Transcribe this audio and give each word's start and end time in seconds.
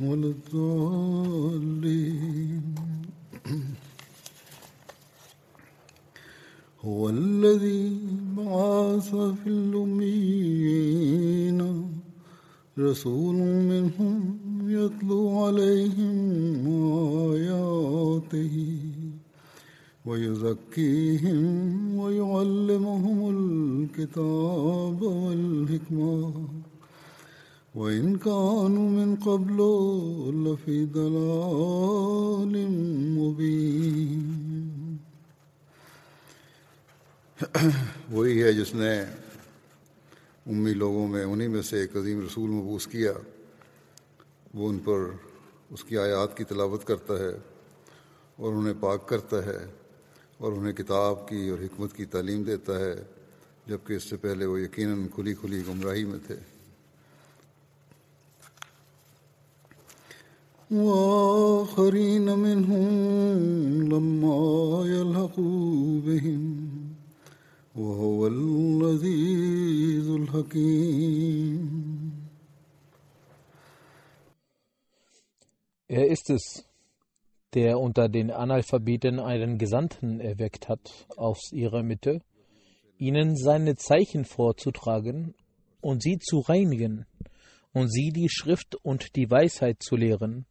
ولا 0.00 0.26
الضالين 0.26 1.84
هو 6.84 7.08
الذي 7.08 7.98
بعث 8.36 9.14
في 9.14 9.46
الأميين. 9.46 10.84
رسول 12.78 13.34
منهم 13.70 14.38
يتلو 14.70 15.44
عليهم 15.44 16.66
آياته 17.32 18.78
ويزكيهم 20.06 21.48
ويعلمهم 21.98 23.18
الكتاب 23.36 25.02
والحكمة. 25.02 26.48
وإن 27.74 28.16
كانوا 28.16 28.90
من 28.90 29.14
قبل 29.24 29.56
لفي 30.36 30.84
ضلال 30.94 32.66
مبين۔ 33.18 34.96
وہی 38.10 38.42
ہے 38.42 38.52
جس 38.52 38.74
نے 38.74 39.00
امی 40.46 40.74
لوگوں 40.74 41.08
میں، 41.08 41.24
انہی 41.24 41.48
میں 41.48 41.62
سے 41.62 41.80
ایک 41.80 41.96
عظیم 41.96 42.20
رسول 42.20 42.50
مبوس 42.50 42.86
کیا۔ 42.86 43.12
وہ 44.54 44.68
ان 44.68 44.78
پر 44.78 44.98
اس 45.70 45.84
کی 45.84 45.98
آیات 45.98 46.36
کی 46.36 46.44
تلاوت 46.44 46.84
کرتا 46.84 47.14
ہے 47.18 47.38
اور 48.36 48.52
انہیں 48.52 48.74
پاک 48.80 49.08
کرتا 49.08 49.44
ہے 49.44 49.66
اور 50.38 50.52
انہیں 50.52 50.72
کتاب 50.72 51.28
کی 51.28 51.48
اور 51.48 51.58
حکمت 51.58 51.92
کی 51.92 52.04
تعلیم 52.04 52.42
دیتا 52.42 52.78
ہے، 52.78 52.94
جبکہ 53.66 53.92
اس 53.92 54.02
سے 54.02 54.16
پہلے 54.16 54.46
وہ 54.46 54.60
یقیناً 54.60 55.06
کھلی 55.14 55.34
کھلی 55.34 55.62
گمراہی 55.68 56.04
میں 56.04 56.18
تھے۔ 56.26 56.53
وآخرين 60.71 62.25
منهم 62.25 62.87
لما 63.89 64.83
يلحقوا 64.85 66.01
بهم 66.01 66.69
وهو 67.75 68.27
العزيز 68.27 70.09
الحكيم 70.09 71.69
Er 75.91 76.05
ist 76.05 76.29
es, 76.29 76.69
der 77.55 77.79
unter 77.79 78.09
den 78.09 78.29
Analphabeten 78.29 79.19
einen 79.19 79.57
Gesandten 79.57 80.19
erweckt 80.19 80.69
hat 80.69 81.07
aus 81.17 81.51
ihrer 81.51 81.81
Mitte, 81.81 82.21
ihnen 82.99 83.35
seine 83.35 83.75
Zeichen 83.75 84.23
vorzutragen 84.23 85.33
und 85.81 86.03
sie 86.03 86.19
zu 86.19 86.41
reinigen 86.41 87.07
und 87.73 87.91
sie 87.91 88.11
die 88.11 88.29
Schrift 88.29 88.75
und 88.75 89.15
die 89.15 89.31
Weisheit 89.31 89.81
zu 89.81 89.95
lehren, 89.95 90.45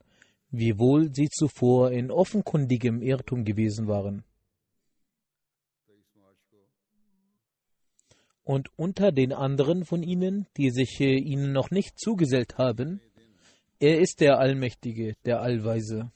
wiewohl 0.53 1.13
sie 1.13 1.29
zuvor 1.29 1.91
in 1.91 2.11
offenkundigem 2.11 3.01
Irrtum 3.01 3.43
gewesen 3.43 3.87
waren. 3.87 4.23
Und 8.43 8.69
unter 8.77 9.11
den 9.11 9.33
anderen 9.33 9.83
von 9.83 10.03
ihnen, 10.03 10.47
die 10.57 10.69
sich 10.69 10.99
ihnen 10.99 11.53
noch 11.53 11.71
nicht 11.71 11.99
zugesellt 11.99 12.57
haben, 12.57 13.01
er 13.79 13.99
ist 13.99 14.21
der 14.21 14.37
Allmächtige, 14.37 15.15
der 15.25 15.41
Allweise. 15.41 16.11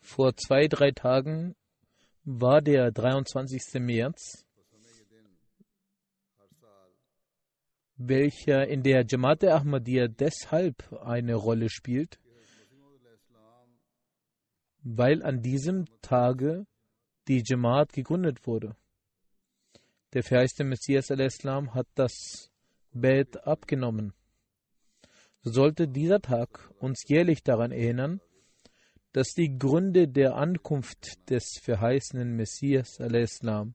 Vor 0.00 0.34
zwei, 0.34 0.66
drei 0.66 0.90
Tagen 0.90 1.54
war 2.24 2.60
der 2.60 2.90
23. 2.90 3.80
März, 3.80 4.44
welcher 8.00 8.66
in 8.66 8.82
der 8.82 9.04
Jamaat 9.06 9.44
Ahmadiyya 9.44 10.08
deshalb 10.08 10.90
eine 11.04 11.34
Rolle 11.34 11.68
spielt, 11.68 12.18
weil 14.82 15.22
an 15.22 15.42
diesem 15.42 15.84
Tage 16.00 16.66
die 17.28 17.42
Jamaat 17.44 17.92
gegründet 17.92 18.46
wurde. 18.46 18.74
Der 20.14 20.22
verheißte 20.22 20.64
Messias 20.64 21.10
al-Islam 21.10 21.74
hat 21.74 21.86
das 21.94 22.50
Bett 22.92 23.46
abgenommen. 23.46 24.14
So 25.42 25.52
sollte 25.52 25.86
dieser 25.86 26.20
Tag 26.20 26.70
uns 26.80 27.04
jährlich 27.06 27.42
daran 27.42 27.70
erinnern, 27.70 28.20
dass 29.12 29.28
die 29.34 29.58
Gründe 29.58 30.08
der 30.08 30.36
Ankunft 30.36 31.28
des 31.28 31.60
verheißenen 31.62 32.34
Messias 32.34 32.98
al-Islam 32.98 33.74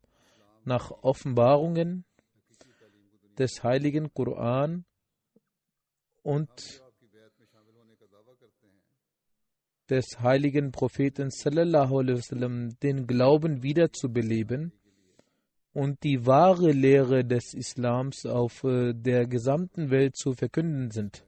nach 0.63 0.89
Offenbarungen 1.03 2.05
des 3.37 3.63
heiligen 3.63 4.13
Koran 4.13 4.85
und 6.23 6.83
des 9.89 10.19
heiligen 10.19 10.71
Propheten 10.71 11.29
sallallahu 11.29 11.99
alaihi 11.99 12.17
wasallam 12.17 12.79
den 12.79 13.05
Glauben 13.05 13.61
wiederzubeleben 13.61 14.71
und 15.73 16.03
die 16.03 16.25
wahre 16.25 16.71
Lehre 16.71 17.23
des 17.23 17.53
Islams 17.53 18.25
auf 18.25 18.61
der 18.63 19.27
gesamten 19.27 19.91
Welt 19.91 20.15
zu 20.15 20.33
verkünden 20.33 20.89
sind. 20.89 21.23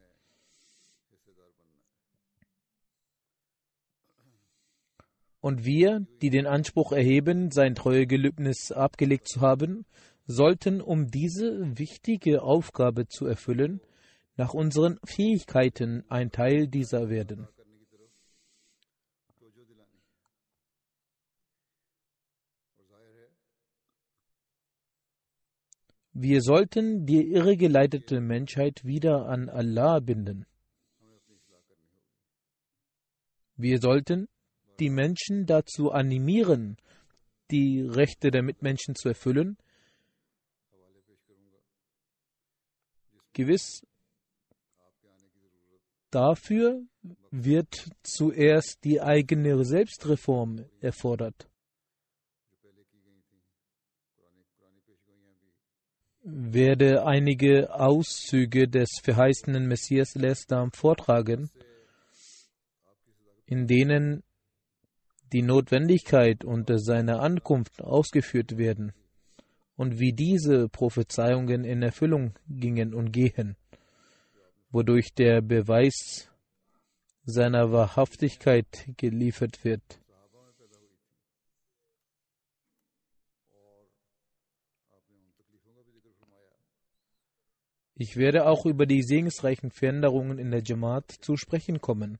Und 5.39 5.65
wir, 5.65 6.05
die 6.21 6.29
den 6.29 6.47
Anspruch 6.47 6.91
erheben, 6.91 7.51
sein 7.51 7.75
Treuegelübnis 7.75 8.71
abgelegt 8.71 9.27
zu 9.27 9.41
haben, 9.41 9.85
sollten, 10.27 10.81
um 10.81 11.07
diese 11.07 11.77
wichtige 11.77 12.43
Aufgabe 12.43 13.07
zu 13.07 13.25
erfüllen, 13.25 13.81
nach 14.35 14.53
unseren 14.53 14.99
Fähigkeiten 15.03 16.03
ein 16.09 16.31
Teil 16.31 16.67
dieser 16.67 17.09
werden. 17.09 17.47
Wir 26.19 26.41
sollten 26.41 27.05
die 27.05 27.31
irregeleitete 27.31 28.21
Menschheit 28.21 28.83
wieder 28.83 29.27
an 29.27 29.49
Allah 29.49 29.99
binden. 29.99 30.47
Wir 33.55 33.79
sollten 33.79 34.27
die 34.79 34.89
Menschen 34.89 35.45
dazu 35.45 35.91
animieren, 35.91 36.77
die 37.51 37.81
Rechte 37.81 38.31
der 38.31 38.41
Mitmenschen 38.41 38.95
zu 38.95 39.09
erfüllen. 39.09 39.57
Gewiss 43.37 43.85
Dafür 46.09 46.81
wird 47.29 47.91
zuerst 48.01 48.79
die 48.83 48.99
eigene 48.99 49.63
Selbstreform 49.63 50.65
erfordert. 50.79 51.47
werde 56.29 57.05
einige 57.05 57.73
Auszüge 57.73 58.67
des 58.67 58.89
verheißenen 59.01 59.65
Messias 59.65 60.15
Lestam 60.15 60.71
vortragen, 60.73 61.49
in 63.45 63.65
denen 63.65 64.23
die 65.31 65.43
Notwendigkeit 65.43 66.43
unter 66.43 66.79
seiner 66.79 67.21
Ankunft 67.21 67.81
ausgeführt 67.81 68.57
werden 68.57 68.91
und 69.77 69.99
wie 69.99 70.11
diese 70.11 70.67
Prophezeiungen 70.67 71.63
in 71.63 71.81
Erfüllung 71.81 72.33
gingen 72.49 72.93
und 72.93 73.11
gehen, 73.11 73.55
wodurch 74.71 75.13
der 75.13 75.41
Beweis 75.41 76.29
seiner 77.23 77.71
Wahrhaftigkeit 77.71 78.89
geliefert 78.97 79.63
wird. 79.63 80.01
Ich 87.99 88.15
werde 88.15 88.45
auch 88.45 88.65
über 88.65 88.85
die 88.85 89.01
segensreichen 89.01 89.71
Veränderungen 89.71 90.37
in 90.37 90.51
der 90.51 90.61
Jamaat 90.63 91.11
zu 91.11 91.35
sprechen 91.35 91.81
kommen, 91.81 92.19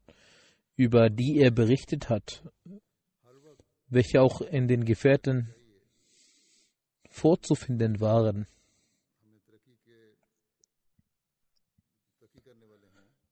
über 0.76 1.10
die 1.10 1.40
er 1.40 1.52
berichtet 1.52 2.10
hat, 2.10 2.44
welche 3.88 4.22
auch 4.22 4.42
in 4.42 4.68
den 4.68 4.86
Gefährten 4.86 5.54
vorzufinden 7.18 8.00
waren. 8.00 8.48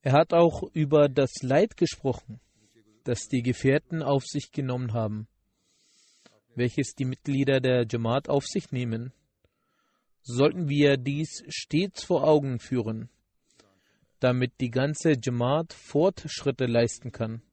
Er 0.01 0.13
hat 0.13 0.33
auch 0.33 0.63
über 0.73 1.09
das 1.09 1.31
Leid 1.41 1.77
gesprochen, 1.77 2.39
das 3.03 3.27
die 3.27 3.41
Gefährten 3.41 4.03
auf 4.03 4.23
sich 4.25 4.51
genommen 4.51 4.93
haben, 4.93 5.27
welches 6.55 6.93
die 6.93 7.05
Mitglieder 7.05 7.59
der 7.59 7.85
Jamaat 7.89 8.29
auf 8.29 8.45
sich 8.45 8.71
nehmen 8.71 9.13
sollten 10.27 10.67
wir 10.67 10.97
dies 10.97 11.43
stets 11.47 12.03
vor 12.03 12.23
Augen 12.23 12.59
führen, 12.59 13.09
damit 14.19 14.59
die 14.59 14.71
ganze 14.71 15.13
Jamaat 15.21 15.71
Fortschritte 15.71 16.65
leisten 16.65 17.11
kann, 17.11 17.43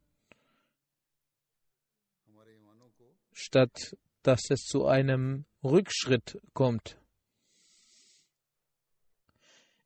statt 3.32 3.96
dass 4.22 4.50
es 4.50 4.64
zu 4.64 4.86
einem 4.86 5.44
Rückschritt 5.64 6.40
kommt. 6.54 6.98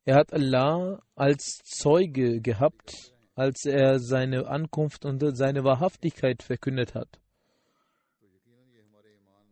Er 0.05 0.15
hat 0.15 0.33
Allah 0.33 1.03
als 1.15 1.59
Zeuge 1.65 2.39
gehabt, 2.41 3.13
als 3.35 3.65
er 3.65 3.99
seine 3.99 4.47
Ankunft 4.47 5.05
und 5.05 5.19
seine 5.35 5.63
Wahrhaftigkeit 5.63 6.41
verkündet 6.41 6.95
hat, 6.95 7.19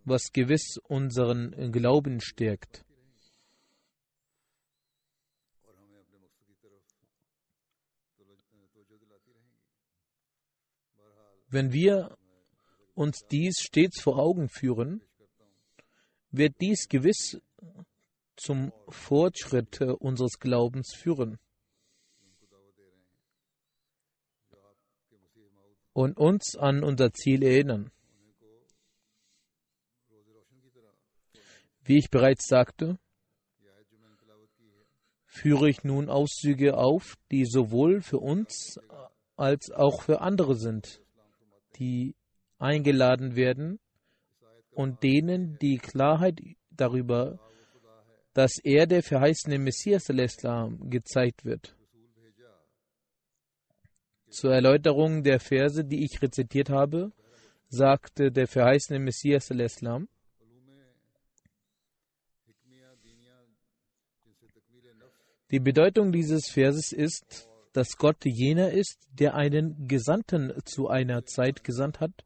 was 0.06 0.32
gewiss 0.32 0.78
unseren 0.88 1.72
Glauben 1.72 2.22
stärkt. 2.22 2.86
Wenn 11.50 11.72
wir 11.72 12.18
uns 12.96 13.28
dies 13.30 13.60
stets 13.60 14.02
vor 14.02 14.18
Augen 14.18 14.50
führen, 14.50 15.02
wird 16.38 16.60
dies 16.62 16.88
gewiss 16.88 17.40
zum 18.36 18.72
Fortschritt 18.90 19.82
unseres 19.82 20.40
Glaubens 20.40 20.94
führen 20.94 21.38
und 25.94 26.18
uns 26.18 26.56
an 26.58 26.84
unser 26.84 27.14
Ziel 27.14 27.44
erinnern. 27.44 27.92
Wie 31.84 31.98
ich 31.98 32.10
bereits 32.10 32.48
sagte, 32.48 33.00
führe 35.26 35.70
ich 35.70 35.84
nun 35.84 36.10
Auszüge 36.10 36.78
auf, 36.78 37.16
die 37.32 37.46
sowohl 37.46 38.02
für 38.02 38.20
uns 38.20 38.80
als 39.36 39.72
auch 39.72 40.02
für 40.02 40.22
andere 40.22 40.56
sind 40.56 41.02
die 41.78 42.16
eingeladen 42.58 43.36
werden 43.36 43.80
und 44.76 45.02
denen 45.04 45.58
die 45.60 45.78
Klarheit 45.78 46.40
darüber, 46.70 47.40
dass 48.34 48.60
er 48.64 48.86
der 48.86 49.02
verheißene 49.02 49.58
Messias 49.58 50.10
al-Islam 50.10 50.90
gezeigt 50.90 51.46
wird. 51.46 51.76
Zur 54.30 54.54
Erläuterung 54.54 55.24
der 55.24 55.40
Verse, 55.40 55.86
die 55.86 56.04
ich 56.04 56.22
rezitiert 56.22 56.70
habe, 56.70 57.14
sagte 57.70 58.32
der 58.32 58.48
verheißene 58.48 59.00
Messias 59.00 59.50
al-Islam, 59.52 60.10
die 65.52 65.60
Bedeutung 65.60 66.12
dieses 66.12 66.50
Verses 66.50 66.92
ist, 66.92 67.50
dass 67.72 67.96
Gott 67.98 68.26
jener 68.26 68.72
ist, 68.72 69.08
der 69.14 69.36
einen 69.36 69.88
Gesandten 69.88 70.52
zu 70.66 70.90
einer 70.90 71.26
Zeit 71.26 71.64
gesandt 71.64 72.02
hat, 72.02 72.25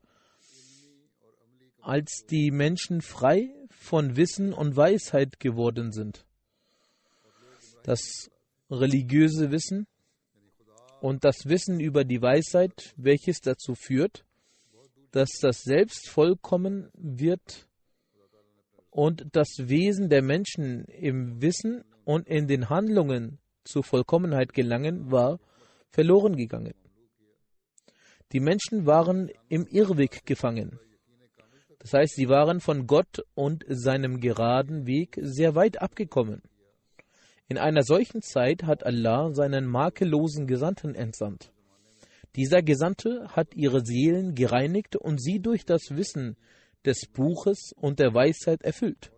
als 1.81 2.25
die 2.29 2.51
Menschen 2.51 3.01
frei 3.01 3.49
von 3.69 4.15
Wissen 4.15 4.53
und 4.53 4.75
Weisheit 4.75 5.39
geworden 5.39 5.91
sind. 5.91 6.25
Das 7.83 8.29
religiöse 8.69 9.51
Wissen 9.51 9.87
und 11.01 11.23
das 11.23 11.47
Wissen 11.47 11.79
über 11.79 12.03
die 12.03 12.21
Weisheit, 12.21 12.93
welches 12.97 13.39
dazu 13.41 13.73
führt, 13.75 14.25
dass 15.11 15.29
das 15.41 15.61
Selbst 15.63 16.07
vollkommen 16.09 16.89
wird 16.93 17.67
und 18.91 19.25
das 19.31 19.47
Wesen 19.57 20.09
der 20.09 20.21
Menschen 20.21 20.85
im 20.85 21.41
Wissen 21.41 21.83
und 22.05 22.27
in 22.27 22.47
den 22.47 22.69
Handlungen 22.69 23.39
zur 23.63 23.83
Vollkommenheit 23.83 24.53
gelangen, 24.53 25.11
war 25.11 25.39
verloren 25.89 26.35
gegangen. 26.35 26.73
Die 28.31 28.39
Menschen 28.39 28.85
waren 28.85 29.31
im 29.47 29.65
Irrweg 29.67 30.25
gefangen. 30.25 30.79
Das 31.79 31.93
heißt, 31.93 32.15
sie 32.15 32.29
waren 32.29 32.59
von 32.59 32.87
Gott 32.87 33.25
und 33.35 33.65
seinem 33.67 34.19
geraden 34.19 34.85
Weg 34.85 35.17
sehr 35.21 35.55
weit 35.55 35.81
abgekommen. 35.81 36.41
In 37.47 37.57
einer 37.57 37.83
solchen 37.83 38.21
Zeit 38.21 38.63
hat 38.63 38.85
Allah 38.85 39.33
seinen 39.33 39.65
makellosen 39.65 40.45
Gesandten 40.45 40.93
entsandt. 40.93 41.51
Dieser 42.35 42.61
Gesandte 42.61 43.27
hat 43.29 43.55
ihre 43.55 43.83
Seelen 43.83 44.35
gereinigt 44.35 44.95
und 44.95 45.21
sie 45.21 45.39
durch 45.39 45.65
das 45.65 45.89
Wissen 45.89 46.37
des 46.85 47.07
Buches 47.11 47.71
und 47.75 47.99
der 47.99 48.13
Weisheit 48.13 48.61
erfüllt 48.61 49.11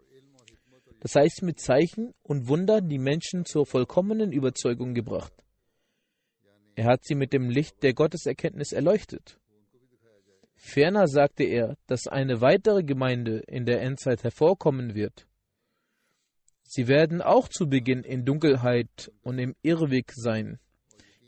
das 1.02 1.16
heißt 1.16 1.42
mit 1.42 1.60
Zeichen 1.60 2.14
und 2.22 2.48
Wunder 2.48 2.80
die 2.80 3.00
Menschen 3.00 3.44
zur 3.44 3.66
vollkommenen 3.66 4.32
Überzeugung 4.32 4.94
gebracht. 4.94 5.34
Er 6.76 6.86
hat 6.86 7.04
sie 7.04 7.16
mit 7.16 7.34
dem 7.34 7.50
Licht 7.50 7.82
der 7.84 7.94
Gotteserkenntnis 7.94 8.72
erleuchtet. 8.72 9.40
Ferner 10.64 11.08
sagte 11.08 11.44
er, 11.44 11.76
dass 11.88 12.08
eine 12.08 12.40
weitere 12.40 12.84
Gemeinde 12.84 13.40
in 13.48 13.66
der 13.66 13.82
Endzeit 13.82 14.24
hervorkommen 14.24 14.94
wird. 14.94 15.28
Sie 16.64 16.88
werden 16.88 17.22
auch 17.22 17.50
zu 17.50 17.68
Beginn 17.68 18.04
in 18.04 18.24
Dunkelheit 18.24 19.12
und 19.24 19.40
im 19.40 19.56
Irrweg 19.64 20.14
sein. 20.14 20.60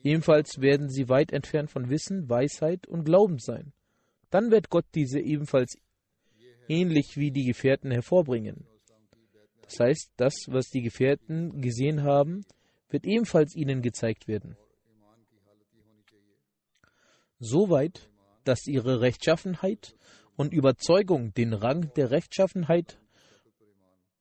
Ebenfalls 0.04 0.62
werden 0.62 0.88
sie 0.88 1.10
weit 1.10 1.34
entfernt 1.34 1.72
von 1.72 1.90
Wissen, 1.90 2.30
Weisheit 2.30 2.88
und 2.88 3.06
Glauben 3.06 3.40
sein. 3.40 3.74
Dann 4.30 4.52
wird 4.52 4.70
Gott 4.70 4.86
diese 4.94 5.20
ebenfalls 5.20 5.78
ähnlich 6.70 7.18
wie 7.18 7.32
die 7.32 7.46
Gefährten 7.46 7.92
hervorbringen. 7.92 8.68
Das 9.64 9.80
heißt, 9.80 10.12
das, 10.16 10.34
was 10.48 10.70
die 10.70 10.84
Gefährten 10.84 11.60
gesehen 11.60 12.04
haben, 12.04 12.46
wird 12.90 13.06
ebenfalls 13.06 13.56
ihnen 13.56 13.82
gezeigt 13.82 14.28
werden. 14.28 14.56
Soweit, 17.40 18.10
dass 18.44 18.68
ihre 18.68 19.02
Rechtschaffenheit 19.02 19.96
und 20.36 20.54
Überzeugung 20.54 21.34
den 21.34 21.54
Rang 21.54 21.92
der 21.96 22.12
Rechtschaffenheit 22.12 23.00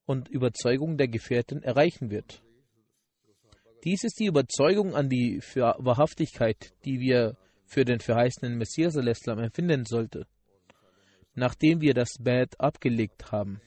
und 0.04 0.28
Überzeugung 0.28 0.96
der 0.96 1.08
Gefährten 1.08 1.62
erreichen 1.62 2.10
wird. 2.10 2.42
Dies 3.84 4.04
ist 4.04 4.20
die 4.20 4.26
Überzeugung 4.26 4.94
an 4.94 5.08
die 5.08 5.40
Wahrhaftigkeit, 5.54 6.72
die 6.84 7.00
wir 7.00 7.36
für 7.66 7.84
den 7.84 8.00
verheißenen 8.00 8.56
Messias 8.56 8.94
empfinden 8.96 9.84
sollten, 9.86 10.24
nachdem 11.34 11.80
wir 11.80 11.94
das 11.94 12.14
Bad 12.20 12.60
abgelegt 12.60 13.32
haben. 13.32 13.60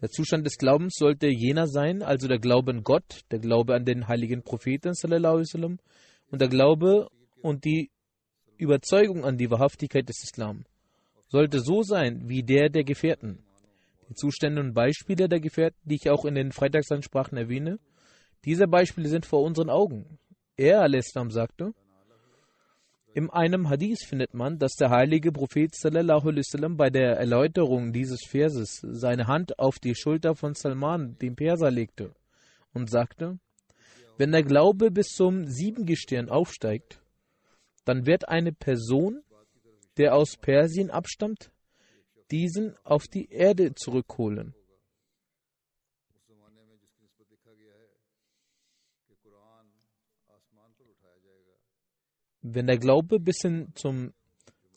Der 0.00 0.08
Zustand 0.08 0.46
des 0.46 0.56
Glaubens 0.56 0.94
sollte 0.96 1.26
jener 1.26 1.66
sein, 1.66 2.02
also 2.02 2.26
der 2.26 2.38
Glaube 2.38 2.70
an 2.70 2.82
Gott, 2.82 3.20
der 3.30 3.38
Glaube 3.38 3.74
an 3.74 3.84
den 3.84 4.08
heiligen 4.08 4.42
Propheten 4.42 4.94
und 6.30 6.40
der 6.40 6.48
Glaube 6.48 7.08
und 7.42 7.64
die 7.66 7.90
Überzeugung 8.60 9.24
an 9.24 9.38
die 9.38 9.50
Wahrhaftigkeit 9.50 10.08
des 10.08 10.22
Islam 10.22 10.64
sollte 11.28 11.60
so 11.60 11.82
sein 11.82 12.28
wie 12.28 12.42
der 12.42 12.68
der 12.68 12.84
Gefährten. 12.84 13.44
Die 14.08 14.14
Zustände 14.14 14.60
und 14.60 14.74
Beispiele 14.74 15.28
der 15.28 15.40
Gefährten, 15.40 15.78
die 15.84 15.94
ich 15.94 16.10
auch 16.10 16.24
in 16.24 16.34
den 16.34 16.52
Freitagsansprachen 16.52 17.38
erwähne, 17.38 17.78
diese 18.44 18.66
Beispiele 18.66 19.08
sind 19.08 19.26
vor 19.26 19.42
unseren 19.42 19.70
Augen. 19.70 20.18
Er, 20.56 20.80
al-Islam, 20.82 21.30
sagte, 21.30 21.72
in 23.12 23.28
einem 23.30 23.68
Hadith 23.68 24.04
findet 24.04 24.34
man, 24.34 24.58
dass 24.58 24.74
der 24.74 24.90
heilige 24.90 25.32
Prophet 25.32 25.74
sallam, 25.74 26.76
bei 26.76 26.90
der 26.90 27.16
Erläuterung 27.16 27.92
dieses 27.92 28.20
Verses 28.24 28.80
seine 28.82 29.26
Hand 29.26 29.58
auf 29.58 29.80
die 29.80 29.96
Schulter 29.96 30.36
von 30.36 30.54
Salman, 30.54 31.16
dem 31.18 31.34
Perser, 31.34 31.70
legte 31.70 32.14
und 32.72 32.88
sagte, 32.88 33.38
wenn 34.16 34.30
der 34.30 34.44
Glaube 34.44 34.90
bis 34.90 35.08
zum 35.08 35.46
Siebengestirn 35.46 36.28
aufsteigt, 36.28 36.99
dann 37.84 38.06
wird 38.06 38.28
eine 38.28 38.52
Person, 38.52 39.22
der 39.96 40.14
aus 40.14 40.36
Persien 40.36 40.90
abstammt, 40.90 41.50
diesen 42.30 42.76
auf 42.84 43.06
die 43.08 43.30
Erde 43.30 43.74
zurückholen. 43.74 44.54
Wenn 52.42 52.66
der 52.66 52.78
Glaube 52.78 53.20
bis 53.20 53.42
hin 53.42 53.72
zum 53.74 54.14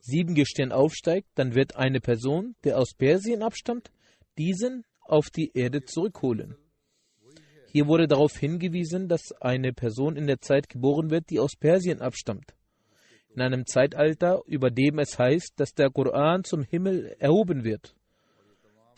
Siebengestirn 0.01 0.73
aufsteigt, 0.73 1.29
dann 1.35 1.55
wird 1.55 1.77
eine 1.77 2.01
Person, 2.01 2.55
der 2.65 2.77
aus 2.77 2.93
Persien 2.93 3.41
abstammt, 3.41 3.89
diesen 4.37 4.83
auf 4.99 5.29
die 5.29 5.51
Erde 5.53 5.85
zurückholen. 5.85 6.57
Hier 7.71 7.87
wurde 7.87 8.07
darauf 8.07 8.37
hingewiesen, 8.37 9.07
dass 9.07 9.31
eine 9.39 9.71
Person 9.71 10.17
in 10.17 10.27
der 10.27 10.41
Zeit 10.41 10.67
geboren 10.67 11.09
wird, 11.09 11.29
die 11.29 11.39
aus 11.39 11.55
Persien 11.55 12.01
abstammt. 12.01 12.53
In 13.35 13.41
einem 13.41 13.65
Zeitalter, 13.65 14.41
über 14.45 14.69
dem 14.69 14.99
es 14.99 15.17
heißt, 15.17 15.53
dass 15.55 15.73
der 15.73 15.89
Koran 15.89 16.43
zum 16.43 16.63
Himmel 16.63 17.15
erhoben 17.19 17.63
wird. 17.63 17.95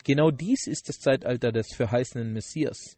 Genau 0.04 0.30
dies 0.30 0.66
ist 0.66 0.88
das 0.88 0.98
Zeitalter 0.98 1.52
des 1.52 1.74
verheißenen 1.74 2.32
Messias. 2.32 2.96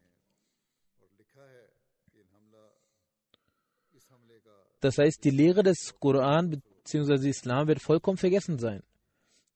Das 4.81 4.99
heißt, 4.99 5.25
die 5.25 5.31
Lehre 5.31 5.63
des 5.63 5.95
Koran 5.99 6.63
bzw. 6.85 7.29
Islam 7.29 7.67
wird 7.69 7.81
vollkommen 7.81 8.19
vergessen 8.19 8.59
sein. 8.59 8.83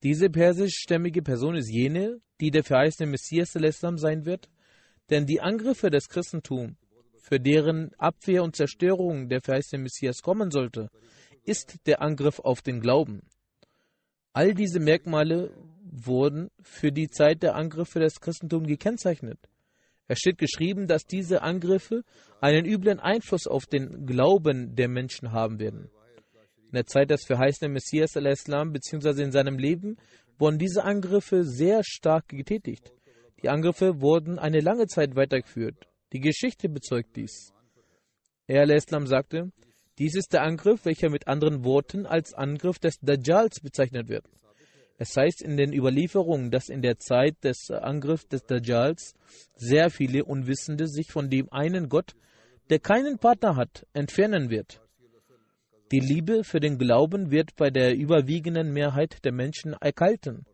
Diese 0.02 0.30
persischstämmige 0.30 1.22
Person 1.22 1.54
ist 1.54 1.70
jene, 1.70 2.20
die 2.40 2.50
der 2.50 2.64
verheißene 2.64 3.08
Messias 3.08 3.52
sein 3.52 4.24
wird, 4.24 4.48
denn 5.10 5.26
die 5.26 5.40
Angriffe 5.40 5.90
des 5.90 6.08
Christentums, 6.08 6.76
für 7.20 7.38
deren 7.38 7.92
Abwehr 7.98 8.42
und 8.42 8.56
Zerstörung 8.56 9.28
der 9.28 9.40
verheißene 9.40 9.82
Messias 9.82 10.22
kommen 10.22 10.50
sollte, 10.50 10.90
ist 11.44 11.76
der 11.86 12.02
Angriff 12.02 12.38
auf 12.40 12.62
den 12.62 12.80
Glauben. 12.80 13.22
All 14.32 14.54
diese 14.54 14.80
Merkmale 14.80 15.50
wurden 15.84 16.50
für 16.62 16.90
die 16.90 17.08
Zeit 17.08 17.42
der 17.42 17.54
Angriffe 17.54 18.00
des 18.00 18.20
Christentums 18.20 18.66
gekennzeichnet. 18.66 19.38
Es 20.08 20.18
steht 20.18 20.38
geschrieben, 20.38 20.86
dass 20.86 21.04
diese 21.04 21.42
Angriffe 21.42 22.02
einen 22.40 22.64
üblen 22.64 22.98
Einfluss 22.98 23.46
auf 23.46 23.66
den 23.66 24.06
Glauben 24.06 24.74
der 24.74 24.88
Menschen 24.88 25.32
haben 25.32 25.58
werden. 25.58 25.90
In 26.66 26.72
der 26.72 26.86
Zeit 26.86 27.10
des 27.10 27.24
verheißenen 27.26 27.72
Messias 27.72 28.16
al-Islam 28.16 28.72
bzw. 28.72 29.22
in 29.22 29.32
seinem 29.32 29.58
Leben 29.58 29.96
wurden 30.38 30.58
diese 30.58 30.84
Angriffe 30.84 31.44
sehr 31.44 31.82
stark 31.84 32.28
getätigt. 32.28 32.92
Die 33.42 33.48
Angriffe 33.48 34.00
wurden 34.00 34.38
eine 34.38 34.60
lange 34.60 34.86
Zeit 34.86 35.14
weitergeführt. 35.14 35.86
Die 36.12 36.20
Geschichte 36.20 36.68
bezeugt 36.68 37.16
dies. 37.16 37.52
Er 38.46 38.62
al-Islam 38.62 39.06
sagte, 39.06 39.52
dies 40.02 40.16
ist 40.16 40.32
der 40.32 40.42
Angriff, 40.42 40.84
welcher 40.84 41.10
mit 41.10 41.28
anderen 41.28 41.62
Worten 41.62 42.06
als 42.06 42.34
Angriff 42.34 42.80
des 42.80 42.98
Dajjals 43.02 43.60
bezeichnet 43.60 44.08
wird. 44.08 44.24
Es 44.98 45.16
heißt 45.16 45.40
in 45.42 45.56
den 45.56 45.72
Überlieferungen, 45.72 46.50
dass 46.50 46.68
in 46.68 46.82
der 46.82 46.98
Zeit 46.98 47.36
des 47.44 47.70
Angriffs 47.70 48.26
des 48.26 48.44
Dajjals 48.44 49.14
sehr 49.54 49.90
viele 49.90 50.24
Unwissende 50.24 50.88
sich 50.88 51.12
von 51.12 51.30
dem 51.30 51.52
einen 51.52 51.88
Gott, 51.88 52.16
der 52.68 52.80
keinen 52.80 53.18
Partner 53.18 53.54
hat, 53.54 53.86
entfernen 53.92 54.50
wird. 54.50 54.80
Die 55.92 56.00
Liebe 56.00 56.42
für 56.42 56.58
den 56.58 56.78
Glauben 56.78 57.30
wird 57.30 57.54
bei 57.54 57.70
der 57.70 57.94
überwiegenden 57.94 58.72
Mehrheit 58.72 59.24
der 59.24 59.30
Menschen 59.30 59.74
erkalten. 59.74 60.46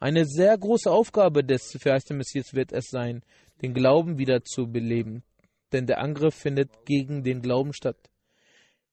Eine 0.00 0.24
sehr 0.24 0.58
große 0.58 0.90
Aufgabe 0.90 1.44
des 1.44 1.70
verheißten 1.78 2.16
Messias 2.16 2.52
wird 2.52 2.72
es 2.72 2.86
sein, 2.90 3.22
den 3.62 3.74
Glauben 3.74 4.18
wieder 4.18 4.42
zu 4.42 4.66
beleben, 4.66 5.22
denn 5.70 5.86
der 5.86 6.00
Angriff 6.00 6.34
findet 6.34 6.84
gegen 6.84 7.22
den 7.22 7.42
Glauben 7.42 7.72
statt. 7.72 8.08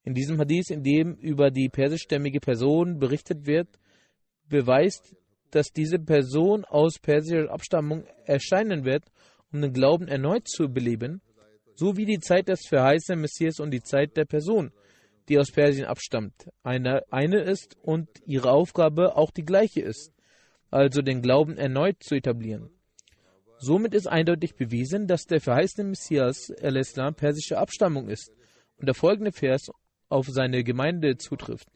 In 0.03 0.13
diesem 0.13 0.39
Hadith, 0.39 0.69
in 0.69 0.83
dem 0.83 1.15
über 1.15 1.51
die 1.51 1.69
persischstämmige 1.69 2.39
Person 2.39 2.99
berichtet 2.99 3.45
wird, 3.45 3.67
beweist, 4.47 5.15
dass 5.51 5.71
diese 5.71 5.99
Person 5.99 6.65
aus 6.65 6.99
persischer 6.99 7.51
Abstammung 7.51 8.05
erscheinen 8.25 8.85
wird, 8.85 9.03
um 9.51 9.61
den 9.61 9.73
Glauben 9.73 10.07
erneut 10.07 10.47
zu 10.47 10.69
beleben, 10.69 11.21
so 11.75 11.97
wie 11.97 12.05
die 12.05 12.19
Zeit 12.19 12.49
des 12.49 12.67
verheißenen 12.67 13.21
Messias 13.21 13.59
und 13.59 13.71
die 13.71 13.81
Zeit 13.81 14.15
der 14.17 14.25
Person, 14.25 14.71
die 15.27 15.39
aus 15.39 15.51
Persien 15.51 15.85
abstammt, 15.85 16.49
eine, 16.63 17.03
eine 17.11 17.41
ist 17.41 17.77
und 17.81 18.09
ihre 18.25 18.51
Aufgabe 18.51 19.15
auch 19.15 19.31
die 19.31 19.45
gleiche 19.45 19.81
ist, 19.81 20.11
also 20.71 21.01
den 21.01 21.21
Glauben 21.21 21.57
erneut 21.57 22.03
zu 22.03 22.15
etablieren. 22.15 22.69
Somit 23.59 23.93
ist 23.93 24.07
eindeutig 24.07 24.55
bewiesen, 24.55 25.07
dass 25.07 25.25
der 25.25 25.41
verheißene 25.41 25.89
Messias 25.89 26.51
al-Islam 26.61 27.13
persischer 27.15 27.59
Abstammung 27.59 28.07
ist 28.07 28.31
und 28.77 28.87
der 28.87 28.95
folgende 28.95 29.31
Vers 29.31 29.69
auf 30.09 30.27
seine 30.27 30.63
Gemeinde 30.63 31.17
zutrifft 31.17 31.69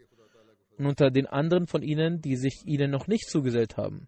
und 0.77 0.87
unter 0.87 1.11
den 1.11 1.27
anderen 1.27 1.67
von 1.67 1.83
ihnen, 1.83 2.21
die 2.21 2.35
sich 2.35 2.63
ihnen 2.65 2.91
noch 2.91 3.07
nicht 3.07 3.29
zugesellt 3.29 3.77
haben. 3.77 4.07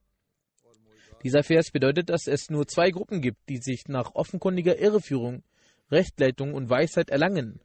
Dieser 1.24 1.44
Vers 1.44 1.72
bedeutet, 1.72 2.10
dass 2.10 2.28
es 2.28 2.50
nur 2.50 2.68
zwei 2.68 2.92
Gruppen 2.92 3.22
gibt, 3.22 3.50
die 3.50 3.58
sich 3.58 3.88
nach 3.88 4.14
offenkundiger 4.14 4.78
Irreführung, 4.78 5.44
Rechtleitung 5.92 6.54
und 6.54 6.70
Weisheit 6.70 7.10
erlangen 7.10 7.60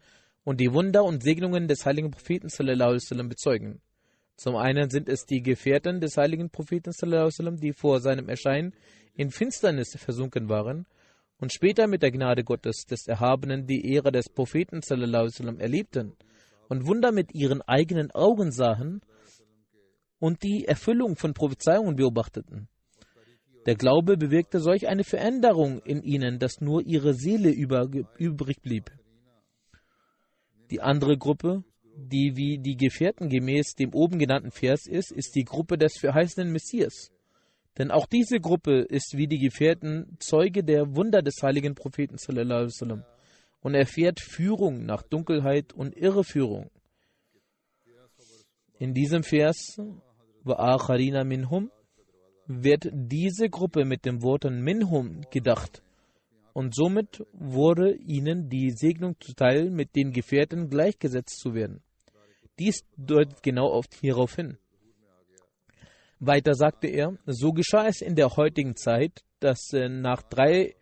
und 0.45 0.61
die 0.61 0.73
Wunder 0.73 1.05
und 1.05 1.23
Segnungen 1.23 1.69
des 1.69 1.85
heiligen 1.85 2.11
Propheten 2.11 2.49
sallam, 2.49 3.29
bezeugen. 3.29 3.81
Zum 4.37 4.57
einen 4.57 4.89
sind 4.89 5.09
es 5.09 5.27
die 5.27 5.43
Gefährten 5.43 6.01
des 6.01 6.17
heiligen 6.17 6.51
Propheten, 6.51 6.93
sallam, 6.93 7.57
die 7.57 7.73
vor 7.73 8.01
seinem 8.01 8.29
Erscheinen 8.29 8.73
in 9.15 9.31
Finsternis 9.31 9.95
versunken 9.99 10.49
waren 10.49 10.87
und 11.39 11.53
später 11.53 11.87
mit 11.87 12.03
der 12.03 12.13
Gnade 12.13 12.45
Gottes 12.45 12.87
des 12.87 13.07
Erhabenen 13.07 13.67
die 13.67 13.93
Ehre 13.93 14.13
des 14.13 14.31
Propheten 14.31 14.81
sallam, 14.83 15.59
erlebten 15.59 16.17
und 16.71 16.87
Wunder 16.87 17.11
mit 17.11 17.35
ihren 17.35 17.61
eigenen 17.63 18.13
Augen 18.13 18.53
sahen 18.53 19.03
und 20.21 20.43
die 20.45 20.67
Erfüllung 20.67 21.17
von 21.17 21.35
Prophezeiungen 21.35 21.97
beobachteten. 21.97 22.69
Der 23.67 23.75
Glaube 23.75 24.17
bewirkte 24.17 24.61
solch 24.61 24.89
eine 24.89 25.05
Veränderung 25.05 25.81
in 25.81 26.03
ihnen, 26.03 26.39
dass 26.39 26.61
nur 26.61 26.81
ihre 26.83 27.13
Seele 27.13 27.51
übrig 27.51 28.63
blieb. 28.63 28.91
Die 30.71 30.81
andere 30.81 31.19
Gruppe, 31.19 31.65
die 31.97 32.37
wie 32.37 32.59
die 32.59 32.77
Gefährten 32.77 33.29
gemäß 33.29 33.75
dem 33.75 33.93
oben 33.93 34.19
genannten 34.19 34.53
Vers 34.53 34.87
ist, 34.87 35.11
ist 35.11 35.35
die 35.35 35.45
Gruppe 35.45 35.77
des 35.77 35.99
verheißenen 35.99 36.53
Messias. 36.53 37.11
Denn 37.79 37.91
auch 37.91 38.07
diese 38.07 38.39
Gruppe 38.39 38.83
ist 38.83 39.17
wie 39.17 39.27
die 39.27 39.39
Gefährten 39.39 40.17
Zeuge 40.21 40.63
der 40.63 40.95
Wunder 40.95 41.21
des 41.21 41.43
heiligen 41.43 41.75
Propheten 41.75 42.17
sallallahu 42.17 42.69
und 43.61 43.75
erfährt 43.75 44.21
Führung 44.21 44.85
nach 44.85 45.03
Dunkelheit 45.03 45.73
und 45.73 45.97
Irreführung. 45.97 46.71
In 48.79 48.95
diesem 48.95 49.23
Vers, 49.23 49.79
Wa'acharina 50.45 51.25
minhum, 51.25 51.71
wird 52.47 52.89
diese 52.93 53.49
Gruppe 53.49 53.85
mit 53.85 54.05
den 54.05 54.23
Worten 54.23 54.63
minhum 54.63 55.21
gedacht 55.31 55.83
und 56.53 56.75
somit 56.75 57.25
wurde 57.33 57.95
ihnen 57.95 58.49
die 58.49 58.71
Segnung 58.71 59.17
zuteil, 59.21 59.71
mit 59.71 59.95
den 59.97 60.13
Gefährten 60.13 60.69
gleichgesetzt 60.69 61.39
zu 61.39 61.55
werden. 61.55 61.83
Dies 62.59 62.85
deutet 62.97 63.43
genau 63.43 63.69
auf, 63.69 63.87
hierauf 64.01 64.35
hin. 64.37 64.59
Weiter 66.19 66.55
sagte 66.55 66.89
er, 66.89 67.17
so 67.25 67.53
geschah 67.53 67.87
es 67.87 68.03
in 68.03 68.15
der 68.15 68.37
heutigen 68.37 68.77
Zeit, 68.77 69.25
dass 69.39 69.73
äh, 69.73 69.89
nach 69.89 70.23
drei 70.23 70.75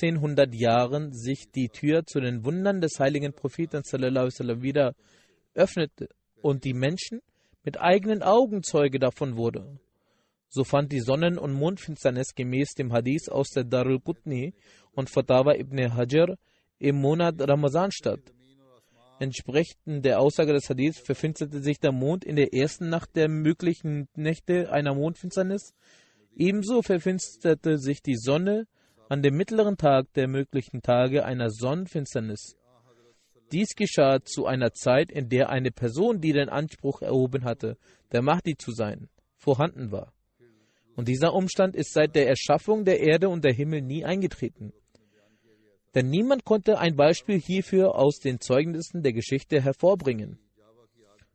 1800 0.00 0.54
Jahren 0.54 1.12
sich 1.12 1.50
die 1.54 1.68
Tür 1.68 2.04
zu 2.04 2.20
den 2.20 2.44
Wundern 2.44 2.80
des 2.80 2.98
heiligen 2.98 3.32
Propheten 3.32 3.82
wieder 3.82 4.94
öffnete 5.54 6.08
und 6.42 6.64
die 6.64 6.74
Menschen 6.74 7.20
mit 7.62 7.80
eigenen 7.80 8.22
Augen 8.22 8.62
Zeuge 8.62 8.98
davon 8.98 9.36
wurde. 9.36 9.78
So 10.48 10.64
fand 10.64 10.92
die 10.92 11.00
Sonnen- 11.00 11.38
und 11.38 11.52
Mondfinsternis 11.52 12.34
gemäß 12.34 12.74
dem 12.74 12.92
Hadith 12.92 13.28
aus 13.28 13.48
der 13.48 13.64
Darul 13.64 14.00
Qutni 14.00 14.54
und 14.92 15.10
Fatawa 15.10 15.54
ibn 15.54 15.94
Hajar 15.94 16.36
im 16.78 16.96
Monat 17.00 17.40
Ramazan 17.40 17.90
statt. 17.90 18.20
Entsprechend 19.20 20.04
der 20.04 20.20
Aussage 20.20 20.52
des 20.52 20.68
Hadiths 20.68 21.00
verfinsterte 21.00 21.60
sich 21.60 21.78
der 21.78 21.92
Mond 21.92 22.24
in 22.24 22.36
der 22.36 22.52
ersten 22.52 22.88
Nacht 22.88 23.16
der 23.16 23.28
möglichen 23.28 24.08
Nächte 24.16 24.70
einer 24.72 24.94
Mondfinsternis. 24.94 25.72
Ebenso 26.36 26.82
verfinsterte 26.82 27.78
sich 27.78 28.02
die 28.02 28.16
Sonne 28.16 28.66
an 29.08 29.22
dem 29.22 29.36
mittleren 29.36 29.76
Tag 29.76 30.12
der 30.14 30.28
möglichen 30.28 30.82
Tage 30.82 31.24
einer 31.24 31.50
Sonnenfinsternis. 31.50 32.56
Dies 33.52 33.74
geschah 33.76 34.20
zu 34.24 34.46
einer 34.46 34.72
Zeit, 34.72 35.12
in 35.12 35.28
der 35.28 35.50
eine 35.50 35.70
Person, 35.70 36.20
die 36.20 36.32
den 36.32 36.48
Anspruch 36.48 37.02
erhoben 37.02 37.44
hatte, 37.44 37.76
der 38.12 38.22
Mahdi 38.22 38.56
zu 38.56 38.72
sein, 38.72 39.08
vorhanden 39.36 39.92
war. 39.92 40.12
Und 40.96 41.08
dieser 41.08 41.34
Umstand 41.34 41.76
ist 41.76 41.92
seit 41.92 42.14
der 42.14 42.28
Erschaffung 42.28 42.84
der 42.84 43.00
Erde 43.00 43.28
und 43.28 43.44
der 43.44 43.52
Himmel 43.52 43.82
nie 43.82 44.04
eingetreten. 44.04 44.72
Denn 45.94 46.08
niemand 46.08 46.44
konnte 46.44 46.78
ein 46.78 46.96
Beispiel 46.96 47.38
hierfür 47.38 47.94
aus 47.96 48.18
den 48.18 48.40
Zeugnissen 48.40 49.02
der 49.02 49.12
Geschichte 49.12 49.60
hervorbringen. 49.60 50.38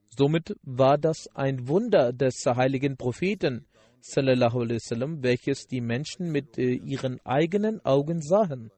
Somit 0.10 0.56
war 0.64 0.98
das 0.98 1.28
ein 1.34 1.68
Wunder 1.68 2.12
des 2.12 2.44
heiligen 2.46 2.98
Propheten, 2.98 3.68
sallam, 4.02 5.24
welches 5.24 5.68
die 5.68 5.82
Menschen 5.82 6.32
mit 6.32 6.58
äh, 6.58 6.74
ihren 6.74 7.20
eigenen 7.26 7.84
Augen 7.86 8.22
sahen. 8.22 8.72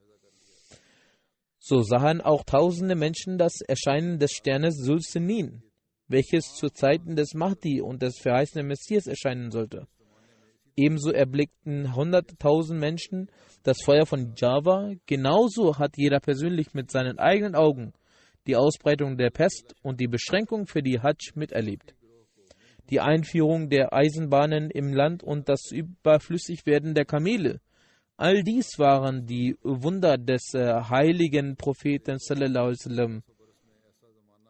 So 1.59 1.83
sahen 1.83 2.21
auch 2.21 2.43
tausende 2.43 2.95
Menschen 2.95 3.37
das 3.37 3.61
Erscheinen 3.61 4.17
des 4.17 4.31
Sternes 4.31 4.77
Sulsenin, 4.77 5.63
welches 6.07 6.55
zu 6.55 6.69
Zeiten 6.69 7.15
des 7.15 7.33
Mahdi 7.35 7.81
und 7.81 8.01
des 8.01 8.17
verheißenen 8.19 8.67
Messias 8.67 9.05
erscheinen 9.05 9.51
sollte. 9.51 9.87
Ebenso 10.75 11.11
erblickten 11.11 11.95
hunderttausend 11.95 12.79
Menschen 12.79 13.29
das 13.63 13.77
Feuer 13.83 14.05
von 14.05 14.33
Java. 14.35 14.93
Genauso 15.05 15.77
hat 15.77 15.97
jeder 15.97 16.19
persönlich 16.19 16.73
mit 16.73 16.89
seinen 16.89 17.19
eigenen 17.19 17.55
Augen 17.55 17.93
die 18.47 18.55
Ausbreitung 18.55 19.17
der 19.17 19.29
Pest 19.29 19.75
und 19.83 19.99
die 19.99 20.07
Beschränkung 20.07 20.65
für 20.65 20.81
die 20.81 20.99
Hajj 20.99 21.33
miterlebt. 21.35 21.93
Die 22.91 22.99
Einführung 22.99 23.69
der 23.69 23.93
Eisenbahnen 23.93 24.69
im 24.69 24.93
Land 24.93 25.23
und 25.23 25.49
das 25.49 25.71
Überflüssigwerden 25.71 26.93
der 26.93 27.05
Kamele. 27.05 27.61
All 28.17 28.43
dies 28.43 28.77
waren 28.77 29.25
die 29.25 29.55
Wunder 29.63 30.17
des 30.17 30.53
äh, 30.53 30.73
heiligen 30.89 31.55
Propheten, 31.55 32.17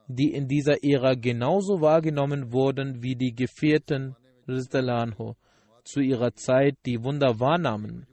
die 0.07 0.33
in 0.33 0.47
dieser 0.47 0.83
Ära 0.83 1.13
genauso 1.13 1.79
wahrgenommen 1.79 2.51
wurden 2.51 3.01
wie 3.01 3.15
die 3.15 3.33
Gefährten 3.33 4.15
zu 5.83 5.99
ihrer 6.01 6.33
Zeit 6.33 6.75
die 6.85 7.01
Wunder 7.03 7.39
wahrnahmen. 7.39 8.07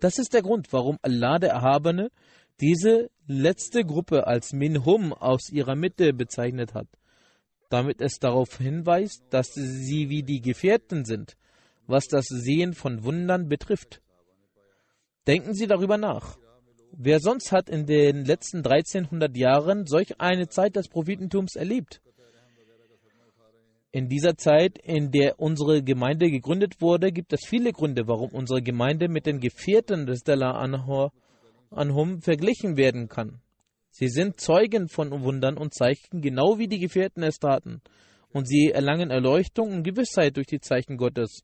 Das 0.00 0.18
ist 0.18 0.32
der 0.32 0.42
Grund, 0.42 0.72
warum 0.72 0.98
Allah 1.02 1.38
der 1.38 1.50
Erhabene 1.50 2.10
diese 2.60 3.10
letzte 3.26 3.84
Gruppe 3.84 4.26
als 4.26 4.52
Minhum 4.52 5.12
aus 5.12 5.50
ihrer 5.50 5.74
Mitte 5.74 6.12
bezeichnet 6.12 6.74
hat, 6.74 6.86
damit 7.70 8.02
es 8.02 8.18
darauf 8.18 8.58
hinweist, 8.58 9.22
dass 9.30 9.46
sie 9.54 10.10
wie 10.10 10.22
die 10.22 10.42
Gefährten 10.42 11.04
sind, 11.04 11.36
was 11.86 12.06
das 12.06 12.26
Sehen 12.26 12.74
von 12.74 13.04
Wundern 13.04 13.48
betrifft. 13.48 14.02
Denken 15.26 15.54
Sie 15.54 15.66
darüber 15.66 15.96
nach. 15.96 16.36
Wer 16.92 17.20
sonst 17.20 17.52
hat 17.52 17.70
in 17.70 17.86
den 17.86 18.24
letzten 18.24 18.58
1300 18.58 19.36
Jahren 19.36 19.86
solch 19.86 20.20
eine 20.20 20.48
Zeit 20.48 20.76
des 20.76 20.88
Prophetentums 20.88 21.54
erlebt? 21.54 22.02
In 23.92 24.08
dieser 24.08 24.36
Zeit, 24.36 24.78
in 24.78 25.10
der 25.10 25.38
unsere 25.40 25.82
Gemeinde 25.82 26.30
gegründet 26.30 26.80
wurde, 26.80 27.12
gibt 27.12 27.32
es 27.32 27.40
viele 27.46 27.72
Gründe, 27.72 28.06
warum 28.06 28.30
unsere 28.30 28.62
Gemeinde 28.62 29.08
mit 29.08 29.26
den 29.26 29.40
Gefährten 29.40 30.06
des 30.06 30.22
Dalai 30.22 30.50
Anhum 31.70 32.20
verglichen 32.22 32.76
werden 32.76 33.08
kann. 33.08 33.40
Sie 33.90 34.08
sind 34.08 34.40
Zeugen 34.40 34.88
von 34.88 35.10
Wundern 35.22 35.58
und 35.58 35.74
Zeichen, 35.74 36.22
genau 36.22 36.58
wie 36.58 36.68
die 36.68 36.78
Gefährten 36.78 37.22
es 37.22 37.38
taten, 37.38 37.82
und 38.32 38.46
sie 38.46 38.70
erlangen 38.70 39.10
Erleuchtung 39.10 39.72
und 39.72 39.82
Gewissheit 39.82 40.36
durch 40.36 40.46
die 40.46 40.60
Zeichen 40.60 40.96
Gottes 40.96 41.40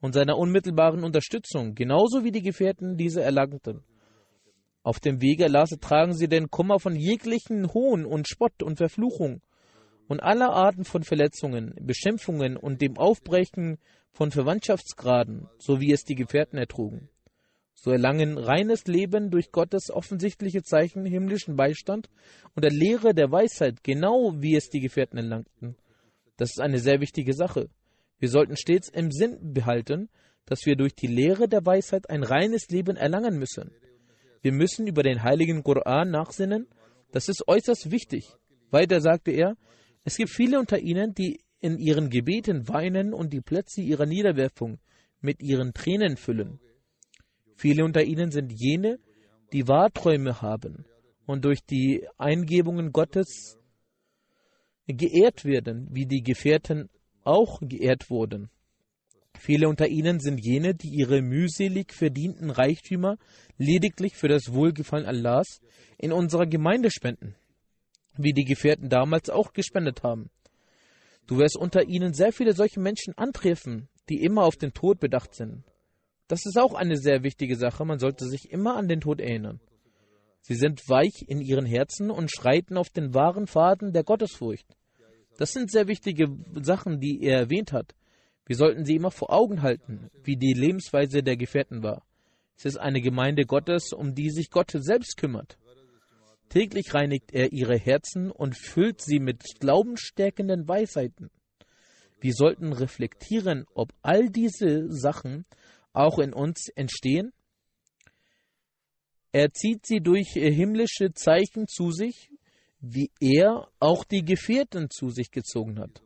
und 0.00 0.12
seiner 0.12 0.36
unmittelbaren 0.36 1.04
Unterstützung, 1.04 1.74
genauso 1.74 2.24
wie 2.24 2.32
die 2.32 2.42
Gefährten 2.42 2.96
diese 2.96 3.22
erlangten. 3.22 3.84
Auf 4.82 5.00
dem 5.00 5.22
Wege 5.22 5.44
Allahs 5.44 5.70
tragen 5.80 6.14
sie 6.14 6.28
den 6.28 6.50
Kummer 6.50 6.78
von 6.78 6.94
jeglichen 6.94 7.72
Hohn 7.72 8.04
und 8.04 8.28
Spott 8.28 8.62
und 8.62 8.76
Verfluchung 8.76 9.40
und 10.08 10.20
aller 10.20 10.50
Arten 10.50 10.84
von 10.84 11.04
Verletzungen, 11.04 11.74
Beschimpfungen 11.80 12.56
und 12.56 12.82
dem 12.82 12.98
Aufbrechen 12.98 13.78
von 14.12 14.30
Verwandtschaftsgraden, 14.30 15.48
so 15.58 15.80
wie 15.80 15.92
es 15.92 16.04
die 16.04 16.16
Gefährten 16.16 16.58
ertrugen. 16.58 17.08
So 17.74 17.90
erlangen 17.90 18.38
reines 18.38 18.86
Leben 18.86 19.30
durch 19.30 19.52
Gottes 19.52 19.90
offensichtliche 19.90 20.62
Zeichen 20.62 21.04
himmlischen 21.04 21.56
Beistand 21.56 22.08
und 22.54 22.64
der 22.64 22.70
Lehre 22.70 23.14
der 23.14 23.30
Weisheit, 23.30 23.82
genau 23.82 24.32
wie 24.36 24.56
es 24.56 24.70
die 24.70 24.80
Gefährten 24.80 25.18
erlangten. 25.18 25.76
Das 26.36 26.50
ist 26.50 26.60
eine 26.60 26.78
sehr 26.78 27.00
wichtige 27.00 27.34
Sache. 27.34 27.68
Wir 28.18 28.28
sollten 28.28 28.56
stets 28.56 28.88
im 28.88 29.10
Sinn 29.10 29.52
behalten, 29.52 30.08
dass 30.46 30.64
wir 30.66 30.76
durch 30.76 30.94
die 30.94 31.06
Lehre 31.06 31.48
der 31.48 31.64
Weisheit 31.64 32.08
ein 32.10 32.22
reines 32.22 32.68
Leben 32.68 32.96
erlangen 32.96 33.38
müssen. 33.38 33.70
Wir 34.40 34.52
müssen 34.52 34.86
über 34.86 35.02
den 35.02 35.22
heiligen 35.22 35.62
Koran 35.62 36.10
nachsinnen. 36.10 36.68
Das 37.12 37.28
ist 37.28 37.44
äußerst 37.46 37.90
wichtig. 37.90 38.28
Weiter 38.70 39.00
sagte 39.00 39.30
er, 39.30 39.56
es 40.04 40.16
gibt 40.16 40.30
viele 40.30 40.58
unter 40.58 40.78
ihnen, 40.78 41.14
die 41.14 41.40
in 41.60 41.78
ihren 41.78 42.10
Gebeten 42.10 42.68
weinen 42.68 43.14
und 43.14 43.32
die 43.32 43.40
Plätze 43.40 43.80
ihrer 43.80 44.04
Niederwerfung 44.04 44.78
mit 45.20 45.40
ihren 45.40 45.72
Tränen 45.72 46.16
füllen. 46.16 46.60
Viele 47.64 47.82
unter 47.82 48.04
ihnen 48.04 48.30
sind 48.30 48.52
jene, 48.52 48.98
die 49.54 49.66
Wahrträume 49.66 50.42
haben 50.42 50.84
und 51.24 51.46
durch 51.46 51.64
die 51.64 52.06
Eingebungen 52.18 52.92
Gottes 52.92 53.58
geehrt 54.86 55.46
werden, 55.46 55.88
wie 55.90 56.04
die 56.04 56.20
Gefährten 56.22 56.90
auch 57.22 57.60
geehrt 57.62 58.10
wurden. 58.10 58.50
Viele 59.38 59.70
unter 59.70 59.88
ihnen 59.88 60.20
sind 60.20 60.44
jene, 60.44 60.74
die 60.74 60.90
ihre 60.90 61.22
mühselig 61.22 61.94
verdienten 61.94 62.50
Reichtümer 62.50 63.16
lediglich 63.56 64.14
für 64.14 64.28
das 64.28 64.52
Wohlgefallen 64.52 65.06
Allahs 65.06 65.62
in 65.96 66.12
unserer 66.12 66.44
Gemeinde 66.44 66.90
spenden, 66.90 67.34
wie 68.18 68.34
die 68.34 68.44
Gefährten 68.44 68.90
damals 68.90 69.30
auch 69.30 69.54
gespendet 69.54 70.02
haben. 70.02 70.28
Du 71.26 71.38
wirst 71.38 71.56
unter 71.56 71.88
ihnen 71.88 72.12
sehr 72.12 72.34
viele 72.34 72.52
solche 72.52 72.80
Menschen 72.80 73.16
antreffen, 73.16 73.88
die 74.10 74.22
immer 74.22 74.44
auf 74.44 74.56
den 74.56 74.74
Tod 74.74 75.00
bedacht 75.00 75.34
sind. 75.34 75.64
Das 76.28 76.46
ist 76.46 76.58
auch 76.58 76.74
eine 76.74 76.96
sehr 76.96 77.22
wichtige 77.22 77.56
Sache. 77.56 77.84
Man 77.84 77.98
sollte 77.98 78.26
sich 78.26 78.50
immer 78.50 78.76
an 78.76 78.88
den 78.88 79.00
Tod 79.00 79.20
erinnern. 79.20 79.60
Sie 80.40 80.54
sind 80.54 80.88
weich 80.88 81.24
in 81.26 81.40
ihren 81.40 81.66
Herzen 81.66 82.10
und 82.10 82.30
schreiten 82.30 82.76
auf 82.76 82.90
den 82.90 83.14
wahren 83.14 83.46
Faden 83.46 83.92
der 83.92 84.04
Gottesfurcht. 84.04 84.66
Das 85.38 85.52
sind 85.52 85.70
sehr 85.70 85.88
wichtige 85.88 86.26
Sachen, 86.60 87.00
die 87.00 87.22
er 87.22 87.38
erwähnt 87.40 87.72
hat. 87.72 87.94
Wir 88.46 88.56
sollten 88.56 88.84
sie 88.84 88.94
immer 88.94 89.10
vor 89.10 89.32
Augen 89.32 89.62
halten, 89.62 90.10
wie 90.22 90.36
die 90.36 90.52
Lebensweise 90.52 91.22
der 91.22 91.36
Gefährten 91.36 91.82
war. 91.82 92.04
Es 92.56 92.66
ist 92.66 92.76
eine 92.76 93.00
Gemeinde 93.00 93.46
Gottes, 93.46 93.92
um 93.92 94.14
die 94.14 94.30
sich 94.30 94.50
Gott 94.50 94.70
selbst 94.74 95.16
kümmert. 95.16 95.58
Täglich 96.50 96.94
reinigt 96.94 97.32
er 97.32 97.52
ihre 97.52 97.78
Herzen 97.78 98.30
und 98.30 98.56
füllt 98.56 99.00
sie 99.00 99.18
mit 99.18 99.42
glaubensstärkenden 99.60 100.68
Weisheiten. 100.68 101.30
Wir 102.20 102.32
sollten 102.32 102.72
reflektieren, 102.72 103.64
ob 103.74 103.92
all 104.02 104.28
diese 104.28 104.90
Sachen 104.90 105.46
auch 105.94 106.18
in 106.18 106.34
uns 106.34 106.68
entstehen. 106.74 107.32
Er 109.32 109.52
zieht 109.52 109.86
sie 109.86 110.00
durch 110.00 110.28
himmlische 110.34 111.12
Zeichen 111.14 111.66
zu 111.66 111.90
sich, 111.90 112.30
wie 112.80 113.10
er 113.20 113.68
auch 113.80 114.04
die 114.04 114.24
Gefährten 114.24 114.90
zu 114.90 115.08
sich 115.08 115.30
gezogen 115.30 115.80
hat. 115.80 116.02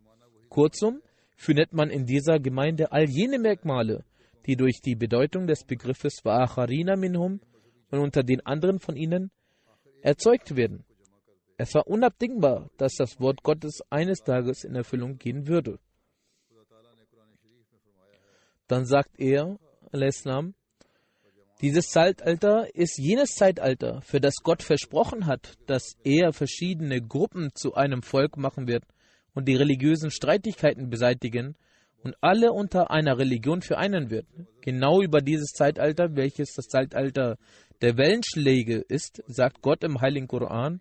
Kurzum, 0.49 1.03
findet 1.39 1.73
man 1.73 1.89
in 1.89 2.05
dieser 2.05 2.41
Gemeinde 2.41 2.91
all 2.93 3.09
jene 3.09 3.39
Merkmale, 3.39 4.05
die 4.47 4.57
durch 4.57 4.81
die 4.81 4.97
Bedeutung 4.97 5.47
des 5.47 5.65
Begriffes 5.65 6.25
Wa'acharina 6.25 6.97
minhum 6.97 7.41
und 7.91 7.99
unter 8.01 8.23
den 8.23 8.45
anderen 8.45 8.81
von 8.81 8.97
ihnen 8.97 9.31
erzeugt 10.03 10.57
werden. 10.57 10.85
Es 11.57 11.75
war 11.75 11.87
unabdingbar, 11.87 12.71
dass 12.77 12.95
das 12.95 13.21
Wort 13.21 13.43
Gottes 13.43 13.81
eines 13.89 14.19
Tages 14.19 14.65
in 14.65 14.75
Erfüllung 14.75 15.19
gehen 15.19 15.47
würde. 15.47 15.79
Dann 18.67 18.85
sagt 18.85 19.19
er, 19.19 19.59
dieses 21.61 21.91
Zeitalter 21.91 22.73
ist 22.75 22.99
jenes 22.99 23.31
Zeitalter, 23.35 24.01
für 24.03 24.21
das 24.21 24.37
Gott 24.45 24.63
versprochen 24.63 25.27
hat, 25.27 25.55
dass 25.67 25.97
er 26.05 26.33
verschiedene 26.33 27.03
Gruppen 27.03 27.51
zu 27.55 27.75
einem 27.75 28.03
Volk 28.03 28.37
machen 28.37 28.69
wird 28.69 28.85
und 29.35 29.49
die 29.49 29.57
religiösen 29.57 30.11
Streitigkeiten 30.11 30.89
beseitigen 30.89 31.57
und 32.05 32.15
alle 32.21 32.53
unter 32.53 32.93
einer 32.93 33.19
Religion 33.19 33.61
vereinen 33.61 34.11
wird. 34.11 34.27
Genau 34.61 35.03
über 35.03 35.21
dieses 35.21 35.51
Zeitalter, 35.51 36.15
welches 36.15 36.53
das 36.55 36.67
Zeitalter 36.67 37.37
der 37.81 37.97
Wellenschläge 37.97 38.85
ist, 38.89 39.23
sagt 39.27 39.61
Gott 39.61 39.83
im 39.83 40.01
Heiligen 40.01 40.29
Koran. 40.29 40.81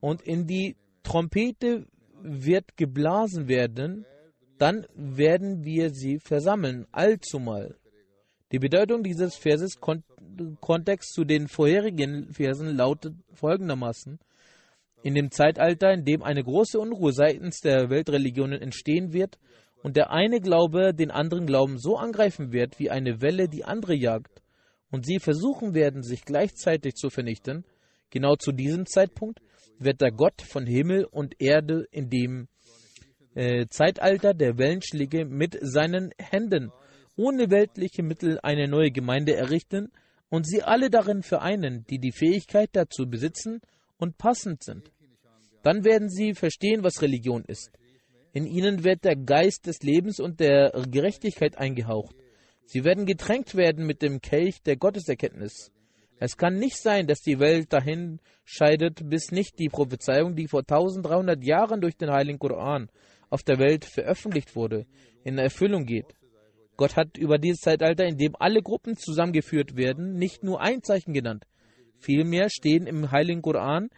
Und 0.00 0.22
in 0.22 0.46
die 0.46 0.76
Trompete 1.02 1.86
wird 2.22 2.76
geblasen 2.76 3.46
werden, 3.48 4.04
dann 4.58 4.86
werden 4.94 5.64
wir 5.64 5.90
sie 5.90 6.18
versammeln, 6.18 6.86
allzumal. 6.92 7.76
Die 8.52 8.58
Bedeutung 8.58 9.02
dieses 9.02 9.36
Verses 9.36 9.80
Kon 9.80 10.02
Kontext 10.60 11.14
zu 11.14 11.24
den 11.24 11.48
vorherigen 11.48 12.30
Versen 12.32 12.76
lautet 12.76 13.14
folgendermaßen. 13.32 14.18
In 15.02 15.14
dem 15.14 15.30
Zeitalter, 15.30 15.92
in 15.92 16.04
dem 16.04 16.22
eine 16.22 16.44
große 16.44 16.78
Unruhe 16.78 17.12
seitens 17.12 17.60
der 17.60 17.88
Weltreligionen 17.88 18.60
entstehen 18.60 19.14
wird 19.14 19.38
und 19.82 19.96
der 19.96 20.10
eine 20.10 20.40
Glaube 20.40 20.92
den 20.92 21.10
anderen 21.10 21.46
Glauben 21.46 21.78
so 21.78 21.96
angreifen 21.96 22.52
wird, 22.52 22.78
wie 22.78 22.90
eine 22.90 23.22
Welle 23.22 23.48
die 23.48 23.64
andere 23.64 23.94
jagt, 23.94 24.42
und 24.90 25.06
sie 25.06 25.18
versuchen 25.18 25.74
werden, 25.74 26.02
sich 26.02 26.24
gleichzeitig 26.24 26.94
zu 26.94 27.10
vernichten, 27.10 27.64
genau 28.10 28.36
zu 28.36 28.52
diesem 28.52 28.86
Zeitpunkt 28.86 29.40
wird 29.78 30.00
der 30.00 30.12
Gott 30.12 30.42
von 30.42 30.66
Himmel 30.66 31.04
und 31.04 31.40
Erde 31.40 31.86
in 31.90 32.08
dem 32.08 32.48
äh, 33.36 33.66
Zeitalter 33.68 34.34
der 34.34 34.58
Wellenschläge 34.58 35.26
mit 35.26 35.58
seinen 35.60 36.10
Händen 36.18 36.72
ohne 37.16 37.50
weltliche 37.50 38.02
Mittel 38.02 38.38
eine 38.42 38.66
neue 38.66 38.90
Gemeinde 38.90 39.36
errichten 39.36 39.90
und 40.28 40.46
sie 40.46 40.62
alle 40.62 40.90
darin 40.90 41.22
vereinen, 41.22 41.84
die 41.88 41.98
die 41.98 42.12
Fähigkeit 42.12 42.70
dazu 42.72 43.06
besitzen 43.06 43.60
und 43.98 44.18
passend 44.18 44.62
sind. 44.64 44.90
Dann 45.62 45.84
werden 45.84 46.08
sie 46.08 46.34
verstehen, 46.34 46.82
was 46.82 47.02
Religion 47.02 47.44
ist. 47.46 47.70
In 48.32 48.46
ihnen 48.46 48.84
wird 48.84 49.04
der 49.04 49.16
Geist 49.16 49.66
des 49.66 49.82
Lebens 49.82 50.20
und 50.20 50.40
der 50.40 50.72
Gerechtigkeit 50.90 51.58
eingehaucht. 51.58 52.16
Sie 52.66 52.84
werden 52.84 53.06
getränkt 53.06 53.54
werden 53.54 53.86
mit 53.86 54.02
dem 54.02 54.20
Kelch 54.20 54.62
der 54.62 54.76
Gotteserkenntnis. 54.76 55.72
Es 56.18 56.36
kann 56.36 56.58
nicht 56.58 56.76
sein, 56.76 57.06
dass 57.06 57.20
die 57.20 57.38
Welt 57.38 57.72
dahin 57.72 58.20
scheidet, 58.44 59.08
bis 59.08 59.30
nicht 59.30 59.58
die 59.58 59.68
Prophezeiung, 59.68 60.34
die 60.34 60.48
vor 60.48 60.60
1300 60.60 61.42
Jahren 61.44 61.80
durch 61.80 61.96
den 61.96 62.10
Heiligen 62.10 62.38
Koran 62.38 62.88
auf 63.30 63.42
der 63.42 63.58
Welt 63.58 63.84
veröffentlicht 63.84 64.54
wurde, 64.56 64.86
in 65.24 65.38
Erfüllung 65.38 65.84
geht. 65.84 66.14
Gott 66.76 66.96
hat 66.96 67.16
über 67.16 67.38
dieses 67.38 67.60
Zeitalter, 67.60 68.04
in 68.04 68.18
dem 68.18 68.36
alle 68.38 68.62
Gruppen 68.62 68.96
zusammengeführt 68.96 69.76
werden, 69.76 70.14
nicht 70.14 70.42
nur 70.42 70.60
ein 70.60 70.82
Zeichen 70.82 71.12
genannt. 71.12 71.44
Vielmehr 71.98 72.50
stehen 72.50 72.86
im 72.86 73.10
Heiligen 73.10 73.42
Koran 73.42 73.88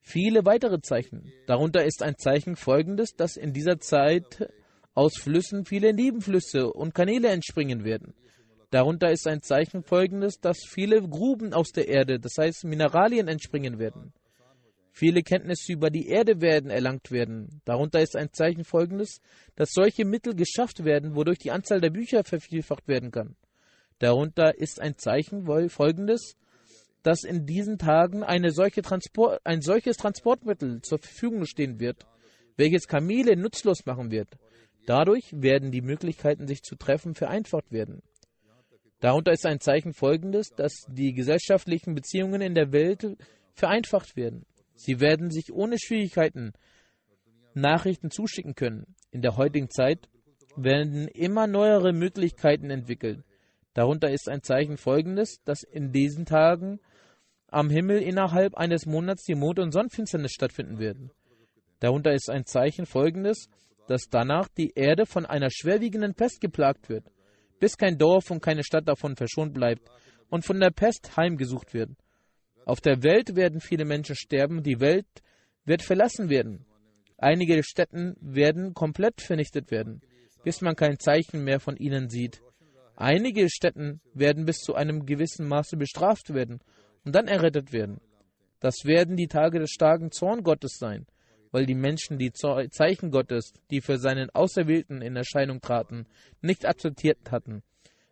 viele 0.00 0.44
weitere 0.44 0.80
Zeichen. 0.80 1.32
Darunter 1.46 1.84
ist 1.84 2.02
ein 2.02 2.16
Zeichen 2.16 2.56
folgendes, 2.56 3.14
dass 3.14 3.36
in 3.36 3.52
dieser 3.52 3.78
Zeit 3.78 4.50
aus 4.94 5.16
Flüssen 5.18 5.64
viele 5.64 5.92
Nebenflüsse 5.92 6.72
und 6.72 6.94
Kanäle 6.94 7.28
entspringen 7.28 7.84
werden. 7.84 8.14
Darunter 8.70 9.10
ist 9.10 9.26
ein 9.26 9.42
Zeichen 9.42 9.82
folgendes, 9.82 10.40
dass 10.40 10.58
viele 10.64 11.02
Gruben 11.02 11.52
aus 11.52 11.72
der 11.72 11.88
Erde, 11.88 12.18
das 12.18 12.34
heißt 12.38 12.64
Mineralien, 12.64 13.28
entspringen 13.28 13.78
werden. 13.78 14.12
Viele 15.00 15.22
Kenntnisse 15.22 15.72
über 15.72 15.88
die 15.88 16.08
Erde 16.08 16.42
werden 16.42 16.68
erlangt 16.68 17.10
werden. 17.10 17.62
Darunter 17.64 18.02
ist 18.02 18.16
ein 18.16 18.34
Zeichen 18.34 18.64
folgendes, 18.64 19.22
dass 19.56 19.70
solche 19.72 20.04
Mittel 20.04 20.34
geschafft 20.34 20.84
werden, 20.84 21.14
wodurch 21.14 21.38
die 21.38 21.52
Anzahl 21.52 21.80
der 21.80 21.88
Bücher 21.88 22.22
vervielfacht 22.22 22.86
werden 22.86 23.10
kann. 23.10 23.34
Darunter 23.98 24.58
ist 24.58 24.78
ein 24.78 24.98
Zeichen 24.98 25.46
folgendes, 25.70 26.36
dass 27.02 27.24
in 27.24 27.46
diesen 27.46 27.78
Tagen 27.78 28.24
solche 28.50 28.82
ein 29.44 29.62
solches 29.62 29.96
Transportmittel 29.96 30.82
zur 30.82 30.98
Verfügung 30.98 31.46
stehen 31.46 31.80
wird, 31.80 32.04
welches 32.58 32.86
Kamele 32.86 33.38
nutzlos 33.38 33.86
machen 33.86 34.10
wird. 34.10 34.28
Dadurch 34.84 35.32
werden 35.32 35.70
die 35.70 35.80
Möglichkeiten, 35.80 36.46
sich 36.46 36.62
zu 36.62 36.76
treffen, 36.76 37.14
vereinfacht 37.14 37.72
werden. 37.72 38.02
Darunter 39.00 39.32
ist 39.32 39.46
ein 39.46 39.60
Zeichen 39.60 39.94
folgendes, 39.94 40.50
dass 40.50 40.74
die 40.88 41.14
gesellschaftlichen 41.14 41.94
Beziehungen 41.94 42.42
in 42.42 42.54
der 42.54 42.70
Welt 42.72 43.16
vereinfacht 43.54 44.14
werden. 44.14 44.44
Sie 44.80 45.00
werden 45.00 45.30
sich 45.30 45.52
ohne 45.52 45.78
Schwierigkeiten 45.78 46.52
Nachrichten 47.54 48.10
zuschicken 48.10 48.54
können. 48.54 48.94
In 49.10 49.22
der 49.22 49.36
heutigen 49.36 49.70
Zeit 49.70 50.08
werden 50.56 51.08
immer 51.08 51.46
neuere 51.46 51.92
Möglichkeiten 51.92 52.70
entwickelt. 52.70 53.24
Darunter 53.74 54.10
ist 54.10 54.28
ein 54.28 54.42
Zeichen 54.42 54.76
folgendes, 54.76 55.42
dass 55.44 55.62
in 55.62 55.92
diesen 55.92 56.24
Tagen 56.24 56.80
am 57.48 57.68
Himmel 57.68 58.02
innerhalb 58.02 58.54
eines 58.54 58.86
Monats 58.86 59.24
die 59.24 59.34
Mond- 59.34 59.58
und 59.58 59.72
Sonnenfinsternis 59.72 60.32
stattfinden 60.32 60.78
werden. 60.78 61.10
Darunter 61.80 62.12
ist 62.12 62.30
ein 62.30 62.46
Zeichen 62.46 62.86
folgendes, 62.86 63.48
dass 63.86 64.08
danach 64.10 64.48
die 64.48 64.72
Erde 64.74 65.04
von 65.04 65.26
einer 65.26 65.50
schwerwiegenden 65.50 66.14
Pest 66.14 66.40
geplagt 66.40 66.88
wird 66.88 67.04
bis 67.60 67.76
kein 67.76 67.98
Dorf 67.98 68.30
und 68.30 68.42
keine 68.42 68.64
Stadt 68.64 68.88
davon 68.88 69.14
verschont 69.14 69.54
bleibt 69.54 69.88
und 70.30 70.44
von 70.44 70.58
der 70.58 70.70
Pest 70.70 71.16
heimgesucht 71.16 71.74
wird. 71.74 71.90
Auf 72.70 72.80
der 72.80 73.02
Welt 73.02 73.34
werden 73.34 73.60
viele 73.60 73.84
Menschen 73.84 74.14
sterben, 74.14 74.62
die 74.62 74.78
Welt 74.78 75.08
wird 75.64 75.82
verlassen 75.82 76.28
werden. 76.30 76.66
Einige 77.18 77.64
Städten 77.64 78.14
werden 78.20 78.74
komplett 78.74 79.20
vernichtet 79.20 79.72
werden, 79.72 80.02
bis 80.44 80.60
man 80.60 80.76
kein 80.76 80.96
Zeichen 81.00 81.42
mehr 81.42 81.58
von 81.58 81.76
ihnen 81.76 82.08
sieht. 82.08 82.40
Einige 82.94 83.50
Städten 83.50 84.00
werden 84.14 84.44
bis 84.44 84.58
zu 84.58 84.76
einem 84.76 85.04
gewissen 85.04 85.48
Maße 85.48 85.76
bestraft 85.76 86.32
werden 86.32 86.60
und 87.04 87.12
dann 87.16 87.26
errettet 87.26 87.72
werden. 87.72 88.00
Das 88.60 88.84
werden 88.84 89.16
die 89.16 89.26
Tage 89.26 89.58
des 89.58 89.70
starken 89.70 90.12
Zorn 90.12 90.44
Gottes 90.44 90.76
sein 90.78 91.06
weil 91.50 91.66
die 91.66 91.74
Menschen 91.74 92.16
die 92.16 92.30
Zeichen 92.30 93.10
Gottes, 93.10 93.52
die 93.72 93.80
für 93.80 93.98
seinen 93.98 94.30
Auserwählten 94.30 95.02
in 95.02 95.16
Erscheinung 95.16 95.60
traten, 95.60 96.06
nicht 96.42 96.64
akzeptiert 96.64 97.18
hatten. 97.32 97.64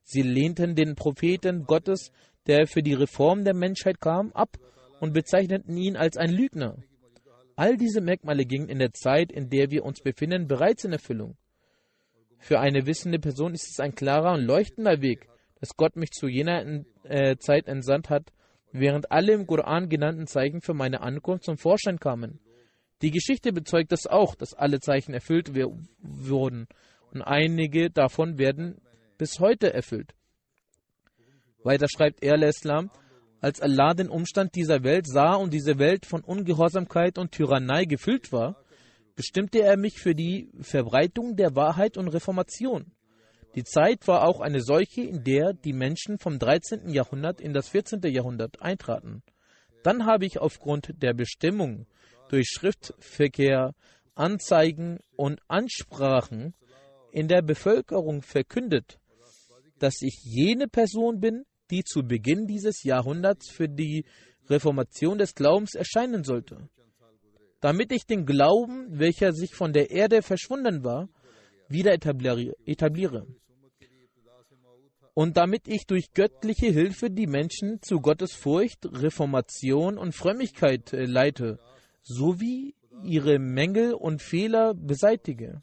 Sie 0.02 0.22
lehnten 0.22 0.74
den 0.74 0.96
Propheten 0.96 1.62
Gottes, 1.64 2.10
der 2.48 2.66
für 2.66 2.82
die 2.82 2.94
Reform 2.94 3.44
der 3.44 3.54
Menschheit 3.54 4.00
kam, 4.00 4.32
ab 4.32 4.56
und 5.00 5.12
bezeichneten 5.12 5.76
ihn 5.76 5.96
als 5.96 6.16
ein 6.16 6.30
Lügner. 6.30 6.76
All 7.56 7.76
diese 7.76 8.00
Merkmale 8.00 8.44
gingen 8.44 8.68
in 8.68 8.78
der 8.78 8.92
Zeit, 8.92 9.32
in 9.32 9.50
der 9.50 9.70
wir 9.70 9.84
uns 9.84 10.00
befinden, 10.00 10.46
bereits 10.46 10.84
in 10.84 10.92
Erfüllung. 10.92 11.36
Für 12.38 12.60
eine 12.60 12.86
wissende 12.86 13.18
Person 13.18 13.52
ist 13.52 13.68
es 13.68 13.80
ein 13.80 13.94
klarer 13.94 14.34
und 14.34 14.44
leuchtender 14.44 15.00
Weg, 15.02 15.28
dass 15.60 15.76
Gott 15.76 15.96
mich 15.96 16.10
zu 16.10 16.28
jener 16.28 16.84
äh, 17.02 17.36
Zeit 17.36 17.66
entsandt 17.66 18.10
hat, 18.10 18.32
während 18.72 19.10
alle 19.10 19.32
im 19.32 19.46
Koran 19.46 19.88
genannten 19.88 20.26
Zeichen 20.26 20.60
für 20.60 20.74
meine 20.74 21.00
Ankunft 21.00 21.44
zum 21.44 21.58
Vorschein 21.58 21.98
kamen. 21.98 22.38
Die 23.02 23.10
Geschichte 23.10 23.52
bezeugt 23.52 23.92
das 23.92 24.06
auch, 24.06 24.34
dass 24.34 24.54
alle 24.54 24.80
Zeichen 24.80 25.14
erfüllt 25.14 25.52
wurden 26.00 26.66
und 27.12 27.22
einige 27.22 27.90
davon 27.90 28.38
werden 28.38 28.80
bis 29.18 29.40
heute 29.40 29.72
erfüllt. 29.72 30.14
Weiter 31.62 31.86
schreibt 31.88 32.22
er, 32.22 32.40
Islam, 32.42 32.90
als 33.40 33.60
Allah 33.60 33.94
den 33.94 34.08
Umstand 34.08 34.54
dieser 34.54 34.82
Welt 34.82 35.06
sah 35.06 35.34
und 35.34 35.52
diese 35.52 35.78
Welt 35.78 36.06
von 36.06 36.22
Ungehorsamkeit 36.22 37.18
und 37.18 37.32
Tyrannei 37.32 37.84
gefüllt 37.84 38.32
war, 38.32 38.56
bestimmte 39.14 39.60
er 39.62 39.76
mich 39.76 39.98
für 39.98 40.14
die 40.14 40.50
Verbreitung 40.60 41.36
der 41.36 41.54
Wahrheit 41.54 41.96
und 41.96 42.08
Reformation. 42.08 42.92
Die 43.54 43.64
Zeit 43.64 44.06
war 44.06 44.26
auch 44.26 44.40
eine 44.40 44.60
solche, 44.60 45.02
in 45.02 45.24
der 45.24 45.52
die 45.52 45.72
Menschen 45.72 46.18
vom 46.18 46.38
13. 46.38 46.88
Jahrhundert 46.88 47.40
in 47.40 47.52
das 47.52 47.68
14. 47.68 48.00
Jahrhundert 48.04 48.62
eintraten. 48.62 49.22
Dann 49.82 50.06
habe 50.06 50.26
ich 50.26 50.38
aufgrund 50.38 51.02
der 51.02 51.14
Bestimmung 51.14 51.86
durch 52.28 52.48
Schriftverkehr, 52.48 53.74
Anzeigen 54.14 54.98
und 55.16 55.40
Ansprachen 55.48 56.54
in 57.10 57.28
der 57.28 57.42
Bevölkerung 57.42 58.22
verkündet, 58.22 58.98
dass 59.78 60.02
ich 60.02 60.20
jene 60.22 60.68
Person 60.68 61.20
bin, 61.20 61.44
die 61.70 61.84
zu 61.84 62.02
Beginn 62.02 62.46
dieses 62.46 62.82
Jahrhunderts 62.82 63.50
für 63.50 63.68
die 63.68 64.04
Reformation 64.48 65.18
des 65.18 65.34
Glaubens 65.34 65.74
erscheinen 65.74 66.24
sollte. 66.24 66.68
Damit 67.60 67.92
ich 67.92 68.06
den 68.06 68.24
Glauben, 68.24 68.86
welcher 68.98 69.32
sich 69.32 69.54
von 69.54 69.72
der 69.72 69.90
Erde 69.90 70.22
verschwunden 70.22 70.84
war, 70.84 71.08
wieder 71.68 71.92
etabliere. 71.92 73.26
Und 75.14 75.36
damit 75.36 75.66
ich 75.66 75.84
durch 75.86 76.12
göttliche 76.14 76.68
Hilfe 76.68 77.10
die 77.10 77.26
Menschen 77.26 77.82
zu 77.82 78.00
Gottes 78.00 78.34
Furcht, 78.34 78.86
Reformation 78.86 79.98
und 79.98 80.14
Frömmigkeit 80.14 80.92
äh, 80.92 81.06
leite 81.06 81.58
sowie 82.02 82.76
ihre 83.02 83.40
Mängel 83.40 83.94
und 83.94 84.22
Fehler 84.22 84.74
beseitige. 84.74 85.62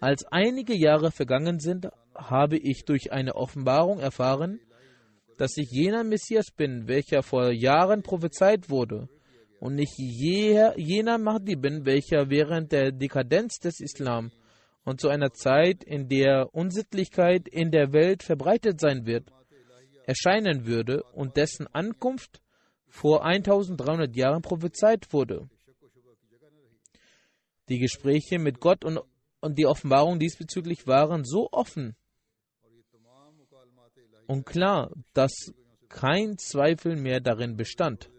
Als 0.00 0.24
einige 0.24 0.76
Jahre 0.76 1.12
vergangen 1.12 1.60
sind, 1.60 1.88
habe 2.14 2.56
ich 2.56 2.84
durch 2.84 3.12
eine 3.12 3.34
Offenbarung 3.34 3.98
erfahren, 3.98 4.60
dass 5.38 5.56
ich 5.56 5.70
jener 5.70 6.04
Messias 6.04 6.50
bin, 6.50 6.86
welcher 6.88 7.22
vor 7.22 7.50
Jahren 7.50 8.02
prophezeit 8.02 8.70
wurde, 8.70 9.08
und 9.60 9.76
nicht 9.76 9.96
jener 9.96 11.18
Mahdi 11.18 11.56
bin, 11.56 11.84
welcher 11.84 12.28
während 12.30 12.72
der 12.72 12.90
Dekadenz 12.90 13.58
des 13.58 13.80
Islam 13.80 14.32
und 14.84 15.00
zu 15.00 15.08
einer 15.08 15.32
Zeit, 15.32 15.84
in 15.84 16.08
der 16.08 16.52
Unsittlichkeit 16.52 17.46
in 17.48 17.70
der 17.70 17.92
Welt 17.92 18.22
verbreitet 18.22 18.80
sein 18.80 19.06
wird, 19.06 19.30
erscheinen 20.04 20.66
würde 20.66 21.04
und 21.12 21.36
dessen 21.36 21.66
Ankunft 21.68 22.40
vor 22.88 23.24
1300 23.24 24.14
Jahren 24.16 24.42
prophezeit 24.42 25.12
wurde. 25.12 25.48
Die 27.68 27.78
Gespräche 27.78 28.38
mit 28.38 28.58
Gott 28.60 28.84
und, 28.84 28.98
und 29.40 29.58
die 29.58 29.66
Offenbarung 29.66 30.18
diesbezüglich 30.18 30.86
waren 30.86 31.24
so 31.24 31.48
offen 31.52 31.96
und 34.32 34.46
klar, 34.46 34.90
dass 35.12 35.52
kein 35.90 36.38
Zweifel 36.38 36.96
mehr 36.96 37.20
darin 37.20 37.54
bestand. 37.54 38.10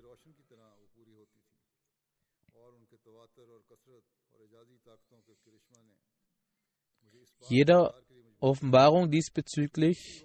Jeder 7.49 7.95
Offenbarung 8.39 9.10
diesbezüglich 9.10 10.23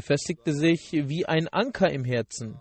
festigte 0.00 0.52
sich 0.52 0.92
wie 0.92 1.24
ein 1.24 1.48
Anker 1.48 1.90
im 1.90 2.04
Herzen. 2.04 2.60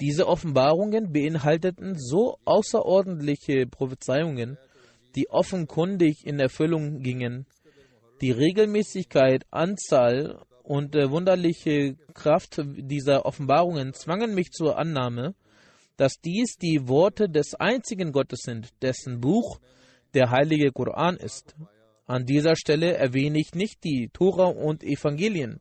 Diese 0.00 0.28
Offenbarungen 0.28 1.12
beinhalteten 1.12 1.98
so 1.98 2.38
außerordentliche 2.44 3.66
Prophezeiungen, 3.66 4.58
die 5.16 5.28
offenkundig 5.28 6.24
in 6.24 6.38
Erfüllung 6.38 7.02
gingen. 7.02 7.46
Die 8.20 8.30
Regelmäßigkeit, 8.30 9.44
Anzahl 9.50 10.44
und 10.68 10.94
äh, 10.94 11.10
wunderliche 11.10 11.96
Kraft 12.12 12.60
dieser 12.62 13.24
Offenbarungen 13.24 13.94
zwangen 13.94 14.34
mich 14.34 14.50
zur 14.50 14.76
Annahme, 14.76 15.34
dass 15.96 16.20
dies 16.22 16.58
die 16.60 16.86
Worte 16.88 17.30
des 17.30 17.54
einzigen 17.54 18.12
Gottes 18.12 18.40
sind, 18.42 18.68
dessen 18.82 19.18
Buch 19.18 19.60
der 20.12 20.30
heilige 20.30 20.70
Koran 20.70 21.16
ist. 21.16 21.56
An 22.04 22.26
dieser 22.26 22.54
Stelle 22.54 22.92
erwähne 22.92 23.38
ich 23.40 23.54
nicht 23.54 23.82
die 23.82 24.10
Tora 24.12 24.44
und 24.44 24.84
Evangelien, 24.84 25.60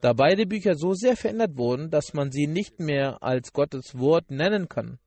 da 0.00 0.12
beide 0.12 0.46
Bücher 0.46 0.76
so 0.76 0.94
sehr 0.94 1.16
verändert 1.16 1.56
wurden, 1.56 1.90
dass 1.90 2.14
man 2.14 2.30
sie 2.30 2.46
nicht 2.46 2.78
mehr 2.78 3.20
als 3.24 3.52
Gottes 3.52 3.98
Wort 3.98 4.30
nennen 4.30 4.68
kann. 4.68 5.00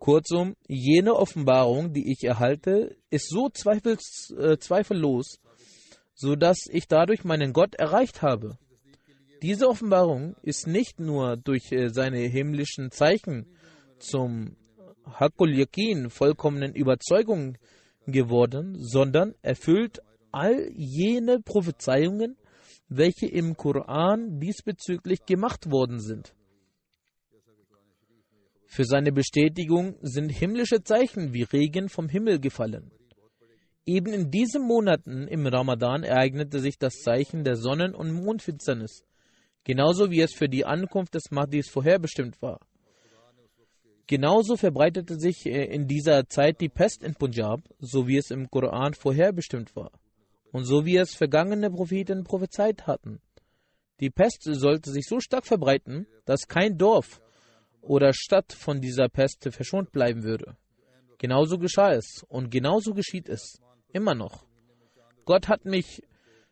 Kurzum, 0.00 0.54
jene 0.68 1.14
Offenbarung, 1.14 1.94
die 1.94 2.12
ich 2.12 2.24
erhalte, 2.24 2.94
ist 3.08 3.30
so 3.30 3.48
zweifels, 3.48 4.34
äh, 4.38 4.58
zweifellos, 4.58 5.38
so 6.14 6.36
dass 6.36 6.66
ich 6.70 6.86
dadurch 6.88 7.24
meinen 7.24 7.52
Gott 7.52 7.74
erreicht 7.74 8.22
habe. 8.22 8.58
Diese 9.42 9.68
Offenbarung 9.68 10.36
ist 10.42 10.66
nicht 10.66 11.00
nur 11.00 11.36
durch 11.36 11.70
äh, 11.70 11.88
seine 11.88 12.20
himmlischen 12.20 12.90
Zeichen 12.90 13.46
zum 13.98 14.56
Hakul 15.04 15.54
Yakin, 15.54 16.08
vollkommenen 16.08 16.74
Überzeugung 16.74 17.58
geworden, 18.06 18.76
sondern 18.78 19.34
erfüllt 19.42 20.00
all 20.32 20.70
jene 20.74 21.40
Prophezeiungen, 21.40 22.36
welche 22.88 23.26
im 23.26 23.56
Koran 23.56 24.40
diesbezüglich 24.40 25.26
gemacht 25.26 25.70
worden 25.70 26.00
sind. 26.00 26.34
Für 28.66 28.84
seine 28.84 29.12
Bestätigung 29.12 29.96
sind 30.00 30.30
himmlische 30.30 30.82
Zeichen 30.82 31.32
wie 31.32 31.42
Regen 31.42 31.88
vom 31.88 32.08
Himmel 32.08 32.40
gefallen. 32.40 32.90
Eben 33.86 34.14
in 34.14 34.30
diesen 34.30 34.62
Monaten 34.62 35.28
im 35.28 35.46
Ramadan 35.46 36.04
ereignete 36.04 36.58
sich 36.60 36.78
das 36.78 36.94
Zeichen 37.02 37.44
der 37.44 37.56
Sonnen- 37.56 37.94
und 37.94 38.12
Mondfinsternis, 38.12 39.04
genauso 39.62 40.10
wie 40.10 40.22
es 40.22 40.32
für 40.32 40.48
die 40.48 40.64
Ankunft 40.64 41.14
des 41.14 41.30
Mahdis 41.30 41.68
vorherbestimmt 41.68 42.40
war. 42.40 42.60
Genauso 44.06 44.56
verbreitete 44.56 45.18
sich 45.18 45.46
äh, 45.46 45.64
in 45.64 45.86
dieser 45.86 46.28
Zeit 46.28 46.60
die 46.60 46.68
Pest 46.68 47.02
in 47.02 47.14
Punjab, 47.14 47.60
so 47.78 48.06
wie 48.06 48.18
es 48.18 48.30
im 48.30 48.50
Koran 48.50 48.94
vorherbestimmt 48.94 49.74
war 49.76 49.90
und 50.52 50.64
so 50.64 50.84
wie 50.84 50.96
es 50.96 51.14
vergangene 51.14 51.70
Propheten 51.70 52.22
prophezeit 52.24 52.86
hatten. 52.86 53.20
Die 54.00 54.10
Pest 54.10 54.42
sollte 54.44 54.90
sich 54.90 55.06
so 55.06 55.20
stark 55.20 55.46
verbreiten, 55.46 56.06
dass 56.26 56.48
kein 56.48 56.76
Dorf 56.76 57.20
oder 57.80 58.12
Stadt 58.12 58.52
von 58.52 58.80
dieser 58.80 59.08
Pest 59.08 59.48
verschont 59.50 59.92
bleiben 59.92 60.22
würde. 60.22 60.56
Genauso 61.18 61.58
geschah 61.58 61.92
es 61.92 62.22
und 62.28 62.50
genauso 62.50 62.92
geschieht 62.92 63.28
es 63.28 63.60
immer 63.94 64.14
noch. 64.14 64.44
Gott 65.24 65.48
hat 65.48 65.64
mich 65.64 66.02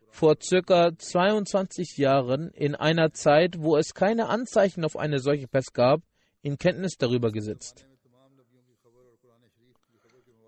vor 0.09 0.37
circa 0.41 0.95
22 0.97 1.97
Jahren 1.97 2.49
in 2.49 2.75
einer 2.75 3.13
Zeit, 3.13 3.59
wo 3.59 3.77
es 3.77 3.93
keine 3.93 4.29
Anzeichen 4.29 4.83
auf 4.85 4.95
eine 4.95 5.19
solche 5.19 5.47
Pest 5.47 5.73
gab, 5.73 6.01
in 6.41 6.57
Kenntnis 6.57 6.97
darüber 6.97 7.31
gesetzt. 7.31 7.87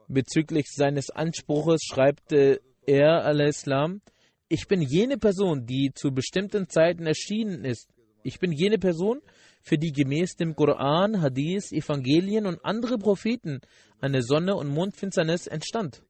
Bezüglich 0.07 0.67
seines 0.69 1.09
Anspruches 1.09 1.81
schreibt 1.83 2.31
er, 2.31 3.25
al-Islam, 3.25 4.01
ich 4.47 4.67
bin 4.67 4.81
jene 4.81 5.17
Person, 5.17 5.65
die 5.65 5.91
zu 5.95 6.11
bestimmten 6.11 6.69
Zeiten 6.69 7.07
erschienen 7.07 7.65
ist. 7.65 7.89
Ich 8.21 8.39
bin 8.39 8.51
jene 8.51 8.77
Person, 8.77 9.21
für 9.61 9.79
die 9.79 9.91
gemäß 9.91 10.35
dem 10.35 10.55
Koran, 10.55 11.21
Hadith, 11.21 11.71
Evangelien 11.71 12.45
und 12.45 12.63
andere 12.63 12.99
Propheten 12.99 13.61
eine 13.99 14.21
Sonne 14.21 14.55
und 14.55 14.67
Mondfinsternis 14.67 15.47
entstand. 15.47 16.03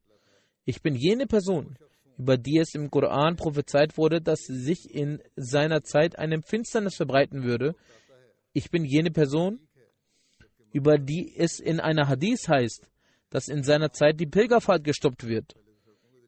Ich 0.68 0.82
bin 0.82 0.96
jene 0.96 1.28
Person, 1.28 1.78
über 2.18 2.38
die 2.38 2.58
es 2.58 2.74
im 2.74 2.90
Koran 2.90 3.36
prophezeit 3.36 3.98
wurde, 3.98 4.20
dass 4.20 4.40
sich 4.40 4.90
in 4.90 5.22
seiner 5.36 5.84
Zeit 5.84 6.18
eine 6.18 6.42
Finsternis 6.42 6.96
verbreiten 6.96 7.44
würde. 7.44 7.76
Ich 8.52 8.72
bin 8.72 8.84
jene 8.84 9.12
Person, 9.12 9.60
über 10.72 10.98
die 10.98 11.36
es 11.38 11.60
in 11.60 11.80
einer 11.80 12.08
Hadith 12.08 12.48
heißt, 12.48 12.90
dass 13.30 13.48
in 13.48 13.62
seiner 13.62 13.92
Zeit 13.92 14.20
die 14.20 14.26
Pilgerfahrt 14.26 14.84
gestoppt 14.84 15.28
wird. 15.28 15.54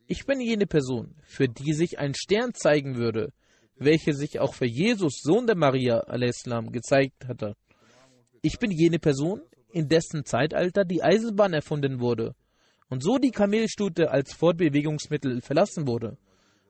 Ich 0.06 0.26
bin 0.26 0.39
jene 0.39 0.67
Person, 0.67 1.15
für 1.23 1.47
die 1.47 1.73
sich 1.73 1.97
ein 1.97 2.13
Stern 2.13 2.54
zeigen 2.54 2.95
würde, 2.95 3.34
welche 3.76 4.13
sich 4.13 4.39
auch 4.39 4.54
für 4.54 4.67
Jesus, 4.67 5.19
Sohn 5.23 5.47
der 5.47 5.58
Maria 5.58 6.02
al-Islam, 6.02 6.71
gezeigt 6.71 7.28
hatte. 7.28 7.56
Ich 8.43 8.60
bin 8.60 8.69
jene 8.69 9.00
Person, 9.00 9.41
in 9.71 9.88
dessen 9.88 10.26
Zeitalter 10.26 10.86
die 10.86 11.02
Eisenbahn 11.02 11.54
erfunden 11.54 12.00
wurde 12.00 12.36
und 12.89 13.04
so 13.04 13.17
die 13.17 13.32
Kamelstute 13.32 14.12
als 14.12 14.34
Fortbewegungsmittel 14.34 15.41
verlassen 15.41 15.88
wurde. 15.88 16.17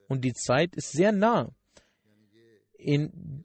Und 0.08 0.24
die 0.24 0.34
Zeit 0.34 0.76
ist 0.76 0.92
sehr 0.92 1.12
nah, 1.12 1.50
in 2.78 3.44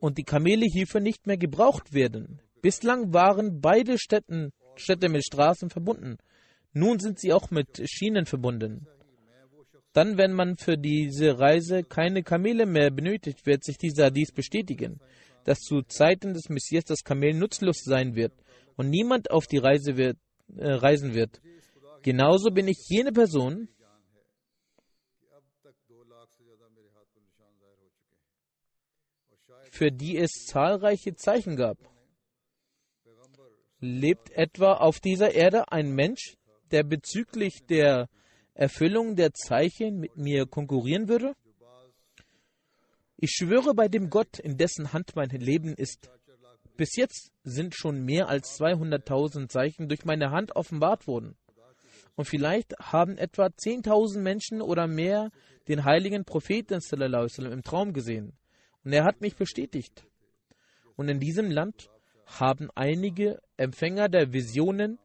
und 0.00 0.16
die 0.18 0.24
Kamele 0.24 0.64
hierfür 0.64 1.00
nicht 1.00 1.26
mehr 1.26 1.36
gebraucht 1.36 1.92
werden. 1.92 2.40
Bislang 2.62 3.12
waren 3.12 3.60
beide 3.60 3.98
Städten, 3.98 4.52
Städte 4.76 5.08
mit 5.08 5.24
Straßen 5.24 5.70
verbunden. 5.70 6.18
Nun 6.72 7.00
sind 7.00 7.18
sie 7.18 7.32
auch 7.32 7.50
mit 7.50 7.82
Schienen 7.90 8.26
verbunden. 8.26 8.86
Dann, 9.92 10.18
wenn 10.18 10.32
man 10.32 10.56
für 10.56 10.76
diese 10.76 11.38
Reise 11.38 11.82
keine 11.82 12.22
Kamele 12.22 12.66
mehr 12.66 12.90
benötigt, 12.90 13.46
wird 13.46 13.64
sich 13.64 13.78
dieser 13.78 14.10
dies 14.10 14.30
bestätigen, 14.32 15.00
dass 15.48 15.60
zu 15.60 15.80
Zeiten 15.80 16.34
des 16.34 16.50
Messias 16.50 16.84
das 16.84 17.02
Kamel 17.02 17.32
nutzlos 17.32 17.82
sein 17.82 18.14
wird 18.14 18.34
und 18.76 18.90
niemand 18.90 19.30
auf 19.30 19.46
die 19.46 19.56
Reise 19.56 19.96
wird, 19.96 20.18
äh, 20.54 20.72
reisen 20.72 21.14
wird. 21.14 21.40
Genauso 22.02 22.50
bin 22.50 22.68
ich 22.68 22.76
jene 22.88 23.12
Person, 23.12 23.68
für 29.70 29.90
die 29.90 30.18
es 30.18 30.44
zahlreiche 30.46 31.14
Zeichen 31.14 31.56
gab. 31.56 31.78
Lebt 33.80 34.30
etwa 34.32 34.74
auf 34.74 35.00
dieser 35.00 35.34
Erde 35.34 35.72
ein 35.72 35.94
Mensch, 35.94 36.36
der 36.72 36.82
bezüglich 36.82 37.64
der 37.66 38.10
Erfüllung 38.52 39.16
der 39.16 39.32
Zeichen 39.32 39.98
mit 39.98 40.14
mir 40.16 40.44
konkurrieren 40.44 41.08
würde? 41.08 41.34
Ich 43.20 43.32
schwöre 43.32 43.74
bei 43.74 43.88
dem 43.88 44.10
Gott, 44.10 44.38
in 44.38 44.58
dessen 44.58 44.92
Hand 44.92 45.16
mein 45.16 45.30
Leben 45.30 45.74
ist. 45.74 46.08
Bis 46.76 46.94
jetzt 46.94 47.32
sind 47.42 47.74
schon 47.74 48.04
mehr 48.04 48.28
als 48.28 48.56
200.000 48.60 49.48
Zeichen 49.48 49.88
durch 49.88 50.04
meine 50.04 50.30
Hand 50.30 50.54
offenbart 50.54 51.08
worden. 51.08 51.34
Und 52.14 52.26
vielleicht 52.26 52.78
haben 52.78 53.18
etwa 53.18 53.46
10.000 53.46 54.20
Menschen 54.20 54.62
oder 54.62 54.86
mehr 54.86 55.30
den 55.66 55.84
heiligen 55.84 56.24
Propheten 56.24 56.78
im 56.80 57.62
Traum 57.64 57.92
gesehen. 57.92 58.34
Und 58.84 58.92
er 58.92 59.02
hat 59.02 59.20
mich 59.20 59.34
bestätigt. 59.34 60.06
Und 60.94 61.08
in 61.08 61.18
diesem 61.18 61.50
Land 61.50 61.90
haben 62.24 62.68
einige 62.76 63.40
Empfänger 63.56 64.08
der 64.08 64.32
Visionen, 64.32 65.00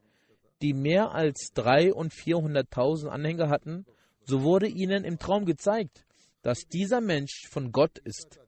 die 0.62 0.74
mehr 0.74 1.14
als 1.14 1.52
300.000 1.56 1.92
und 1.94 2.14
400.000 2.14 3.08
Anhänger 3.08 3.50
hatten, 3.50 3.88
so 4.24 4.44
wurde 4.44 4.68
ihnen 4.68 5.04
im 5.04 5.18
Traum 5.18 5.46
gezeigt, 5.46 6.06
dass 6.44 6.68
dieser 6.68 7.02
Mensch 7.02 7.48
von 7.50 7.72
Gott 7.72 7.98
ist. 7.98 8.40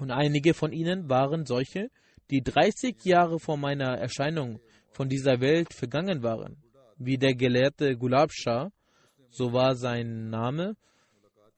Und 0.00 0.10
einige 0.10 0.54
von 0.54 0.72
ihnen 0.72 1.08
waren 1.10 1.44
solche, 1.44 1.90
die 2.30 2.42
30 2.42 3.04
Jahre 3.04 3.38
vor 3.38 3.58
meiner 3.58 3.98
Erscheinung 3.98 4.60
von 4.90 5.08
dieser 5.08 5.40
Welt 5.40 5.74
vergangen 5.74 6.22
waren, 6.22 6.56
wie 6.96 7.18
der 7.18 7.34
Gelehrte 7.34 7.96
Gulab 7.96 8.32
Shah, 8.32 8.70
so 9.28 9.52
war 9.52 9.76
sein 9.76 10.30
Name. 10.30 10.76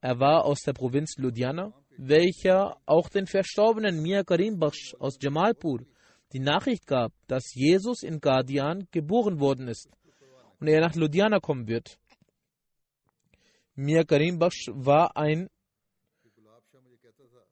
Er 0.00 0.18
war 0.18 0.44
aus 0.44 0.60
der 0.62 0.72
Provinz 0.72 1.16
Ludhiana 1.16 1.72
welcher 1.98 2.76
auch 2.86 3.08
den 3.08 3.26
verstorbenen 3.26 4.02
Mir 4.02 4.24
Karim 4.24 4.58
Baksh 4.58 4.94
aus 4.98 5.16
Jamalpur 5.20 5.80
die 6.32 6.40
Nachricht 6.40 6.86
gab, 6.86 7.12
dass 7.26 7.54
Jesus 7.54 8.02
in 8.02 8.20
Guardian 8.20 8.86
geboren 8.90 9.40
worden 9.40 9.68
ist 9.68 9.88
und 10.60 10.68
er 10.68 10.80
nach 10.80 10.94
Ludhiana 10.94 11.38
kommen 11.40 11.68
wird. 11.68 11.98
Mir 13.76 14.04
Karim 14.04 14.38
Baksh 14.38 14.68
war 14.72 15.16
ein 15.16 15.48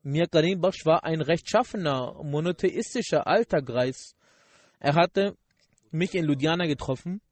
Mir 0.02 0.26
Karim 0.26 0.60
Baksh 0.60 0.84
war 0.84 1.04
ein 1.04 1.20
rechtschaffener, 1.20 2.22
monotheistischer 2.22 3.26
alter 3.26 3.62
Greis. 3.62 4.14
Er 4.78 4.94
hatte 4.94 5.36
mich 5.90 6.14
in 6.14 6.24
Ludhiana 6.24 6.66
getroffen 6.66 7.22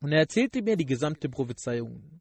und 0.00 0.12
er 0.12 0.20
erzählte 0.20 0.62
mir 0.62 0.76
die 0.76 0.86
gesamte 0.86 1.28
Prophezeiung. 1.28 2.20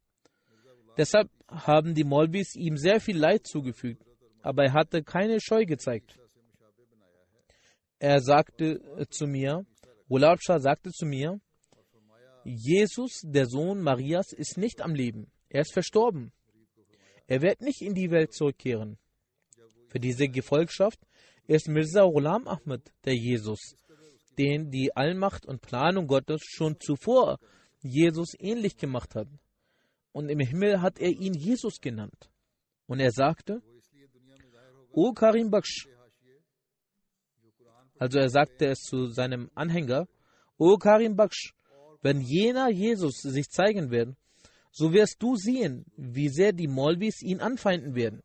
Deshalb 0.97 1.29
haben 1.49 1.93
die 1.93 2.03
Molvis 2.03 2.55
ihm 2.55 2.77
sehr 2.77 2.99
viel 3.01 3.17
Leid 3.17 3.45
zugefügt 3.45 4.05
aber 4.45 4.65
er 4.65 4.73
hatte 4.73 5.03
keine 5.03 5.41
Scheu 5.41 5.65
gezeigt. 5.65 6.19
Er 7.97 8.21
sagte 8.21 8.79
zu 9.09 9.25
mir, 9.25 9.65
Gulab 10.07 10.39
Shah 10.39 10.59
sagte 10.59 10.91
zu 10.91 11.07
mir, 11.07 11.41
Jesus, 12.43 13.21
der 13.23 13.47
Sohn 13.47 13.81
Marias, 13.81 14.33
ist 14.33 14.57
nicht 14.57 14.81
am 14.81 14.93
Leben. 14.93 15.31
Er 15.55 15.61
ist 15.61 15.71
verstorben. 15.71 16.33
Er 17.27 17.41
wird 17.41 17.61
nicht 17.61 17.81
in 17.81 17.93
die 17.93 18.11
Welt 18.11 18.33
zurückkehren. 18.33 18.97
Für 19.87 20.01
diese 20.01 20.27
Gefolgschaft 20.27 20.99
ist 21.47 21.69
Mirza 21.69 22.03
Ghulam 22.03 22.45
Ahmed 22.45 22.91
der 23.05 23.15
Jesus, 23.15 23.77
den 24.37 24.69
die 24.69 24.93
Allmacht 24.93 25.45
und 25.45 25.61
Planung 25.61 26.07
Gottes 26.07 26.41
schon 26.43 26.77
zuvor 26.81 27.39
Jesus 27.81 28.33
ähnlich 28.37 28.75
gemacht 28.75 29.15
hat. 29.15 29.29
Und 30.11 30.27
im 30.27 30.41
Himmel 30.41 30.81
hat 30.81 30.99
er 30.99 31.11
ihn 31.11 31.33
Jesus 31.33 31.79
genannt. 31.79 32.29
Und 32.85 32.99
er 32.99 33.11
sagte, 33.11 33.61
O 34.91 35.13
Karim 35.13 35.49
Baksh, 35.49 35.87
Also 37.97 38.19
er 38.19 38.29
sagte 38.29 38.65
es 38.65 38.79
zu 38.79 39.05
seinem 39.07 39.49
Anhänger, 39.55 40.05
O 40.57 40.75
Karim 40.75 41.15
Baksh, 41.15 41.53
wenn 42.01 42.19
jener 42.19 42.69
Jesus 42.69 43.21
sich 43.21 43.47
zeigen 43.47 43.89
wird, 43.89 44.17
so 44.77 44.91
wirst 44.91 45.23
du 45.23 45.37
sehen, 45.37 45.85
wie 45.95 46.27
sehr 46.27 46.51
die 46.51 46.67
Molvis 46.67 47.21
ihn 47.21 47.39
anfeinden 47.39 47.95
werden. 47.95 48.21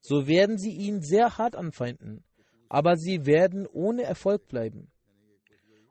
So 0.00 0.26
werden 0.26 0.56
sie 0.56 0.72
ihn 0.72 1.02
sehr 1.02 1.36
hart 1.36 1.54
anfeinden, 1.54 2.24
aber 2.70 2.96
sie 2.96 3.26
werden 3.26 3.66
ohne 3.66 4.04
Erfolg 4.04 4.48
bleiben. 4.48 4.90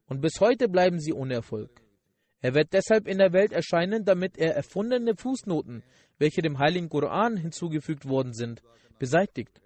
Und 0.08 0.20
bis 0.20 0.40
heute 0.40 0.70
bleiben 0.70 1.00
sie 1.00 1.14
ohne 1.14 1.36
Erfolg. 1.36 1.84
Er 2.42 2.56
wird 2.56 2.74
deshalb 2.74 3.08
in 3.08 3.20
der 3.20 3.32
Welt 3.32 3.52
erscheinen, 3.52 4.04
damit 4.04 4.40
er 4.40 4.56
erfundene 4.56 5.16
Fußnoten, 5.16 5.84
welche 6.18 6.42
dem 6.42 6.58
heiligen 6.58 6.90
Koran 6.90 7.38
hinzugefügt 7.38 8.10
worden 8.10 8.34
sind, 8.34 8.64
beseitigt 8.98 9.62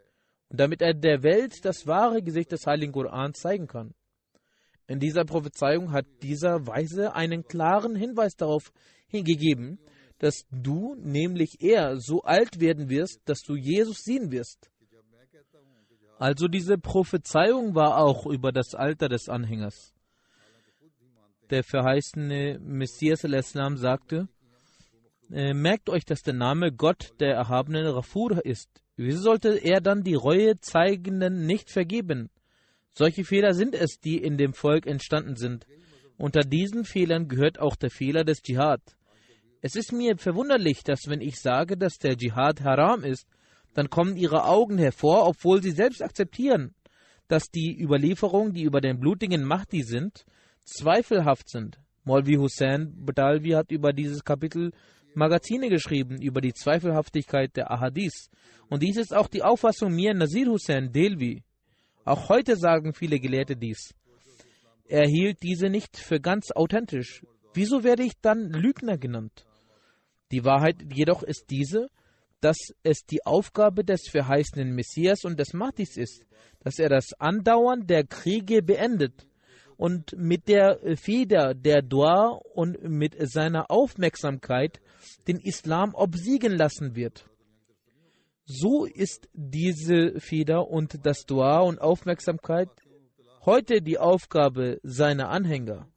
und 0.50 0.60
damit 0.60 0.82
er 0.82 0.94
der 0.94 1.24
Welt 1.24 1.64
das 1.64 1.88
wahre 1.88 2.22
Gesicht 2.22 2.52
des 2.52 2.68
heiligen 2.68 2.92
Koran 2.92 3.34
zeigen 3.34 3.68
kann. 3.68 3.96
In 4.88 5.00
dieser 5.00 5.24
Prophezeiung 5.24 5.94
hat 5.94 6.06
dieser 6.22 6.68
Weise 6.68 7.16
einen 7.16 7.46
klaren 7.46 7.96
Hinweis 7.96 8.36
darauf 8.36 8.74
hingegeben, 9.08 9.80
dass 10.20 10.46
du, 10.52 10.96
nämlich 10.96 11.62
er, 11.62 12.00
so 12.00 12.22
alt 12.22 12.60
werden 12.60 12.90
wirst, 12.90 13.22
dass 13.26 13.42
du 13.42 13.56
Jesus 13.56 14.04
sehen 14.04 14.32
wirst. 14.32 14.70
Also 16.18 16.48
diese 16.48 16.78
Prophezeiung 16.78 17.76
war 17.76 17.98
auch 17.98 18.26
über 18.26 18.52
das 18.52 18.74
Alter 18.74 19.10
des 19.10 19.28
Anhängers. 19.28 19.94
Der 21.50 21.64
verheißene 21.64 22.60
Messias 22.60 23.26
al-Islam 23.26 23.78
sagte, 23.78 24.28
äh, 25.32 25.54
merkt 25.54 25.90
euch, 25.90 26.06
dass 26.06 26.22
der 26.22 26.34
Name 26.34 26.72
Gott 26.72 27.14
der 27.20 27.36
erhabene 27.36 27.94
Rafur 27.94 28.46
ist. 28.46 28.70
Wieso 28.96 29.22
sollte 29.22 29.58
er 29.58 29.82
dann 29.82 30.04
die 30.04 30.14
Reue 30.14 30.56
zeigenden 30.60 31.46
nicht 31.46 31.70
vergeben? 31.70 32.30
Solche 32.94 33.26
Fehler 33.26 33.54
sind 33.54 33.76
es, 33.76 34.00
die 34.00 34.18
in 34.18 34.38
dem 34.38 34.54
Volk 34.54 34.88
entstanden 34.88 35.36
sind. 35.36 35.66
Unter 36.18 36.42
diesen 36.42 36.86
Fehlern 36.86 37.28
gehört 37.28 37.60
auch 37.60 37.76
der 37.76 37.90
Fehler 37.90 38.24
des 38.24 38.42
Dschihad. 38.42 38.82
Es 39.66 39.76
ist 39.76 39.92
mir 39.92 40.16
verwunderlich, 40.16 40.84
dass 40.84 41.08
wenn 41.08 41.22
ich 41.22 41.40
sage, 41.40 41.76
dass 41.76 41.98
der 41.98 42.16
Dschihad 42.16 42.62
haram 42.62 43.04
ist, 43.04 43.26
dann 43.74 43.90
kommen 43.90 44.16
ihre 44.16 44.46
Augen 44.46 44.78
hervor, 44.78 45.28
obwohl 45.28 45.60
sie 45.64 45.72
selbst 45.72 46.04
akzeptieren, 46.04 46.76
dass 47.28 47.50
die 47.50 47.76
Überlieferungen, 47.76 48.54
die 48.54 48.62
über 48.62 48.80
den 48.80 49.00
blutigen 49.00 49.44
Mahdi 49.44 49.82
sind, 49.82 50.24
zweifelhaft 50.66 51.50
sind. 51.50 51.80
Molvi 52.04 52.36
Hussein 52.36 52.94
Badalvi 52.96 53.54
hat 53.54 53.72
über 53.72 53.92
dieses 53.92 54.24
Kapitel 54.24 54.72
Magazine 55.16 55.68
geschrieben, 55.70 56.22
über 56.22 56.42
die 56.42 56.54
Zweifelhaftigkeit 56.54 57.58
der 57.58 57.72
Ahadith. 57.72 58.30
Und 58.70 58.84
dies 58.84 58.98
ist 58.98 59.16
auch 59.16 59.28
die 59.28 59.42
Auffassung 59.42 59.96
Mir 59.96 60.14
Nazir 60.14 60.46
Hussein 60.46 60.92
Delvi. 60.92 61.42
Auch 62.04 62.30
heute 62.30 62.56
sagen 62.56 62.94
viele 62.94 63.20
Gelehrte 63.20 63.56
dies. 63.56 63.96
Er 64.88 65.08
hielt 65.08 65.42
diese 65.42 65.70
nicht 65.70 65.98
für 65.98 66.20
ganz 66.20 66.52
authentisch. 66.52 67.24
Wieso 67.56 67.84
werde 67.84 68.04
ich 68.04 68.14
dann 68.22 68.52
Lügner 68.52 69.00
genannt? 69.00 69.44
Die 70.32 70.44
Wahrheit 70.44 70.78
jedoch 70.94 71.24
ist 71.24 71.46
diese, 71.50 71.90
dass 72.42 72.58
es 72.84 73.06
die 73.06 73.26
Aufgabe 73.26 73.84
des 73.84 74.08
verheißenen 74.10 74.74
Messias 74.74 75.24
und 75.24 75.40
des 75.40 75.54
Mahdis 75.54 75.98
ist, 75.98 76.26
dass 76.60 76.80
er 76.80 76.90
das 76.90 77.14
Andauern 77.20 77.88
der 77.88 78.06
Kriege 78.06 78.62
beendet 78.62 79.28
und 79.78 80.14
mit 80.18 80.48
der 80.48 80.80
Feder 80.96 81.54
der 81.54 81.82
Dua 81.82 82.40
und 82.54 82.82
mit 82.84 83.16
seiner 83.20 83.70
Aufmerksamkeit 83.70 84.80
den 85.28 85.40
Islam 85.40 85.94
obsiegen 85.94 86.54
lassen 86.54 86.96
wird. 86.96 87.26
So 88.46 88.86
ist 88.86 89.28
diese 89.34 90.20
Feder 90.20 90.68
und 90.68 91.06
das 91.06 91.26
Dua 91.26 91.60
und 91.60 91.82
Aufmerksamkeit 91.82 92.70
heute 93.44 93.82
die 93.82 93.98
Aufgabe 93.98 94.80
seiner 94.84 95.30
Anhänger. 95.30 95.88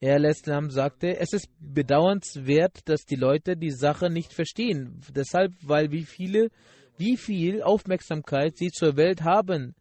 Er 0.00 0.20
sagte, 0.32 1.18
es 1.18 1.32
ist 1.32 1.48
bedauernswert, 1.58 2.88
dass 2.88 3.04
die 3.04 3.16
Leute 3.16 3.56
die 3.56 3.72
Sache 3.72 4.10
nicht 4.10 4.32
verstehen. 4.32 5.00
Deshalb, 5.14 5.54
weil 5.62 5.90
wie 5.90 6.04
viele, 6.04 6.50
wie 6.96 7.16
viel 7.16 7.62
Aufmerksamkeit 7.62 8.56
sie 8.56 8.70
zur 8.70 8.96
Welt 8.96 9.22
haben, 9.22 9.74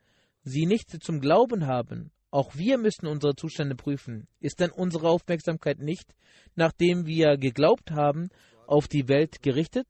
sie 0.44 0.66
nicht 0.66 1.04
zum 1.04 1.20
Glauben 1.20 1.68
haben. 1.68 2.12
Auch 2.32 2.56
wir 2.56 2.78
müssen 2.78 3.08
unsere 3.08 3.36
Zustände 3.36 3.76
prüfen. 3.76 4.28
Ist 4.40 4.60
denn 4.60 4.72
unsere 4.72 5.08
Aufmerksamkeit 5.10 5.80
nicht, 5.80 6.14
nachdem 6.56 7.06
wir 7.06 7.38
geglaubt 7.38 7.92
haben, 7.92 8.30
auf 8.66 8.88
die 8.88 9.08
Welt 9.08 9.42
gerichtet? 9.44 9.88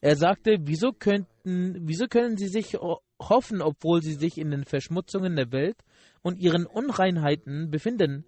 Er 0.00 0.16
sagte, 0.16 0.58
wieso, 0.60 0.92
könnten, 0.92 1.88
wieso 1.88 2.06
können 2.08 2.36
sie 2.36 2.48
sich 2.48 2.76
hoffen, 3.18 3.62
obwohl 3.62 4.02
sie 4.02 4.12
sich 4.12 4.36
in 4.36 4.50
den 4.50 4.64
Verschmutzungen 4.64 5.34
der 5.34 5.50
Welt 5.50 5.78
und 6.20 6.38
ihren 6.38 6.66
Unreinheiten 6.66 7.70
befinden? 7.70 8.26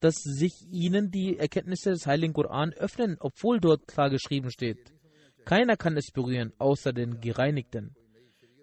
Dass 0.00 0.16
sich 0.16 0.66
ihnen 0.70 1.10
die 1.10 1.38
Erkenntnisse 1.38 1.90
des 1.90 2.06
Heiligen 2.06 2.32
Koran 2.32 2.72
öffnen, 2.74 3.16
obwohl 3.20 3.60
dort 3.60 3.86
klar 3.86 4.10
geschrieben 4.10 4.50
steht. 4.50 4.92
Keiner 5.44 5.76
kann 5.76 5.96
es 5.96 6.10
berühren, 6.12 6.52
außer 6.58 6.92
den 6.92 7.20
Gereinigten. 7.20 7.94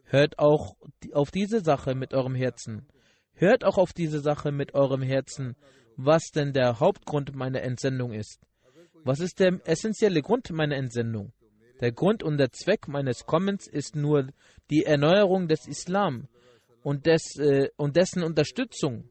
Hört 0.06 0.39
auch 0.39 0.76
auf 1.13 1.32
diese 1.32 1.62
Sache 1.62 1.96
mit 1.96 2.13
eurem 2.13 2.36
Herzen. 2.36 2.88
Hört 3.34 3.63
auch 3.63 3.78
auf 3.78 3.94
diese 3.94 4.20
Sache 4.20 4.52
mit 4.52 4.74
eurem 4.74 5.02
Herzen, 5.02 5.56
was 5.96 6.32
denn 6.34 6.54
der 6.54 6.80
Hauptgrund 6.80 7.36
meiner 7.36 7.62
Entsendung 7.62 8.13
ist. 8.13 8.39
Was 9.04 9.20
ist 9.20 9.39
der 9.39 9.60
essentielle 9.65 10.22
Grund 10.22 10.50
meiner 10.52 10.76
Entsendung? 10.76 11.34
Der 11.80 11.91
Grund 11.91 12.24
und 12.24 12.38
der 12.38 12.52
Zweck 12.52 12.88
meines 12.88 13.26
Kommens 13.26 13.67
ist 13.67 13.96
nur 13.96 14.28
die 14.70 14.84
Erneuerung 14.84 15.48
des 15.48 15.67
Islam 15.67 16.28
und, 16.84 17.06
des, 17.08 17.38
äh, 17.38 17.70
und 17.78 17.96
dessen 17.96 18.22
Unterstützung 18.24 19.10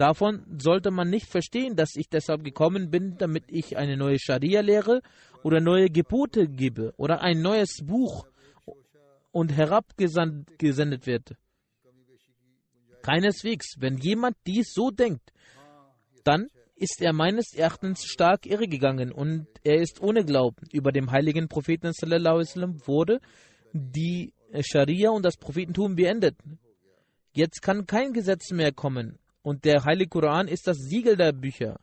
Davon 0.00 0.46
sollte 0.58 0.90
man 0.90 1.10
nicht 1.10 1.26
verstehen, 1.26 1.76
dass 1.76 1.94
ich 1.94 2.08
deshalb 2.08 2.42
gekommen 2.42 2.90
bin, 2.90 3.18
damit 3.18 3.44
ich 3.48 3.76
eine 3.76 3.98
neue 3.98 4.18
Scharia 4.18 4.62
lehre 4.62 5.02
oder 5.42 5.60
neue 5.60 5.90
Gebote 5.90 6.48
gebe 6.48 6.94
oder 6.96 7.20
ein 7.20 7.42
neues 7.42 7.84
Buch 7.84 8.26
und 9.30 9.54
herabgesendet 9.54 11.06
wird. 11.06 11.34
Keineswegs, 13.02 13.74
wenn 13.78 13.98
jemand 13.98 14.38
dies 14.46 14.72
so 14.72 14.90
denkt, 14.90 15.34
dann 16.24 16.48
ist 16.76 17.02
er 17.02 17.12
meines 17.12 17.52
Erachtens 17.52 18.06
stark 18.06 18.46
irregegangen 18.46 19.12
und 19.12 19.48
er 19.64 19.82
ist 19.82 20.00
ohne 20.00 20.24
Glauben. 20.24 20.66
Über 20.72 20.92
dem 20.92 21.10
heiligen 21.10 21.46
Propheten 21.46 21.92
sallam, 21.92 22.40
wurde 22.86 23.20
die 23.74 24.32
Scharia 24.62 25.10
und 25.10 25.26
das 25.26 25.36
Prophetentum 25.36 25.94
beendet. 25.94 26.38
Jetzt 27.34 27.60
kann 27.60 27.86
kein 27.86 28.14
Gesetz 28.14 28.50
mehr 28.50 28.72
kommen 28.72 29.19
und 29.42 29.64
der 29.64 29.84
Heilige 29.84 30.10
Koran 30.10 30.48
ist 30.48 30.66
das 30.66 30.76
Siegel 30.76 31.16
der 31.16 31.32
Bücher. 31.32 31.80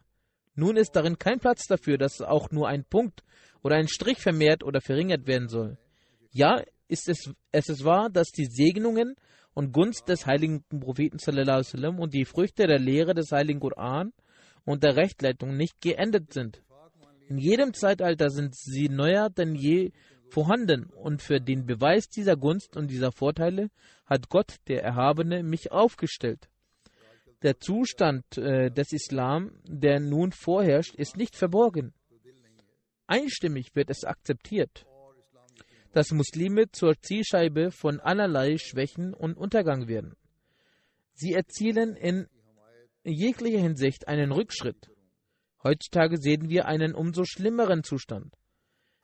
Nun 0.56 0.76
ist 0.76 0.96
darin 0.96 1.18
kein 1.18 1.40
Platz 1.40 1.66
dafür, 1.68 1.98
dass 1.98 2.22
auch 2.22 2.52
nur 2.52 2.68
ein 2.68 2.84
Punkt 2.84 3.24
oder 3.64 3.76
ein 3.76 3.88
Strich 3.88 4.20
vermehrt 4.20 4.64
oder 4.64 4.82
verringert 4.82 5.28
werden 5.28 5.50
soll. 5.50 5.78
Ja, 6.32 6.64
ist 6.88 7.10
es, 7.10 7.32
es 7.52 7.70
ist 7.70 7.84
wahr, 7.84 8.10
dass 8.10 8.30
die 8.30 8.46
Segnungen 8.46 9.16
und 9.54 9.72
Gunst 9.72 10.08
des 10.08 10.26
heiligen 10.26 10.64
Propheten 10.64 11.20
sallam, 11.20 12.00
und 12.00 12.14
die 12.14 12.26
Früchte 12.26 12.68
der 12.68 12.80
Lehre 12.80 13.14
des 13.14 13.32
heiligen 13.32 13.60
Koran 13.60 14.14
und 14.66 14.84
der 14.84 14.96
Rechtleitung 14.96 15.58
nicht 15.58 15.82
geendet 15.82 16.34
sind. 16.34 16.62
In 17.28 17.38
jedem 17.38 17.74
Zeitalter 17.74 18.30
sind 18.30 18.56
sie 18.56 18.88
neuer 18.88 19.30
denn 19.30 19.56
je 19.56 19.92
vorhanden 20.30 20.86
und 20.86 21.22
für 21.22 21.40
den 21.40 21.66
Beweis 21.66 22.08
dieser 22.10 22.36
Gunst 22.36 22.78
und 22.78 22.90
dieser 22.90 23.12
Vorteile 23.12 23.70
hat 24.06 24.30
Gott, 24.30 24.56
der 24.68 24.84
Erhabene, 24.84 25.44
mich 25.44 25.72
aufgestellt. 25.72 26.50
Der 27.44 27.60
Zustand 27.60 28.38
äh, 28.38 28.72
des 28.72 28.94
Islam, 28.94 29.52
der 29.64 30.00
nun 30.00 30.32
vorherrscht, 30.32 30.96
ist 30.96 31.18
nicht 31.18 31.36
verborgen. 31.36 31.94
Einstimmig 33.06 33.76
wird 33.76 33.90
es 33.90 34.04
akzeptiert, 34.04 34.86
dass 35.94 36.12
Muslime 36.12 36.72
zur 36.72 37.00
Zielscheibe 37.00 37.72
von 37.72 38.00
allerlei 38.00 38.58
Schwächen 38.58 39.14
und 39.14 39.38
Untergang 39.38 39.88
werden. 39.88 40.16
Sie 41.14 41.34
erzielen 41.34 41.96
in 41.96 42.28
jeglicher 43.04 43.62
Hinsicht 43.62 44.08
einen 44.08 44.32
Rückschritt. 44.32 44.90
Heutzutage 45.64 46.18
sehen 46.18 46.50
wir 46.50 46.66
einen 46.66 46.94
umso 46.94 47.24
schlimmeren 47.24 47.84
Zustand. 47.84 48.34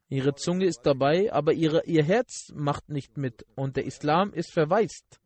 Ihre 0.09 0.35
Zunge 0.35 0.65
ist 0.65 0.81
dabei, 0.83 1.31
aber 1.31 1.53
ihre, 1.53 1.85
ihr 1.85 2.03
Herz 2.03 2.49
macht 2.53 2.89
nicht 2.89 3.17
mit 3.17 3.45
und 3.55 3.77
der 3.77 3.85
Islam 3.85 4.33
ist 4.33 4.51
verwaist. 4.51 5.19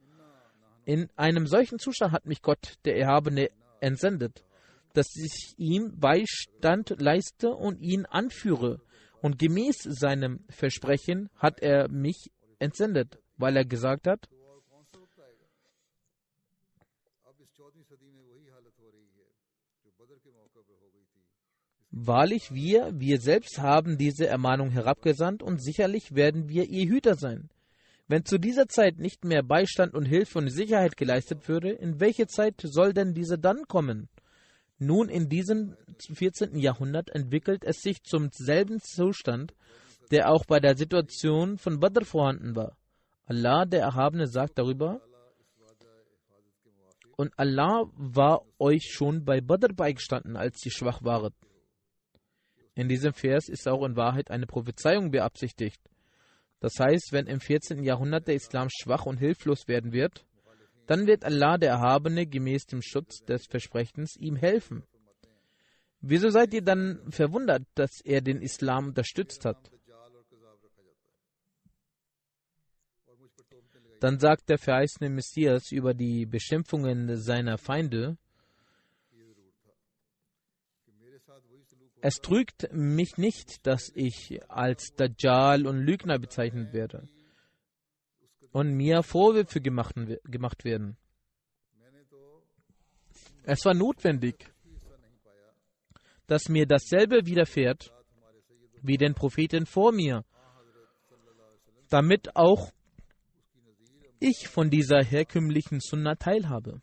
In 0.87 1.09
einem 1.17 1.47
solchen 1.47 1.79
Zustand 1.79 2.13
hat 2.13 2.25
mich 2.25 2.41
Gott, 2.41 2.77
der 2.85 2.95
Erhabene, 2.95 3.49
entsendet, 3.81 4.45
dass 4.93 5.07
ich 5.17 5.53
ihm 5.57 5.99
Beistand 5.99 6.95
leiste 7.01 7.49
und 7.49 7.81
ihn 7.81 8.05
anführe. 8.05 8.79
Und 9.21 9.37
gemäß 9.37 9.79
seinem 9.83 10.45
Versprechen 10.47 11.29
hat 11.35 11.59
er 11.59 11.89
mich 11.89 12.31
entsendet, 12.59 13.19
weil 13.35 13.57
er 13.57 13.65
gesagt 13.65 14.07
hat, 14.07 14.29
Wahrlich, 21.91 22.53
wir, 22.53 22.91
wir 22.93 23.19
selbst 23.19 23.59
haben 23.59 23.97
diese 23.97 24.27
Ermahnung 24.27 24.69
herabgesandt 24.69 25.43
und 25.43 25.61
sicherlich 25.61 26.15
werden 26.15 26.47
wir 26.47 26.69
ihr 26.69 26.87
Hüter 26.87 27.15
sein. 27.15 27.49
Wenn 28.07 28.23
zu 28.23 28.37
dieser 28.37 28.67
Zeit 28.67 28.99
nicht 28.99 29.25
mehr 29.25 29.43
Beistand 29.43 29.93
und 29.93 30.05
Hilfe 30.05 30.39
und 30.39 30.49
Sicherheit 30.49 30.95
geleistet 30.95 31.47
würde, 31.49 31.71
in 31.71 31.99
welche 31.99 32.27
Zeit 32.27 32.55
soll 32.61 32.93
denn 32.93 33.13
diese 33.13 33.37
dann 33.37 33.67
kommen? 33.67 34.07
Nun, 34.79 35.09
in 35.09 35.27
diesem 35.27 35.75
14. 36.13 36.57
Jahrhundert 36.57 37.09
entwickelt 37.09 37.63
es 37.65 37.81
sich 37.81 38.03
zum 38.03 38.29
selben 38.31 38.79
Zustand, 38.79 39.53
der 40.11 40.31
auch 40.31 40.45
bei 40.45 40.59
der 40.59 40.77
Situation 40.77 41.57
von 41.57 41.79
Badr 41.79 42.05
vorhanden 42.05 42.55
war. 42.55 42.77
Allah, 43.25 43.65
der 43.65 43.81
Erhabene, 43.81 44.27
sagt 44.27 44.57
darüber, 44.57 45.01
und 47.17 47.33
Allah 47.37 47.89
war 47.95 48.43
euch 48.59 48.91
schon 48.91 49.25
bei 49.25 49.41
Badr 49.41 49.73
beigestanden, 49.73 50.37
als 50.37 50.63
ihr 50.63 50.71
schwach 50.71 51.03
waret. 51.03 51.33
In 52.75 52.87
diesem 52.87 53.11
Vers 53.11 53.49
ist 53.49 53.67
auch 53.67 53.83
in 53.83 53.95
Wahrheit 53.97 54.29
eine 54.29 54.45
Prophezeiung 54.45 55.09
beabsichtigt. 55.09 55.81
Das 56.59 56.79
heißt, 56.79 57.09
wenn 57.11 57.27
im 57.27 57.39
14. 57.39 57.83
Jahrhundert 57.83 58.27
der 58.27 58.35
Islam 58.35 58.67
schwach 58.69 59.05
und 59.05 59.17
hilflos 59.17 59.67
werden 59.67 59.91
wird, 59.91 60.25
dann 60.87 61.05
wird 61.05 61.25
Allah 61.25 61.57
der 61.57 61.71
Erhabene 61.71 62.25
gemäß 62.25 62.65
dem 62.65 62.81
Schutz 62.81 63.19
des 63.25 63.45
Versprechens 63.45 64.15
ihm 64.17 64.35
helfen. 64.35 64.83
Wieso 65.99 66.29
seid 66.29 66.53
ihr 66.53 66.61
dann 66.61 67.11
verwundert, 67.11 67.63
dass 67.75 68.01
er 68.03 68.21
den 68.21 68.41
Islam 68.41 68.87
unterstützt 68.87 69.45
hat? 69.45 69.71
Dann 73.99 74.19
sagt 74.19 74.49
der 74.49 74.59
verheißene 74.59 75.09
Messias 75.09 75.71
über 75.71 75.93
die 75.93 76.25
Beschimpfungen 76.25 77.17
seiner 77.17 77.57
Feinde, 77.57 78.17
es 82.01 82.15
trügt 82.15 82.71
mich 82.71 83.17
nicht, 83.17 83.65
dass 83.65 83.91
ich 83.95 84.39
als 84.49 84.93
Dajjal 84.95 85.65
und 85.65 85.79
Lügner 85.79 86.19
bezeichnet 86.19 86.73
werde 86.73 87.07
und 88.51 88.73
mir 88.75 89.03
Vorwürfe 89.03 89.61
gemacht, 89.61 89.95
gemacht 90.23 90.63
werden. 90.63 90.97
Es 93.43 93.63
war 93.65 93.73
notwendig, 93.73 94.51
dass 96.27 96.49
mir 96.49 96.65
dasselbe 96.65 97.25
widerfährt 97.25 97.93
wie 98.81 98.97
den 98.97 99.13
Propheten 99.13 99.65
vor 99.65 99.91
mir, 99.91 100.23
damit 101.89 102.35
auch 102.35 102.71
ich 104.19 104.47
von 104.47 104.69
dieser 104.69 105.03
herkömmlichen 105.03 105.79
Sunna 105.79 106.15
teilhabe. 106.15 106.81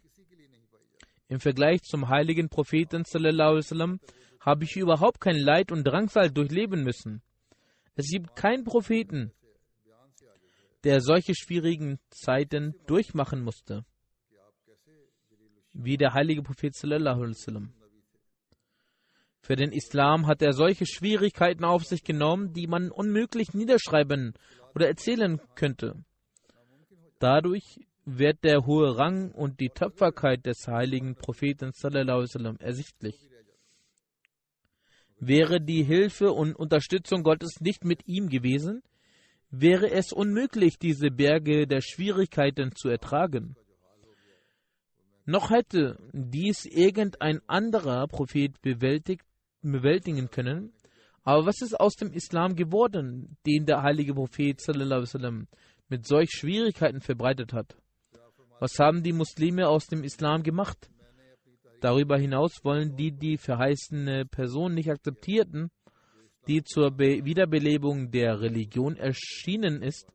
Im 1.28 1.40
Vergleich 1.40 1.82
zum 1.82 2.08
heiligen 2.08 2.48
Propheten 2.48 3.04
sallam, 3.04 3.98
habe 4.44 4.64
ich 4.64 4.76
überhaupt 4.76 5.20
kein 5.20 5.38
Leid 5.38 5.72
und 5.72 5.84
Drangsal 5.84 6.30
durchleben 6.30 6.82
müssen. 6.82 7.22
Es 7.96 8.08
gibt 8.10 8.36
keinen 8.36 8.64
Propheten, 8.64 9.32
der 10.84 11.00
solche 11.00 11.34
schwierigen 11.34 11.98
Zeiten 12.10 12.74
durchmachen 12.86 13.42
musste, 13.42 13.86
wie 15.72 15.96
der 15.96 16.12
heilige 16.12 16.42
Prophet. 16.42 16.74
Für 19.40 19.56
den 19.56 19.72
Islam 19.72 20.26
hat 20.26 20.42
er 20.42 20.52
solche 20.52 20.86
Schwierigkeiten 20.86 21.64
auf 21.64 21.84
sich 21.84 22.04
genommen, 22.04 22.52
die 22.52 22.66
man 22.66 22.90
unmöglich 22.90 23.54
niederschreiben 23.54 24.34
oder 24.74 24.88
erzählen 24.88 25.40
könnte. 25.54 26.04
Dadurch 27.18 27.80
wird 28.04 28.44
der 28.44 28.66
hohe 28.66 28.98
Rang 28.98 29.32
und 29.32 29.60
die 29.60 29.70
Tapferkeit 29.70 30.44
des 30.44 30.66
heiligen 30.66 31.14
Propheten 31.14 31.72
ersichtlich. 32.60 33.16
Wäre 35.26 35.58
die 35.58 35.82
Hilfe 35.82 36.32
und 36.32 36.54
Unterstützung 36.54 37.22
Gottes 37.22 37.60
nicht 37.60 37.82
mit 37.82 38.06
ihm 38.06 38.28
gewesen, 38.28 38.82
wäre 39.50 39.90
es 39.90 40.12
unmöglich, 40.12 40.78
diese 40.78 41.10
Berge 41.10 41.66
der 41.66 41.80
Schwierigkeiten 41.80 42.72
zu 42.74 42.90
ertragen. 42.90 43.56
Noch 45.24 45.48
hätte 45.48 45.98
dies 46.12 46.66
irgendein 46.66 47.40
anderer 47.46 48.06
Prophet 48.06 48.60
bewältigen 48.60 50.30
können, 50.30 50.74
aber 51.22 51.46
was 51.46 51.62
ist 51.62 51.80
aus 51.80 51.94
dem 51.94 52.12
Islam 52.12 52.54
geworden, 52.54 53.38
den 53.46 53.64
der 53.64 53.82
heilige 53.82 54.12
Prophet 54.12 54.60
sallam, 54.60 55.48
mit 55.88 56.06
solch 56.06 56.32
Schwierigkeiten 56.32 57.00
verbreitet 57.00 57.54
hat. 57.54 57.74
Was 58.60 58.78
haben 58.78 59.02
die 59.02 59.14
Muslime 59.14 59.68
aus 59.68 59.86
dem 59.86 60.04
Islam 60.04 60.42
gemacht? 60.42 60.90
Darüber 61.84 62.16
hinaus 62.16 62.64
wollen 62.64 62.96
die 62.96 63.12
die 63.12 63.36
verheißene 63.36 64.24
Person 64.24 64.72
nicht 64.72 64.88
akzeptierten, 64.90 65.70
die 66.48 66.64
zur 66.64 66.90
Be 66.90 67.26
Wiederbelebung 67.26 68.10
der 68.10 68.40
Religion 68.40 68.96
erschienen 68.96 69.82
ist. 69.82 70.06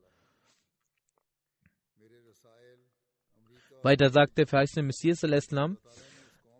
Weiter 3.84 4.09
sagt 4.09 4.39
der 4.39 4.47
verheißene 4.47 4.82
Messias 4.82 5.24
al-Islam, 5.24 5.78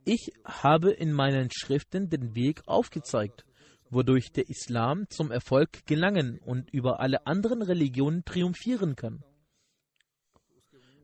ich 0.06 0.32
habe 0.46 0.92
in 0.92 1.12
meinen 1.12 1.50
Schriften 1.50 2.12
den 2.12 2.36
Weg 2.36 2.62
aufgezeigt 2.68 3.46
wodurch 3.92 4.32
der 4.32 4.48
Islam 4.50 5.10
zum 5.10 5.32
Erfolg 5.32 5.84
gelangen 5.88 6.38
und 6.46 6.70
über 6.70 7.00
alle 7.00 7.26
anderen 7.26 7.64
Religionen 7.64 8.24
triumphieren 8.24 8.96
kann. 8.96 9.24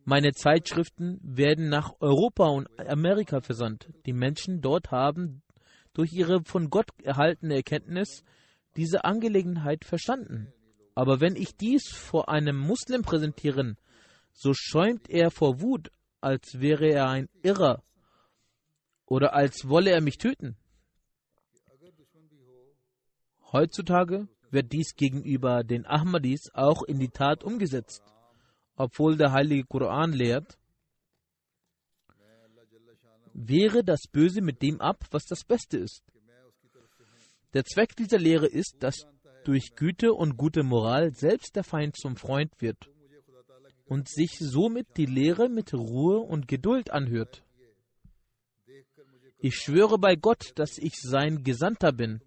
Meine 0.08 0.34
Zeitschriften 0.34 1.20
werden 1.24 1.68
nach 1.68 1.94
Europa 2.00 2.48
und 2.48 2.68
Amerika 2.80 3.42
versandt. 3.42 3.90
Die 4.06 4.14
Menschen 4.14 4.62
dort 4.62 4.92
haben 4.92 5.42
durch 5.94 6.14
ihre 6.14 6.44
von 6.44 6.70
Gott 6.70 6.90
erhaltene 7.02 7.56
Erkenntnis 7.56 8.24
diese 8.76 9.04
Angelegenheit 9.04 9.84
verstanden. 9.84 10.54
Aber 10.94 11.22
wenn 11.22 11.36
ich 11.36 11.58
dies 11.58 11.90
vor 11.92 12.30
einem 12.30 12.56
Muslim 12.56 13.02
präsentiere, 13.02 13.78
so 14.32 14.54
schäumt 14.54 15.10
er 15.10 15.32
vor 15.32 15.60
Wut, 15.60 15.90
als 16.22 16.60
wäre 16.60 16.88
er 16.88 17.10
ein 17.10 17.28
Irrer 17.42 17.84
oder 19.08 19.34
als 19.34 19.68
wolle 19.68 19.90
er 19.90 20.02
mich 20.02 20.20
töten. 20.20 20.56
Heutzutage 23.52 24.28
wird 24.52 24.72
dies 24.72 24.96
gegenüber 24.96 25.64
den 25.64 25.88
Ahmadis 25.88 26.52
auch 26.54 26.84
in 26.84 27.00
die 27.00 27.10
Tat 27.10 27.44
umgesetzt, 27.44 28.04
obwohl 28.76 29.18
der 29.18 29.32
heilige 29.32 29.66
Koran 29.66 30.12
lehrt, 30.14 30.58
wehre 33.34 33.84
das 33.84 34.02
Böse 34.12 34.42
mit 34.42 34.62
dem 34.62 34.80
ab, 34.80 35.06
was 35.12 35.26
das 35.26 35.44
Beste 35.44 35.78
ist. 35.78 36.04
Der 37.54 37.64
Zweck 37.66 37.96
dieser 37.96 38.18
Lehre 38.18 38.48
ist, 38.48 38.76
dass 38.80 39.08
durch 39.44 39.76
Güte 39.76 40.14
und 40.14 40.38
gute 40.38 40.64
Moral 40.64 41.14
selbst 41.14 41.56
der 41.56 41.64
Feind 41.64 41.96
zum 41.96 42.16
Freund 42.16 42.52
wird 42.60 42.90
und 43.86 44.10
sich 44.10 44.38
somit 44.40 44.88
die 44.98 45.06
Lehre 45.06 45.50
mit 45.50 45.74
Ruhe 45.74 46.20
und 46.20 46.48
Geduld 46.48 46.92
anhört. 46.92 47.44
Ich 49.38 49.56
schwöre 49.56 50.00
bei 50.00 50.16
Gott, 50.16 50.54
dass 50.56 50.78
ich 50.78 50.96
sein 50.96 51.44
Gesandter 51.44 51.92
bin 51.92 52.22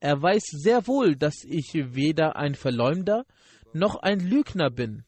er 0.00 0.20
weiß 0.20 0.44
sehr 0.52 0.86
wohl, 0.86 1.16
dass 1.16 1.44
ich 1.44 1.72
weder 1.74 2.36
ein 2.36 2.54
Verleumder 2.54 3.24
noch 3.72 3.96
ein 3.96 4.20
Lügner 4.20 4.70
bin. 4.70 5.04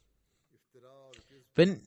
Wenn, 1.55 1.83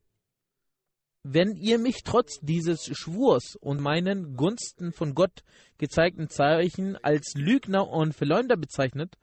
wenn 1.24 1.56
ihr 1.56 1.80
mich 1.80 2.04
trotz 2.04 2.40
dieses 2.42 2.86
Schwurs 2.86 3.56
und 3.60 3.80
meinen 3.80 4.36
Gunsten 4.36 4.92
von 4.92 5.14
Gott 5.14 5.44
gezeigten 5.78 6.30
Zeichen 6.30 6.98
als 6.98 7.34
Lügner 7.36 7.88
und 7.88 8.14
Verleumder 8.14 8.58
bezeichnet, 8.58 9.16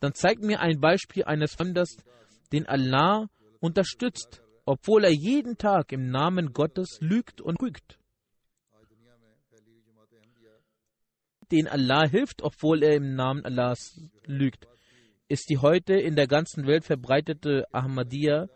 dann 0.00 0.14
zeigt 0.14 0.42
mir 0.42 0.60
ein 0.60 0.80
Beispiel 0.80 1.24
eines 1.24 1.54
Fremders, 1.54 1.96
den 2.52 2.66
Allah 2.66 3.28
unterstützt, 3.60 4.42
obwohl 4.64 5.04
er 5.04 5.12
jeden 5.12 5.58
Tag 5.58 5.92
im 5.92 6.10
Namen 6.10 6.52
Gottes 6.52 6.98
lügt 7.00 7.40
und 7.40 7.60
rügt. 7.60 7.98
den 11.50 11.68
Allah 11.68 12.06
hilft, 12.06 12.42
obwohl 12.42 12.82
er 12.82 12.96
im 12.96 13.14
Namen 13.14 13.44
Allahs 13.44 14.00
lügt. 14.24 14.66
Ist 15.28 15.50
die 15.50 15.58
heute 15.58 15.94
in 15.94 16.16
der 16.16 16.26
ganzen 16.26 16.66
Welt 16.66 16.84
verbreitete 16.84 17.66
Ahmadiyya 17.72 18.48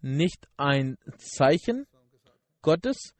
nicht 0.00 0.48
ein 0.56 0.98
Zeichen 1.16 1.86
Gottes, 2.60 3.14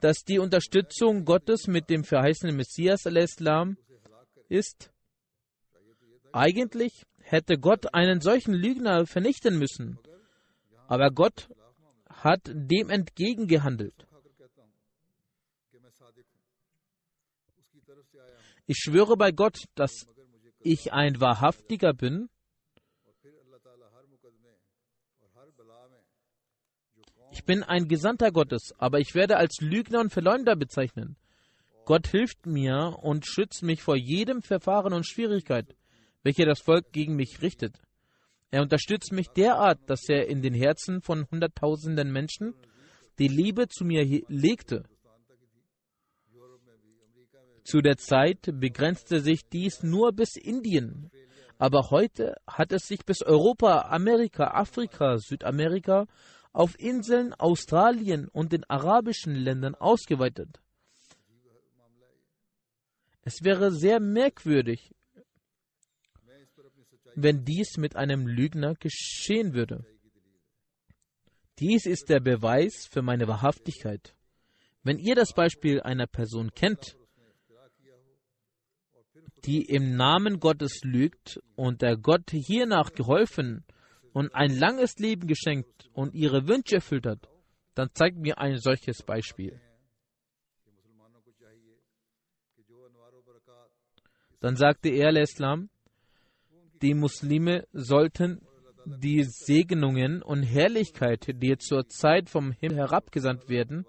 dass 0.00 0.24
die 0.24 0.38
Unterstützung 0.38 1.24
Gottes 1.24 1.66
mit 1.66 1.90
dem 1.90 2.04
verheißenen 2.04 2.56
Messias 2.56 3.06
al-Islam 3.06 3.76
ist? 4.48 4.90
Eigentlich 6.32 7.04
hätte 7.18 7.58
Gott 7.58 7.94
einen 7.94 8.20
solchen 8.20 8.54
Lügner 8.54 9.06
vernichten 9.06 9.58
müssen, 9.58 9.98
aber 10.86 11.10
Gott 11.10 11.48
hat 12.08 12.40
dem 12.46 12.88
entgegengehandelt. 12.88 14.06
Ich 18.66 18.78
schwöre 18.78 19.16
bei 19.16 19.32
Gott, 19.32 19.64
dass 19.74 20.06
ich 20.60 20.92
ein 20.92 21.20
Wahrhaftiger 21.20 21.94
bin. 21.94 22.28
Ich 27.30 27.44
bin 27.44 27.62
ein 27.62 27.88
Gesandter 27.88 28.32
Gottes, 28.32 28.72
aber 28.78 29.00
ich 29.00 29.14
werde 29.14 29.36
als 29.36 29.60
Lügner 29.60 30.00
und 30.00 30.12
Verleumder 30.12 30.56
bezeichnen. 30.56 31.16
Gott 31.84 32.06
hilft 32.08 32.46
mir 32.46 32.98
und 33.02 33.26
schützt 33.26 33.62
mich 33.62 33.82
vor 33.82 33.96
jedem 33.96 34.42
Verfahren 34.42 34.92
und 34.92 35.06
Schwierigkeit, 35.06 35.74
welche 36.22 36.44
das 36.44 36.60
Volk 36.60 36.92
gegen 36.92 37.16
mich 37.16 37.40
richtet. 37.42 37.80
Er 38.50 38.62
unterstützt 38.62 39.12
mich 39.12 39.28
derart, 39.28 39.78
dass 39.88 40.08
er 40.08 40.26
in 40.28 40.42
den 40.42 40.54
Herzen 40.54 41.02
von 41.02 41.26
Hunderttausenden 41.30 42.10
Menschen 42.10 42.54
die 43.18 43.28
Liebe 43.28 43.68
zu 43.68 43.84
mir 43.84 44.04
legte. 44.28 44.84
Zu 47.64 47.82
der 47.82 47.98
Zeit 47.98 48.50
begrenzte 48.54 49.20
sich 49.20 49.42
dies 49.52 49.82
nur 49.82 50.12
bis 50.12 50.36
Indien, 50.36 51.10
aber 51.58 51.90
heute 51.90 52.36
hat 52.46 52.72
es 52.72 52.86
sich 52.86 53.04
bis 53.04 53.22
Europa, 53.22 53.88
Amerika, 53.90 54.52
Afrika, 54.52 55.18
Südamerika, 55.18 56.06
auf 56.52 56.78
Inseln 56.78 57.34
Australien 57.34 58.28
und 58.28 58.52
den 58.52 58.64
arabischen 58.64 59.34
Ländern 59.34 59.74
ausgeweitet. 59.74 60.60
Es 63.22 63.42
wäre 63.42 63.72
sehr 63.72 64.00
merkwürdig, 64.00 64.94
wenn 67.14 67.44
dies 67.44 67.76
mit 67.76 67.96
einem 67.96 68.26
Lügner 68.26 68.74
geschehen 68.74 69.52
würde. 69.52 69.84
Dies 71.58 71.86
ist 71.86 72.08
der 72.08 72.20
Beweis 72.20 72.86
für 72.88 73.02
meine 73.02 73.26
Wahrhaftigkeit. 73.26 74.14
Wenn 74.84 74.98
ihr 74.98 75.16
das 75.16 75.32
Beispiel 75.32 75.80
einer 75.80 76.06
Person 76.06 76.52
kennt, 76.54 76.96
die 79.44 79.62
im 79.62 79.96
Namen 79.96 80.40
Gottes 80.40 80.80
lügt 80.82 81.40
und 81.56 81.82
der 81.82 81.96
Gott 81.96 82.30
hiernach 82.30 82.92
geholfen 82.92 83.64
und 84.12 84.34
ein 84.34 84.56
langes 84.56 84.98
Leben 84.98 85.26
geschenkt 85.26 85.88
und 85.92 86.14
ihre 86.14 86.48
Wünsche 86.48 86.76
erfüllt 86.76 87.06
hat, 87.06 87.28
dann 87.74 87.90
zeigt 87.94 88.18
mir 88.18 88.38
ein 88.38 88.58
solches 88.58 89.02
Beispiel. 89.02 89.60
Dann 94.40 94.56
sagte 94.56 94.88
er, 94.88 95.14
Islam, 95.16 95.68
die 96.80 96.94
Muslime 96.94 97.66
sollten 97.72 98.40
die 98.86 99.24
Segnungen 99.24 100.22
und 100.22 100.44
Herrlichkeit, 100.44 101.26
die 101.42 101.58
zur 101.58 101.88
Zeit 101.88 102.30
vom 102.30 102.52
Himmel 102.52 102.78
herabgesandt 102.78 103.48
werden, 103.48 103.84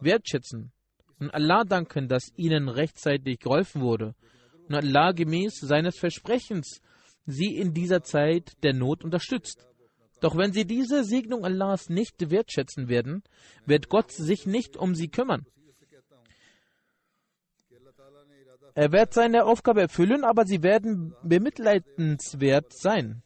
wertschätzen 0.00 0.72
und 1.18 1.30
Allah 1.30 1.64
danken, 1.64 2.08
dass 2.08 2.32
ihnen 2.36 2.68
rechtzeitig 2.68 3.40
geholfen 3.40 3.82
wurde 3.82 4.14
und 4.70 4.76
Allah 4.76 5.10
gemäß 5.10 5.58
seines 5.58 5.98
Versprechens 5.98 6.80
sie 7.26 7.56
in 7.56 7.74
dieser 7.74 8.02
Zeit 8.02 8.52
der 8.62 8.72
Not 8.72 9.02
unterstützt. 9.04 9.66
Doch 10.20 10.36
wenn 10.36 10.52
sie 10.52 10.64
diese 10.64 11.02
Segnung 11.02 11.44
Allahs 11.44 11.88
nicht 11.88 12.30
wertschätzen 12.30 12.88
werden, 12.88 13.24
wird 13.66 13.88
Gott 13.88 14.12
sich 14.12 14.46
nicht 14.46 14.76
um 14.76 14.94
sie 14.94 15.08
kümmern. 15.08 15.44
Er 18.74 18.92
wird 18.92 19.12
seine 19.12 19.44
Aufgabe 19.44 19.80
erfüllen, 19.80 20.22
aber 20.22 20.44
sie 20.44 20.62
werden 20.62 21.14
bemitleidenswert 21.24 22.72
sein. 22.72 23.22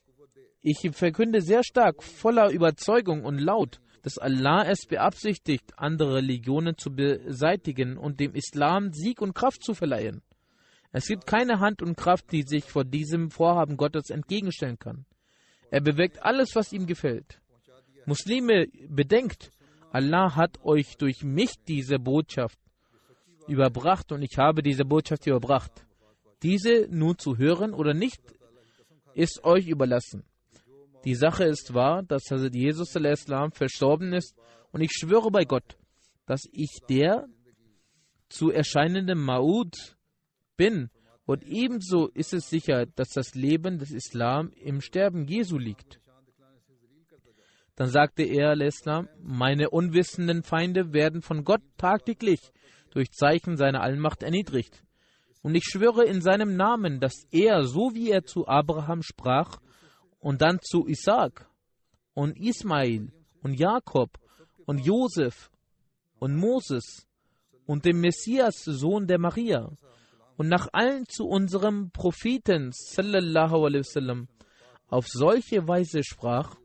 Ich 0.62 0.78
verkünde 0.92 1.42
sehr 1.42 1.62
stark, 1.62 2.02
voller 2.02 2.50
Überzeugung 2.50 3.24
und 3.24 3.38
laut, 3.38 3.80
dass 4.02 4.16
Allah 4.16 4.64
es 4.64 4.86
beabsichtigt, 4.86 5.74
andere 5.76 6.16
Religionen 6.16 6.78
zu 6.78 6.94
beseitigen 6.94 7.98
und 7.98 8.18
dem 8.18 8.34
Islam 8.34 8.92
Sieg 8.92 9.20
und 9.20 9.34
Kraft 9.34 9.62
zu 9.62 9.74
verleihen. 9.74 10.22
Es 10.94 11.08
gibt 11.08 11.26
keine 11.26 11.58
Hand 11.58 11.82
und 11.82 11.96
Kraft, 11.96 12.30
die 12.30 12.42
sich 12.42 12.66
vor 12.66 12.84
diesem 12.84 13.32
Vorhaben 13.32 13.76
Gottes 13.76 14.10
entgegenstellen 14.10 14.78
kann. 14.78 15.06
Er 15.72 15.80
bewirkt 15.80 16.22
alles, 16.22 16.54
was 16.54 16.72
ihm 16.72 16.86
gefällt. 16.86 17.40
Muslime, 18.06 18.68
bedenkt, 18.88 19.50
Allah 19.90 20.36
hat 20.36 20.64
euch 20.64 20.96
durch 20.96 21.24
mich 21.24 21.56
diese 21.66 21.98
Botschaft 21.98 22.60
überbracht 23.48 24.12
und 24.12 24.22
ich 24.22 24.38
habe 24.38 24.62
diese 24.62 24.84
Botschaft 24.84 25.26
überbracht. 25.26 25.72
Diese 26.44 26.86
nun 26.88 27.18
zu 27.18 27.38
hören 27.38 27.74
oder 27.74 27.92
nicht, 27.92 28.22
ist 29.14 29.42
euch 29.42 29.66
überlassen. 29.66 30.22
Die 31.04 31.16
Sache 31.16 31.42
ist 31.42 31.74
wahr, 31.74 32.04
dass 32.04 32.28
Jesus 32.52 32.94
Islam 32.94 33.50
verstorben 33.50 34.12
ist 34.12 34.36
und 34.70 34.80
ich 34.80 34.92
schwöre 34.92 35.32
bei 35.32 35.44
Gott, 35.44 35.76
dass 36.24 36.42
ich 36.52 36.78
der 36.88 37.26
zu 38.28 38.52
erscheinende 38.52 39.16
Maud 39.16 39.93
bin 40.56 40.90
und 41.26 41.42
ebenso 41.44 42.08
ist 42.08 42.34
es 42.34 42.48
sicher, 42.48 42.86
dass 42.86 43.08
das 43.10 43.34
Leben 43.34 43.78
des 43.78 43.90
Islam 43.90 44.50
im 44.60 44.80
Sterben 44.80 45.26
Jesu 45.26 45.58
liegt. 45.58 46.00
Dann 47.76 47.88
sagte 47.88 48.22
er, 48.22 48.60
Islam, 48.60 49.08
meine 49.20 49.70
unwissenden 49.70 50.42
Feinde 50.42 50.92
werden 50.92 51.22
von 51.22 51.44
Gott 51.44 51.62
tagtäglich 51.76 52.40
durch 52.90 53.10
Zeichen 53.10 53.56
seiner 53.56 53.80
Allmacht 53.80 54.22
erniedrigt. 54.22 54.84
Und 55.42 55.54
ich 55.56 55.64
schwöre 55.64 56.04
in 56.04 56.20
seinem 56.20 56.56
Namen, 56.56 57.00
dass 57.00 57.26
er, 57.30 57.64
so 57.64 57.94
wie 57.94 58.10
er 58.10 58.24
zu 58.24 58.46
Abraham 58.46 59.02
sprach 59.02 59.58
und 60.20 60.40
dann 60.40 60.58
zu 60.62 60.86
Isaac 60.86 61.48
und 62.14 62.38
Ismail 62.38 63.12
und 63.42 63.58
Jakob 63.58 64.18
und 64.66 64.78
Josef 64.78 65.50
und 66.18 66.36
Moses 66.36 67.06
und 67.66 67.84
dem 67.84 68.00
Messias, 68.00 68.62
Sohn 68.64 69.06
der 69.06 69.18
Maria, 69.18 69.70
und 70.36 70.48
nach 70.48 70.68
allen 70.72 71.06
zu 71.06 71.26
unserem 71.26 71.90
Propheten 71.90 72.70
sallallahu 72.72 73.64
alaihi 73.66 73.80
wasallam 73.80 74.28
auf 74.88 75.08
solche 75.08 75.66
Weise 75.66 76.04
sprach, 76.04 76.56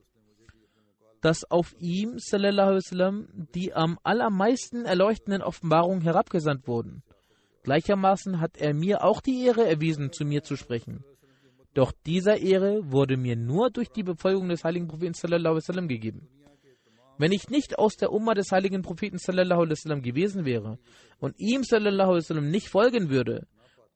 dass 1.21 1.49
auf 1.49 1.75
ihm 1.79 2.17
sallam, 2.17 3.47
die 3.55 3.73
am 3.73 3.97
allermeisten 4.03 4.85
erleuchtenden 4.85 5.41
Offenbarungen 5.41 6.01
herabgesandt 6.01 6.67
wurden. 6.67 7.03
Gleichermaßen 7.63 8.39
hat 8.39 8.57
er 8.57 8.73
mir 8.73 9.03
auch 9.03 9.21
die 9.21 9.43
Ehre 9.45 9.67
erwiesen, 9.67 10.11
zu 10.11 10.25
mir 10.25 10.43
zu 10.43 10.55
sprechen. 10.55 11.03
Doch 11.73 11.91
dieser 12.05 12.37
Ehre 12.37 12.91
wurde 12.91 13.17
mir 13.17 13.35
nur 13.35 13.69
durch 13.69 13.89
die 13.89 14.03
Befolgung 14.03 14.49
des 14.49 14.63
heiligen 14.63 14.87
Propheten 14.87 15.13
sallam, 15.13 15.87
gegeben. 15.87 16.27
Wenn 17.17 17.31
ich 17.31 17.49
nicht 17.49 17.77
aus 17.77 17.95
der 17.97 18.11
Umma 18.11 18.33
des 18.33 18.51
heiligen 18.51 18.81
Propheten 18.81 19.17
sallam, 19.17 20.01
gewesen 20.01 20.45
wäre 20.45 20.79
und 21.19 21.37
ihm 21.37 21.63
sallam, 21.63 22.49
nicht 22.49 22.69
folgen 22.69 23.09
würde 23.09 23.47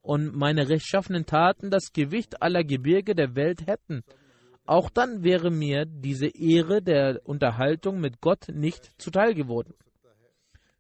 und 0.04 0.36
meine 0.36 0.70
rechtschaffenen 0.70 1.26
Taten 1.26 1.72
das 1.72 1.94
Gewicht 1.94 2.42
aller 2.42 2.64
Gebirge 2.64 3.16
der 3.16 3.36
Welt 3.36 3.66
hätten, 3.66 4.04
auch 4.66 4.90
dann 4.90 5.24
wäre 5.24 5.50
mir 5.50 5.86
diese 5.86 6.28
Ehre 6.28 6.82
der 6.82 7.22
Unterhaltung 7.26 8.00
mit 8.00 8.22
Gott 8.22 8.50
nicht 8.50 8.92
zuteil 9.02 9.34
geworden. 9.34 9.74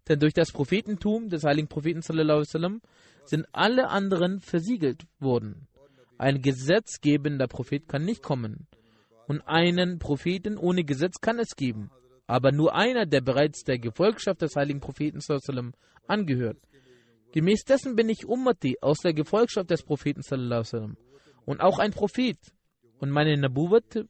Denn 0.07 0.19
durch 0.19 0.33
das 0.33 0.51
Prophetentum 0.51 1.29
des 1.29 1.43
heiligen 1.43 1.67
Propheten 1.67 2.01
sallam, 2.01 2.81
sind 3.25 3.47
alle 3.53 3.89
anderen 3.89 4.41
versiegelt 4.41 5.05
worden. 5.19 5.67
Ein 6.17 6.41
gesetzgebender 6.41 7.47
Prophet 7.47 7.87
kann 7.87 8.03
nicht 8.03 8.21
kommen. 8.21 8.67
Und 9.27 9.41
einen 9.47 9.99
Propheten 9.99 10.57
ohne 10.57 10.83
Gesetz 10.83 11.21
kann 11.21 11.39
es 11.39 11.55
geben. 11.55 11.89
Aber 12.27 12.51
nur 12.51 12.75
einer, 12.75 13.05
der 13.05 13.21
bereits 13.21 13.63
der 13.63 13.79
Gefolgschaft 13.79 14.41
des 14.41 14.55
heiligen 14.57 14.81
Propheten 14.81 15.21
sallam, 15.21 15.73
angehört. 16.07 16.57
Gemäß 17.33 17.63
dessen 17.63 17.95
bin 17.95 18.09
ich 18.09 18.27
Ummati 18.27 18.77
aus 18.79 18.99
der 18.99 19.13
Gefolgschaft 19.13 19.71
des 19.71 19.81
Propheten 19.81 20.21
sallam. 20.21 20.95
Und 21.45 21.61
auch 21.61 21.79
ein 21.79 21.89
Prophet, 21.89 22.37
und 22.99 23.09
meine 23.09 23.35
Nabuwat, 23.35 24.05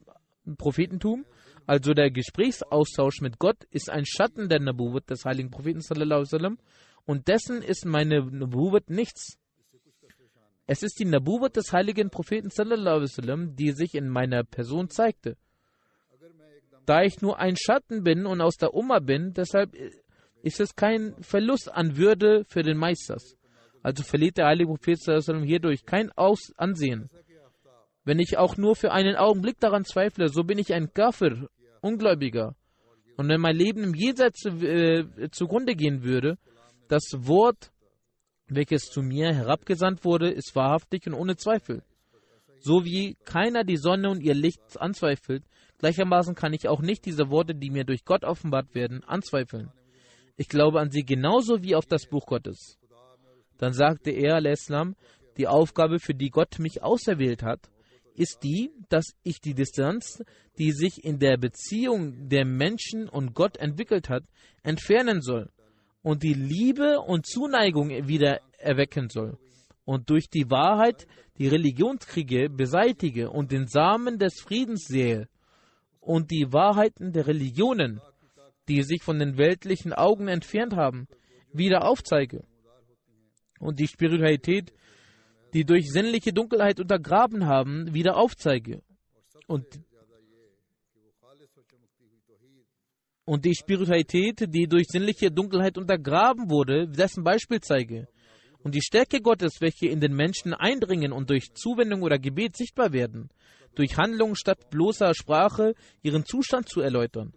Prophetentum, 0.57 1.25
also 1.65 1.93
der 1.93 2.11
Gesprächsaustausch 2.11 3.21
mit 3.21 3.39
Gott, 3.39 3.63
ist 3.71 3.89
ein 3.89 4.05
Schatten 4.05 4.49
der 4.49 4.59
Nabuwat 4.59 5.09
des 5.09 5.23
heiligen 5.23 5.49
Propheten 5.49 5.79
sallam, 5.79 6.57
und 7.05 7.29
dessen 7.29 7.61
ist 7.61 7.85
meine 7.85 8.25
Nabuwat 8.25 8.89
nichts. 8.89 9.37
Es 10.67 10.83
ist 10.83 10.99
die 10.99 11.05
Nabuwat 11.05 11.55
des 11.55 11.71
heiligen 11.71 12.09
Propheten 12.09 12.49
sallam, 12.49 13.55
die 13.55 13.71
sich 13.71 13.95
in 13.95 14.09
meiner 14.09 14.43
Person 14.43 14.89
zeigte. 14.89 15.37
Da 16.85 17.03
ich 17.03 17.21
nur 17.21 17.39
ein 17.39 17.55
Schatten 17.55 18.03
bin 18.03 18.25
und 18.25 18.41
aus 18.41 18.57
der 18.57 18.73
Umma 18.73 18.99
bin, 18.99 19.31
deshalb 19.33 19.73
ist 20.43 20.59
es 20.59 20.75
kein 20.75 21.15
Verlust 21.21 21.71
an 21.71 21.97
Würde 21.97 22.43
für 22.45 22.61
den 22.61 22.77
Meisters. 22.77 23.35
Also 23.81 24.03
verliert 24.03 24.37
der 24.37 24.47
heilige 24.47 24.69
Prophet 24.69 24.99
hierdurch 24.99 25.85
kein 25.85 26.11
Aus 26.11 26.53
Ansehen. 26.57 27.09
Wenn 28.05 28.19
ich 28.19 28.37
auch 28.37 28.57
nur 28.57 28.75
für 28.75 28.91
einen 28.91 29.15
Augenblick 29.15 29.59
daran 29.59 29.85
zweifle, 29.85 30.27
so 30.27 30.43
bin 30.43 30.59
ich 30.59 30.73
ein 30.73 30.93
Kafir, 30.93 31.47
Ungläubiger. 31.81 32.55
Und 33.15 33.29
wenn 33.29 33.39
mein 33.39 33.55
Leben 33.55 33.83
im 33.83 33.93
Jenseits 33.93 34.45
äh, 34.45 35.29
zugrunde 35.31 35.75
gehen 35.75 36.03
würde, 36.03 36.37
das 36.89 37.03
Wort, 37.15 37.71
welches 38.47 38.83
zu 38.83 39.01
mir 39.01 39.33
herabgesandt 39.33 40.03
wurde, 40.03 40.29
ist 40.29 40.55
wahrhaftig 40.55 41.07
und 41.07 41.13
ohne 41.13 41.37
Zweifel. 41.37 41.83
So 42.59 42.83
wie 42.83 43.15
keiner 43.23 43.63
die 43.63 43.77
Sonne 43.77 44.09
und 44.09 44.21
ihr 44.21 44.33
Licht 44.33 44.61
anzweifelt, 44.79 45.43
gleichermaßen 45.79 46.35
kann 46.35 46.53
ich 46.53 46.67
auch 46.67 46.81
nicht 46.81 47.05
diese 47.05 47.29
Worte, 47.29 47.55
die 47.55 47.69
mir 47.69 47.85
durch 47.85 48.03
Gott 48.03 48.23
offenbart 48.23 48.73
werden, 48.75 49.03
anzweifeln. 49.03 49.71
Ich 50.35 50.49
glaube 50.49 50.79
an 50.79 50.91
sie 50.91 51.03
genauso 51.03 51.63
wie 51.63 51.75
auf 51.75 51.85
das 51.85 52.07
Buch 52.07 52.25
Gottes. 52.25 52.79
Dann 53.57 53.73
sagte 53.73 54.11
er, 54.11 54.35
Al-Islam, 54.35 54.95
die 55.37 55.47
Aufgabe, 55.47 55.99
für 55.99 56.13
die 56.13 56.29
Gott 56.29 56.59
mich 56.59 56.83
auserwählt 56.83 57.43
hat, 57.43 57.69
ist 58.15 58.43
die, 58.43 58.71
dass 58.89 59.15
ich 59.23 59.41
die 59.41 59.53
Distanz, 59.53 60.23
die 60.57 60.71
sich 60.71 61.03
in 61.03 61.19
der 61.19 61.37
Beziehung 61.37 62.29
der 62.29 62.45
Menschen 62.45 63.09
und 63.09 63.33
Gott 63.33 63.57
entwickelt 63.57 64.09
hat, 64.09 64.23
entfernen 64.61 65.21
soll 65.21 65.49
und 66.03 66.21
die 66.23 66.33
Liebe 66.33 66.99
und 66.99 67.25
Zuneigung 67.25 67.89
wieder 67.89 68.39
erwecken 68.57 69.09
soll. 69.09 69.37
und 69.85 70.09
durch 70.09 70.29
die 70.29 70.49
Wahrheit 70.49 71.07
die 71.37 71.47
Religionskriege 71.47 72.49
beseitige 72.49 73.29
und 73.29 73.51
den 73.51 73.67
Samen 73.67 74.17
des 74.17 74.39
Friedens 74.39 74.85
sehe 74.85 75.27
und 75.99 76.31
die 76.31 76.51
Wahrheiten 76.51 77.11
der 77.11 77.27
Religionen, 77.27 78.01
die 78.67 78.83
sich 78.83 79.03
von 79.03 79.19
den 79.19 79.37
weltlichen 79.37 79.93
Augen 79.93 80.27
entfernt 80.27 80.75
haben, 80.75 81.07
wieder 81.51 81.85
aufzeige. 81.85 82.45
Und 83.59 83.79
die 83.79 83.87
Spiritualität, 83.87 84.73
die 85.53 85.65
durch 85.65 85.91
sinnliche 85.91 86.33
Dunkelheit 86.33 86.79
untergraben 86.79 87.45
haben, 87.45 87.93
wieder 87.93 88.17
aufzeige. 88.17 88.81
Und, 89.47 89.65
und 93.25 93.45
die 93.45 93.55
Spiritualität, 93.55 94.47
die 94.53 94.67
durch 94.67 94.87
sinnliche 94.87 95.31
Dunkelheit 95.31 95.77
untergraben 95.77 96.49
wurde, 96.49 96.87
dessen 96.87 97.23
Beispiel 97.23 97.61
zeige. 97.61 98.07
Und 98.63 98.75
die 98.75 98.81
Stärke 98.81 99.21
Gottes, 99.21 99.59
welche 99.59 99.87
in 99.87 99.99
den 99.99 100.13
Menschen 100.13 100.53
eindringen 100.53 101.11
und 101.11 101.29
durch 101.29 101.53
Zuwendung 101.53 102.01
oder 102.01 102.17
Gebet 102.17 102.55
sichtbar 102.55 102.93
werden, 102.93 103.29
durch 103.75 103.97
Handlung 103.97 104.35
statt 104.35 104.69
bloßer 104.69 105.13
Sprache 105.13 105.73
ihren 106.01 106.25
Zustand 106.25 106.69
zu 106.69 106.79
erläutern. 106.79 107.33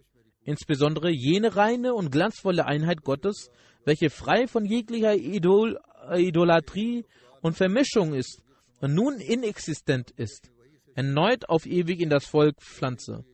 Insbesondere 0.47 1.09
jene 1.11 1.57
reine 1.57 1.93
und 1.93 2.09
glanzvolle 2.09 2.65
Einheit 2.65 3.03
Gottes, 3.03 3.51
welche 3.83 4.09
frei 4.09 4.47
von 4.47 4.63
jeglicher 4.63 5.13
Idol, 5.13 5.77
Idolatrie 6.09 7.03
und 7.41 7.57
Vermischung 7.57 8.13
ist 8.13 8.41
und 8.79 8.95
nun 8.95 9.19
inexistent 9.19 10.09
ist, 10.11 10.49
erneut 10.95 11.49
auf 11.49 11.65
ewig 11.65 11.99
in 11.99 12.09
das 12.09 12.25
Volk 12.25 12.61
pflanze. 12.61 13.25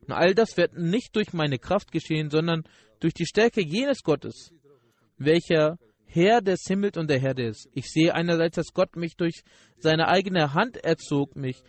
Und 0.00 0.12
all 0.14 0.34
das 0.34 0.56
wird 0.56 0.72
nicht 0.78 1.14
durch 1.14 1.34
meine 1.34 1.58
Kraft 1.58 1.92
geschehen, 1.92 2.30
sondern 2.30 2.64
durch 3.00 3.12
die 3.12 3.26
Stärke 3.26 3.60
jenes 3.60 4.02
Gottes, 4.02 4.50
welcher 5.18 5.78
Herr 6.06 6.40
des 6.40 6.62
Himmels 6.66 6.96
und 6.96 7.10
der 7.10 7.20
Herde 7.20 7.48
ist. 7.48 7.68
Ich 7.74 7.90
sehe 7.90 8.14
einerseits, 8.14 8.56
dass 8.56 8.72
Gott 8.72 8.96
mich 8.96 9.16
durch 9.18 9.42
seine 9.76 10.08
eigene 10.08 10.54
Hand 10.54 10.78
erzog, 10.78 11.36
mich 11.36 11.62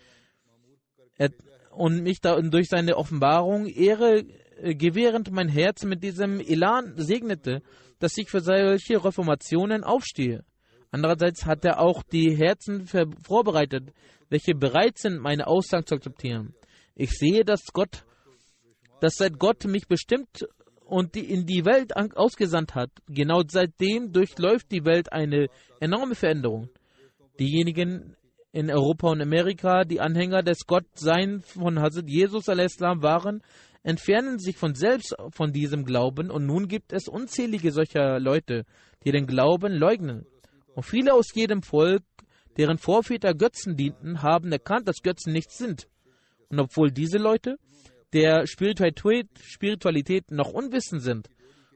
er, 1.17 1.29
und 1.71 2.03
mich 2.03 2.21
da 2.21 2.39
durch 2.39 2.69
seine 2.69 2.95
Offenbarung 2.95 3.65
Ehre 3.65 4.19
äh, 4.19 4.42
gewährend 4.61 5.31
mein 5.31 5.49
Herz 5.49 5.83
mit 5.83 6.03
diesem 6.03 6.39
Elan 6.39 6.93
segnete, 6.97 7.61
dass 7.99 8.17
ich 8.17 8.29
für 8.29 8.41
solche 8.41 9.03
Reformationen 9.03 9.83
aufstehe. 9.83 10.43
Andererseits 10.91 11.45
hat 11.45 11.65
er 11.65 11.79
auch 11.79 12.03
die 12.03 12.35
Herzen 12.35 12.85
vorbereitet, 12.85 13.93
welche 14.29 14.53
bereit 14.53 14.97
sind, 14.97 15.19
meine 15.19 15.47
Aussagen 15.47 15.85
zu 15.85 15.95
akzeptieren. 15.95 16.53
Ich 16.95 17.11
sehe, 17.11 17.43
dass 17.43 17.65
Gott, 17.73 18.05
dass 19.01 19.15
seit 19.15 19.39
Gott 19.39 19.65
mich 19.65 19.87
bestimmt 19.87 20.47
und 20.85 21.15
die 21.15 21.31
in 21.31 21.45
die 21.45 21.65
Welt 21.65 21.95
ausgesandt 21.95 22.75
hat, 22.75 22.91
genau 23.07 23.41
seitdem 23.47 24.11
durchläuft 24.11 24.71
die 24.71 24.85
Welt 24.85 25.11
eine 25.11 25.47
enorme 25.79 26.13
Veränderung. 26.13 26.69
Diejenigen 27.39 28.15
in 28.51 28.69
Europa 28.69 29.09
und 29.09 29.21
Amerika, 29.21 29.83
die 29.83 29.99
Anhänger 29.99 30.43
des 30.43 30.67
Gottseins 30.67 31.51
von 31.53 31.79
Hazrat 31.79 32.07
Jesus 32.07 32.47
al-Islam 32.47 33.01
waren, 33.01 33.41
entfernen 33.83 34.39
sich 34.39 34.57
von 34.57 34.73
selbst 34.75 35.15
von 35.31 35.51
diesem 35.51 35.85
Glauben 35.85 36.31
und 36.31 36.45
nun 36.45 36.67
gibt 36.67 36.93
es 36.93 37.07
unzählige 37.07 37.71
solcher 37.71 38.19
Leute, 38.19 38.65
die 39.03 39.11
den 39.11 39.27
Glauben 39.27 39.73
leugnen. 39.73 40.25
Und 40.73 40.83
viele 40.83 41.13
aus 41.13 41.33
jedem 41.35 41.61
Volk, 41.61 42.03
deren 42.57 42.77
Vorväter 42.77 43.33
Götzen 43.33 43.75
dienten, 43.75 44.21
haben 44.23 44.51
erkannt, 44.51 44.87
dass 44.87 45.01
Götzen 45.03 45.33
nichts 45.33 45.57
sind. 45.57 45.87
Und 46.49 46.59
obwohl 46.59 46.91
diese 46.91 47.17
Leute 47.17 47.57
der 48.13 48.45
Spiritualität, 48.47 50.31
noch 50.31 50.53
unwissend 50.53 51.01
sind 51.01 51.29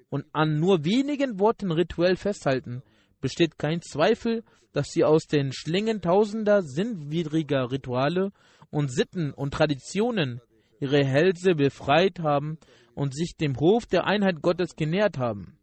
und 0.10 0.26
an 0.32 0.60
nur 0.60 0.86
wenigen 0.86 1.40
Worten 1.40 1.72
rituell 1.72 2.16
festhalten, 2.16 2.84
besteht 3.20 3.58
kein 3.58 3.82
Zweifel, 3.82 4.44
dass 4.72 4.90
sie 4.90 5.04
aus 5.04 5.26
den 5.26 5.52
Schlingen 5.52 6.02
tausender 6.02 6.62
sinnwidriger 6.62 7.72
Rituale 7.72 8.32
und 8.70 8.92
Sitten 8.92 9.34
und 9.34 9.54
Traditionen 9.54 10.42
ihre 10.80 11.04
Hälse 11.04 11.56
befreit 11.56 12.20
haben 12.20 12.58
und 12.94 13.16
sich 13.16 13.36
dem 13.40 13.60
Hof 13.60 13.86
der 13.86 14.06
Einheit 14.06 14.42
Gottes 14.42 14.76
genährt 14.76 15.18
haben. 15.18 15.58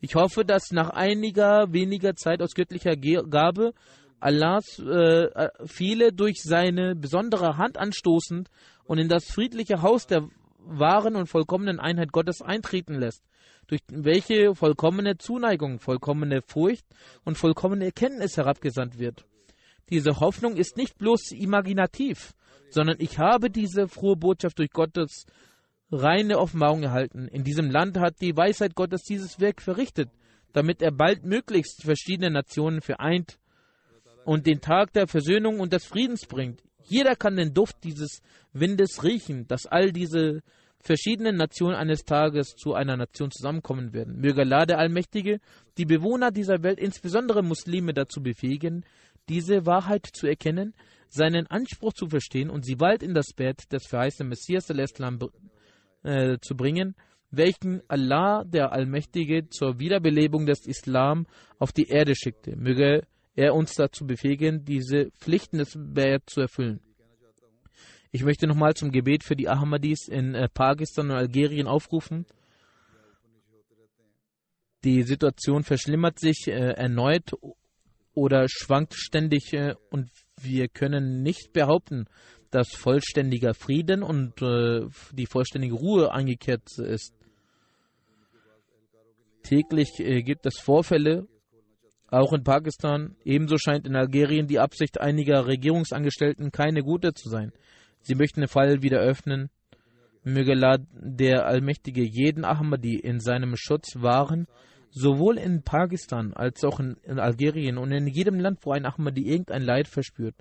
Ich 0.00 0.14
hoffe, 0.14 0.44
dass 0.44 0.70
nach 0.70 0.90
einiger 0.90 1.72
weniger 1.72 2.14
Zeit 2.14 2.40
aus 2.40 2.54
göttlicher 2.54 2.96
Gabe 2.96 3.72
Allahs 4.20 4.78
äh, 4.78 5.24
äh, 5.24 5.50
viele 5.66 6.12
durch 6.12 6.42
seine 6.42 6.94
besondere 6.94 7.56
Hand 7.56 7.78
anstoßend 7.78 8.48
und 8.84 8.98
in 8.98 9.08
das 9.08 9.26
friedliche 9.26 9.82
Haus 9.82 10.06
der 10.06 10.28
wahren 10.58 11.16
und 11.16 11.28
vollkommenen 11.28 11.80
Einheit 11.80 12.12
Gottes 12.12 12.42
eintreten 12.42 12.94
lässt, 12.94 13.24
durch 13.68 13.80
welche 13.88 14.54
vollkommene 14.54 15.18
Zuneigung, 15.18 15.78
vollkommene 15.78 16.42
Furcht 16.42 16.84
und 17.24 17.38
vollkommene 17.38 17.86
Erkenntnis 17.86 18.36
herabgesandt 18.36 18.98
wird. 18.98 19.24
Diese 19.90 20.20
Hoffnung 20.20 20.56
ist 20.56 20.76
nicht 20.76 20.98
bloß 20.98 21.32
imaginativ, 21.32 22.34
sondern 22.70 22.96
ich 22.98 23.18
habe 23.18 23.50
diese 23.50 23.88
frohe 23.88 24.16
Botschaft 24.16 24.58
durch 24.58 24.70
Gottes 24.70 25.26
reine 25.90 26.38
Offenbarung 26.38 26.82
erhalten. 26.82 27.28
In 27.28 27.44
diesem 27.44 27.70
Land 27.70 27.98
hat 27.98 28.20
die 28.20 28.36
Weisheit 28.36 28.74
Gottes 28.74 29.02
dieses 29.02 29.40
Werk 29.40 29.62
verrichtet, 29.62 30.10
damit 30.52 30.82
er 30.82 30.92
bald 30.92 31.24
möglichst 31.24 31.82
verschiedene 31.82 32.30
Nationen 32.30 32.80
vereint 32.80 33.38
und 34.24 34.46
den 34.46 34.60
Tag 34.60 34.92
der 34.92 35.06
Versöhnung 35.06 35.60
und 35.60 35.72
des 35.72 35.86
Friedens 35.86 36.26
bringt. 36.26 36.62
Jeder 36.84 37.16
kann 37.16 37.36
den 37.36 37.54
Duft 37.54 37.76
dieses 37.84 38.20
Windes 38.52 39.02
riechen, 39.02 39.46
dass 39.46 39.66
all 39.66 39.92
diese 39.92 40.42
verschiedenen 40.80 41.36
Nationen 41.36 41.74
eines 41.74 42.04
Tages 42.04 42.54
zu 42.56 42.74
einer 42.74 42.96
Nation 42.96 43.30
zusammenkommen 43.30 43.92
werden. 43.92 44.20
Möge 44.20 44.42
Allah 44.42 44.64
der 44.64 44.78
Allmächtige 44.78 45.40
die 45.76 45.84
Bewohner 45.84 46.30
dieser 46.30 46.62
Welt, 46.62 46.78
insbesondere 46.78 47.42
Muslime, 47.42 47.92
dazu 47.92 48.22
befähigen, 48.22 48.84
diese 49.28 49.66
Wahrheit 49.66 50.06
zu 50.06 50.26
erkennen, 50.26 50.74
seinen 51.08 51.46
Anspruch 51.46 51.92
zu 51.92 52.08
verstehen 52.08 52.50
und 52.50 52.64
sie 52.64 52.76
bald 52.76 53.02
in 53.02 53.14
das 53.14 53.32
Bett 53.34 53.72
des 53.72 53.86
verheißenen 53.86 54.28
Messias 54.28 54.70
Islam 54.70 55.18
äh, 56.02 56.38
zu 56.40 56.54
bringen, 56.54 56.94
welchen 57.30 57.82
Allah 57.88 58.44
der 58.44 58.72
Allmächtige 58.72 59.48
zur 59.48 59.78
Wiederbelebung 59.78 60.46
des 60.46 60.66
Islam 60.66 61.26
auf 61.58 61.72
die 61.72 61.88
Erde 61.88 62.14
schickte. 62.14 62.56
Möge 62.56 63.06
er 63.34 63.54
uns 63.54 63.74
dazu 63.74 64.06
befähigen, 64.06 64.64
diese 64.64 65.10
Pflichten 65.12 65.58
des 65.58 65.74
Bayat 65.76 66.22
zu 66.26 66.40
erfüllen. 66.40 66.80
Ich 68.10 68.24
möchte 68.24 68.46
nochmal 68.46 68.74
zum 68.74 68.90
Gebet 68.90 69.22
für 69.22 69.36
die 69.36 69.48
Ahmadis 69.48 70.08
in 70.08 70.34
äh, 70.34 70.48
Pakistan 70.48 71.10
und 71.10 71.16
Algerien 71.16 71.66
aufrufen. 71.66 72.26
Die 74.84 75.02
Situation 75.02 75.62
verschlimmert 75.62 76.18
sich 76.18 76.48
äh, 76.48 76.52
erneut 76.52 77.32
oder 78.18 78.46
schwankt 78.48 78.94
ständig 78.94 79.52
äh, 79.52 79.74
und 79.90 80.10
wir 80.40 80.68
können 80.68 81.22
nicht 81.22 81.52
behaupten, 81.52 82.06
dass 82.50 82.68
vollständiger 82.74 83.54
Frieden 83.54 84.02
und 84.02 84.42
äh, 84.42 84.86
die 85.12 85.26
vollständige 85.26 85.74
Ruhe 85.74 86.12
eingekehrt 86.12 86.78
ist. 86.78 87.14
Täglich 89.42 90.00
äh, 90.00 90.22
gibt 90.22 90.46
es 90.46 90.58
Vorfälle 90.58 91.26
auch 92.10 92.32
in 92.32 92.42
Pakistan. 92.42 93.16
Ebenso 93.24 93.56
scheint 93.58 93.86
in 93.86 93.94
Algerien 93.94 94.46
die 94.46 94.58
Absicht 94.58 95.00
einiger 95.00 95.46
Regierungsangestellten 95.46 96.50
keine 96.50 96.82
gute 96.82 97.12
zu 97.14 97.28
sein. 97.28 97.52
Sie 98.00 98.14
möchten 98.14 98.40
den 98.40 98.48
Fall 98.48 98.82
wieder 98.82 98.98
öffnen. 98.98 99.50
Möge 100.24 100.54
der 100.92 101.46
Allmächtige, 101.46 102.02
jeden 102.02 102.44
Ahmadi 102.44 102.96
in 102.96 103.20
seinem 103.20 103.54
Schutz 103.56 103.94
wahren, 103.96 104.46
sowohl 104.90 105.38
in 105.38 105.62
Pakistan 105.62 106.32
als 106.32 106.64
auch 106.64 106.80
in, 106.80 106.96
in 107.02 107.18
Algerien 107.18 107.78
und 107.78 107.92
in 107.92 108.06
jedem 108.06 108.38
Land, 108.38 108.60
wo 108.62 108.72
ein 108.72 108.86
Ahmadi 108.86 109.28
irgendein 109.28 109.62
Leid 109.62 109.88
verspürt. 109.88 110.36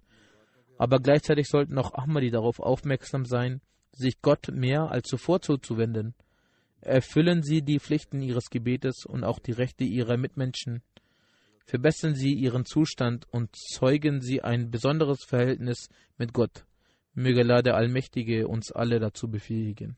Aber 0.78 1.00
gleichzeitig 1.00 1.48
sollten 1.48 1.78
auch 1.78 1.93
Ahmadi 1.93 2.30
darauf 2.30 2.60
aufmerksam 2.60 3.26
sein, 3.26 3.62
sich 3.91 4.22
Gott 4.22 4.50
mehr 4.52 4.91
als 4.91 5.08
zuvor 5.08 5.41
zuzuwenden. 5.41 6.14
Erfüllen 6.82 7.41
Sie 7.41 7.64
die 7.64 7.80
Pflichten 7.80 8.22
Ihres 8.22 8.50
Gebetes 8.50 9.06
und 9.06 9.24
auch 9.24 9.39
die 9.39 9.54
Rechte 9.54 9.84
Ihrer 9.84 10.18
Mitmenschen 10.18 10.84
verbessern 11.68 12.16
Sie 12.16 12.34
Ihren 12.34 12.66
Zustand 12.66 13.28
und 13.30 13.56
zeugen 13.56 14.22
Sie 14.22 14.41
ein 14.41 14.72
besonderes 14.72 15.24
Verhältnis 15.26 15.89
mit 16.18 16.34
Gott. 16.34 16.66
Möge 17.14 17.41
Allah 17.41 17.62
der 17.62 17.76
Allmächtige 17.76 18.48
uns 18.48 18.72
alle 18.72 19.00
dazu 19.00 19.30
befähigen. 19.30 19.98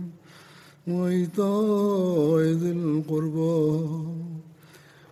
وإيتاء 0.99 2.41
ذي 2.61 2.71
القربى 2.71 3.67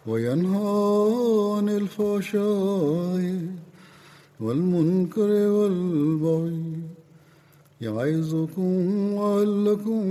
وينهى 0.07 0.73
عن 1.57 1.69
الفحشاء 1.69 3.23
والمنكر 4.39 5.29
والبغي 5.57 6.63
يعظكم 7.81 8.71
لعلكم 9.15 10.01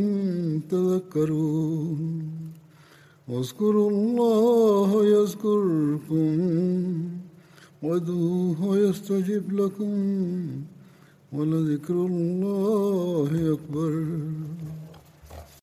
تذكرون. 0.71 2.03
واذكروا 3.29 3.91
الله 3.91 4.91
يذكركم 5.05 6.33
وادعوه 7.83 8.61
يستجب 8.79 9.53
لكم 9.53 9.95
ولذكر 11.33 11.95
الله 11.95 13.31
أكبر. 13.57 13.93